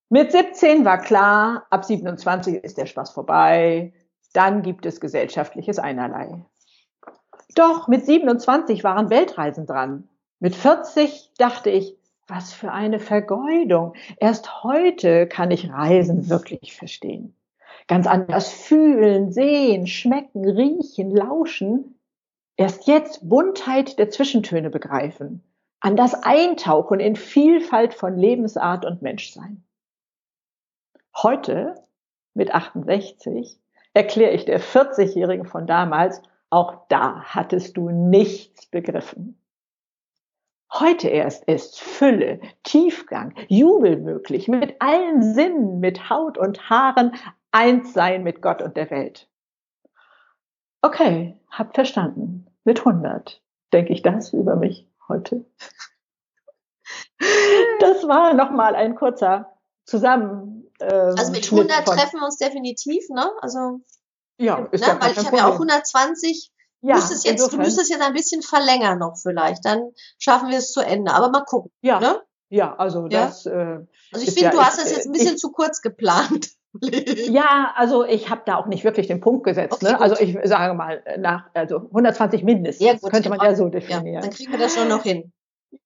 Mit 0.10 0.32
17 0.32 0.84
war 0.84 1.00
klar, 1.00 1.66
ab 1.70 1.86
27 1.86 2.64
ist 2.64 2.78
der 2.78 2.86
Spaß 2.86 3.12
vorbei, 3.12 3.94
dann 4.34 4.62
gibt 4.62 4.86
es 4.86 5.00
gesellschaftliches 5.00 5.80
Einerlei. 5.80 6.46
Doch 7.56 7.88
mit 7.88 8.06
27 8.06 8.84
waren 8.84 9.10
Weltreisen 9.10 9.66
dran. 9.66 10.10
Mit 10.42 10.56
40 10.56 11.34
dachte 11.38 11.70
ich, 11.70 11.96
was 12.26 12.52
für 12.52 12.72
eine 12.72 13.00
Vergeudung. 13.00 13.94
Erst 14.18 14.64
heute 14.64 15.28
kann 15.28 15.52
ich 15.52 15.70
Reisen 15.70 16.30
wirklich 16.30 16.76
verstehen. 16.76 17.36
Ganz 17.88 18.08
anders 18.08 18.52
fühlen, 18.52 19.32
sehen, 19.32 19.86
schmecken, 19.86 20.50
riechen, 20.50 21.16
lauschen. 21.16 22.00
Erst 22.58 22.88
jetzt 22.88 23.30
Buntheit 23.30 24.00
der 24.00 24.10
Zwischentöne 24.10 24.72
begreifen. 24.72 25.44
An 25.80 25.96
das 25.96 26.16
Eintauchen 26.16 27.00
in 27.00 27.16
Vielfalt 27.16 27.94
von 27.94 28.18
Lebensart 28.18 28.84
und 28.84 29.04
Menschsein. 29.04 29.64
Heute, 31.16 31.76
mit 32.34 32.52
68, 32.52 33.60
erkläre 33.94 34.32
ich 34.32 34.46
der 34.46 34.60
40-Jährigen 34.60 35.46
von 35.46 35.68
damals, 35.68 36.20
auch 36.50 36.88
da 36.88 37.22
hattest 37.26 37.78
du 37.78 37.92
nichts 37.92 38.66
begriffen. 38.66 39.38
Heute 40.74 41.10
erst 41.10 41.44
ist 41.46 41.82
Fülle, 41.82 42.40
Tiefgang, 42.64 43.34
Jubel 43.50 43.98
möglich, 43.98 44.48
mit 44.48 44.82
allen 44.82 45.34
Sinnen, 45.34 45.80
mit 45.80 46.10
Haut 46.10 46.38
und 46.38 46.70
Haaren, 46.70 47.14
eins 47.52 47.94
sein 47.94 48.24
mit 48.24 48.42
Gott 48.42 48.62
und 48.62 48.78
der 48.78 48.90
Welt. 48.90 49.28
Okay, 50.82 51.38
hab 51.50 51.76
verstanden. 51.76 52.48
Mit 52.64 52.80
100 52.80 53.42
denke 53.74 53.92
ich 53.92 54.02
das 54.02 54.34
über 54.34 54.56
mich 54.56 54.88
heute. 55.08 55.46
Das 57.80 58.08
war 58.08 58.34
nochmal 58.34 58.76
ein 58.76 58.96
kurzer 58.96 59.58
Zusammen. 59.86 60.68
Ähm, 60.80 61.16
also 61.18 61.32
mit 61.32 61.46
100 61.46 61.86
treffen 61.86 62.20
wir 62.20 62.26
uns 62.26 62.38
definitiv, 62.38 63.08
ne? 63.10 63.30
Also 63.42 63.82
ja, 64.38 64.68
ist 64.72 64.82
ne? 64.82 64.88
ja 64.88 65.02
weil 65.02 65.12
ich 65.12 65.26
habe 65.26 65.38
ja 65.38 65.48
auch 65.48 65.54
120 65.54 66.52
ja, 66.82 66.96
müsstest 66.96 67.26
jetzt, 67.26 67.54
du 67.54 67.58
müsstest 67.58 67.90
jetzt 67.90 68.02
ein 68.02 68.14
bisschen 68.14 68.42
verlängern 68.42 69.00
noch 69.00 69.18
vielleicht, 69.18 69.66
dann 69.66 69.92
schaffen 70.18 70.50
wir 70.50 70.58
es 70.58 70.72
zu 70.72 70.82
Ende. 70.82 71.14
Aber 71.14 71.30
mal 71.30 71.44
gucken. 71.44 71.72
Ja, 71.82 72.00
ne? 72.00 72.22
ja 72.50 72.76
also 72.76 73.08
ja? 73.08 73.26
das. 73.26 73.46
Äh, 73.46 73.80
also 74.12 74.28
ich 74.28 74.32
finde, 74.34 74.42
ja, 74.42 74.52
du 74.52 74.60
hast 74.62 74.80
das 74.80 74.92
jetzt 74.92 75.06
ein 75.06 75.12
bisschen 75.12 75.36
ich, 75.36 75.40
zu 75.40 75.52
kurz 75.52 75.82
geplant. 75.82 76.50
ja, 76.82 77.74
also 77.76 78.06
ich 78.06 78.30
habe 78.30 78.42
da 78.46 78.56
auch 78.56 78.66
nicht 78.66 78.84
wirklich 78.84 79.08
den 79.08 79.20
Punkt 79.20 79.44
gesetzt. 79.44 79.74
Okay, 79.74 79.92
ne? 79.92 80.00
Also 80.00 80.16
ich 80.20 80.38
sage 80.44 80.74
mal 80.74 81.04
nach 81.18 81.50
also 81.54 81.78
120 81.78 82.44
mindestens. 82.44 82.86
Ja, 82.86 82.94
gut, 82.94 83.12
könnte 83.12 83.30
man 83.30 83.40
ja 83.42 83.56
so 83.56 83.68
definieren. 83.68 84.08
Ja, 84.08 84.22
dann 84.22 84.32
kriegen 84.32 84.52
wir 84.52 84.60
das 84.60 84.76
schon 84.76 84.88
noch 84.88 85.04
hin. 85.04 85.32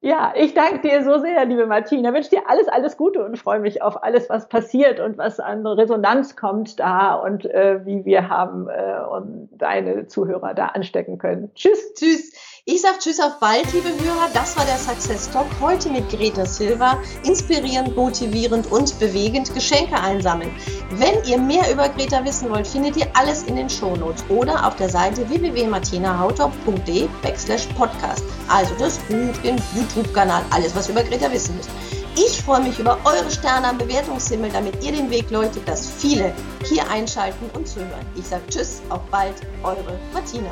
Ja, 0.02 0.34
ich 0.36 0.54
danke 0.54 0.88
dir 0.88 1.04
so 1.04 1.20
sehr, 1.20 1.46
liebe 1.46 1.68
Martina. 1.68 2.14
Wünsche 2.14 2.30
dir 2.32 2.50
alles, 2.50 2.68
alles 2.68 2.98
Gute 2.98 3.24
und 3.24 3.38
freue 3.38 3.60
mich 3.60 3.82
auf 3.82 4.04
alles, 4.04 4.30
was 4.30 4.50
passiert 4.50 5.00
und 5.00 5.18
was 5.18 5.40
an 5.40 5.66
Resonanz 5.66 6.36
kommt 6.36 6.80
da 6.80 7.14
und 7.16 7.46
äh, 7.46 7.86
wie 7.86 8.04
wir 8.06 8.30
haben 8.30 8.68
äh, 8.68 9.00
und 9.12 9.50
deine 9.52 10.08
Zuhörer 10.08 10.54
da 10.56 10.68
anstecken 10.68 11.18
können. 11.18 11.52
Tschüss. 11.54 11.94
Tschüss. 11.94 12.34
Ich 12.68 12.82
sag 12.82 13.00
Tschüss 13.00 13.20
auf 13.20 13.38
bald, 13.40 13.72
liebe 13.74 13.90
Hörer. 13.90 14.28
Das 14.34 14.58
war 14.58 14.66
der 14.66 14.80
Success 14.80 15.30
Talk 15.30 15.46
heute 15.62 15.88
mit 15.88 16.10
Greta 16.10 16.48
Silva. 16.48 17.00
Inspirierend, 17.24 17.96
motivierend 17.96 18.72
und 18.72 18.98
bewegend 18.98 19.54
Geschenke 19.54 19.94
einsammeln. 19.96 20.50
Wenn 20.90 21.24
ihr 21.26 21.38
mehr 21.38 21.72
über 21.72 21.90
Greta 21.90 22.26
wissen 22.26 22.50
wollt, 22.50 22.66
findet 22.66 22.98
ihr 22.98 23.06
alles 23.14 23.44
in 23.44 23.56
den 23.56 23.70
Shownotes 23.70 24.26
oder 24.30 24.66
auf 24.66 24.76
der 24.78 24.90
Seite 24.90 25.30
www.martinahautop.de 25.30 27.08
backslash 27.22 27.68
podcast. 27.78 28.24
Also 28.48 28.74
das 28.80 28.98
Buch, 28.98 29.38
den 29.44 29.62
YouTube-Kanal, 29.76 30.42
alles, 30.50 30.76
was 30.76 30.90
ihr 30.90 30.94
über 30.94 31.04
Greta 31.04 31.32
wissen 31.32 31.56
müsst. 31.58 31.70
Ich 32.16 32.42
freue 32.42 32.64
mich 32.64 32.80
über 32.80 32.98
eure 33.04 33.30
Sterne 33.30 33.68
am 33.68 33.78
Bewertungshimmel, 33.78 34.50
damit 34.50 34.84
ihr 34.84 34.92
den 34.92 35.12
Weg 35.12 35.30
läutet, 35.30 35.68
dass 35.68 35.88
viele 35.88 36.34
hier 36.64 36.90
einschalten 36.90 37.48
und 37.54 37.68
zuhören. 37.68 38.08
Ich 38.16 38.26
sage 38.26 38.42
Tschüss, 38.50 38.82
auf 38.90 39.02
bald, 39.12 39.36
eure 39.62 40.00
Martina. 40.12 40.50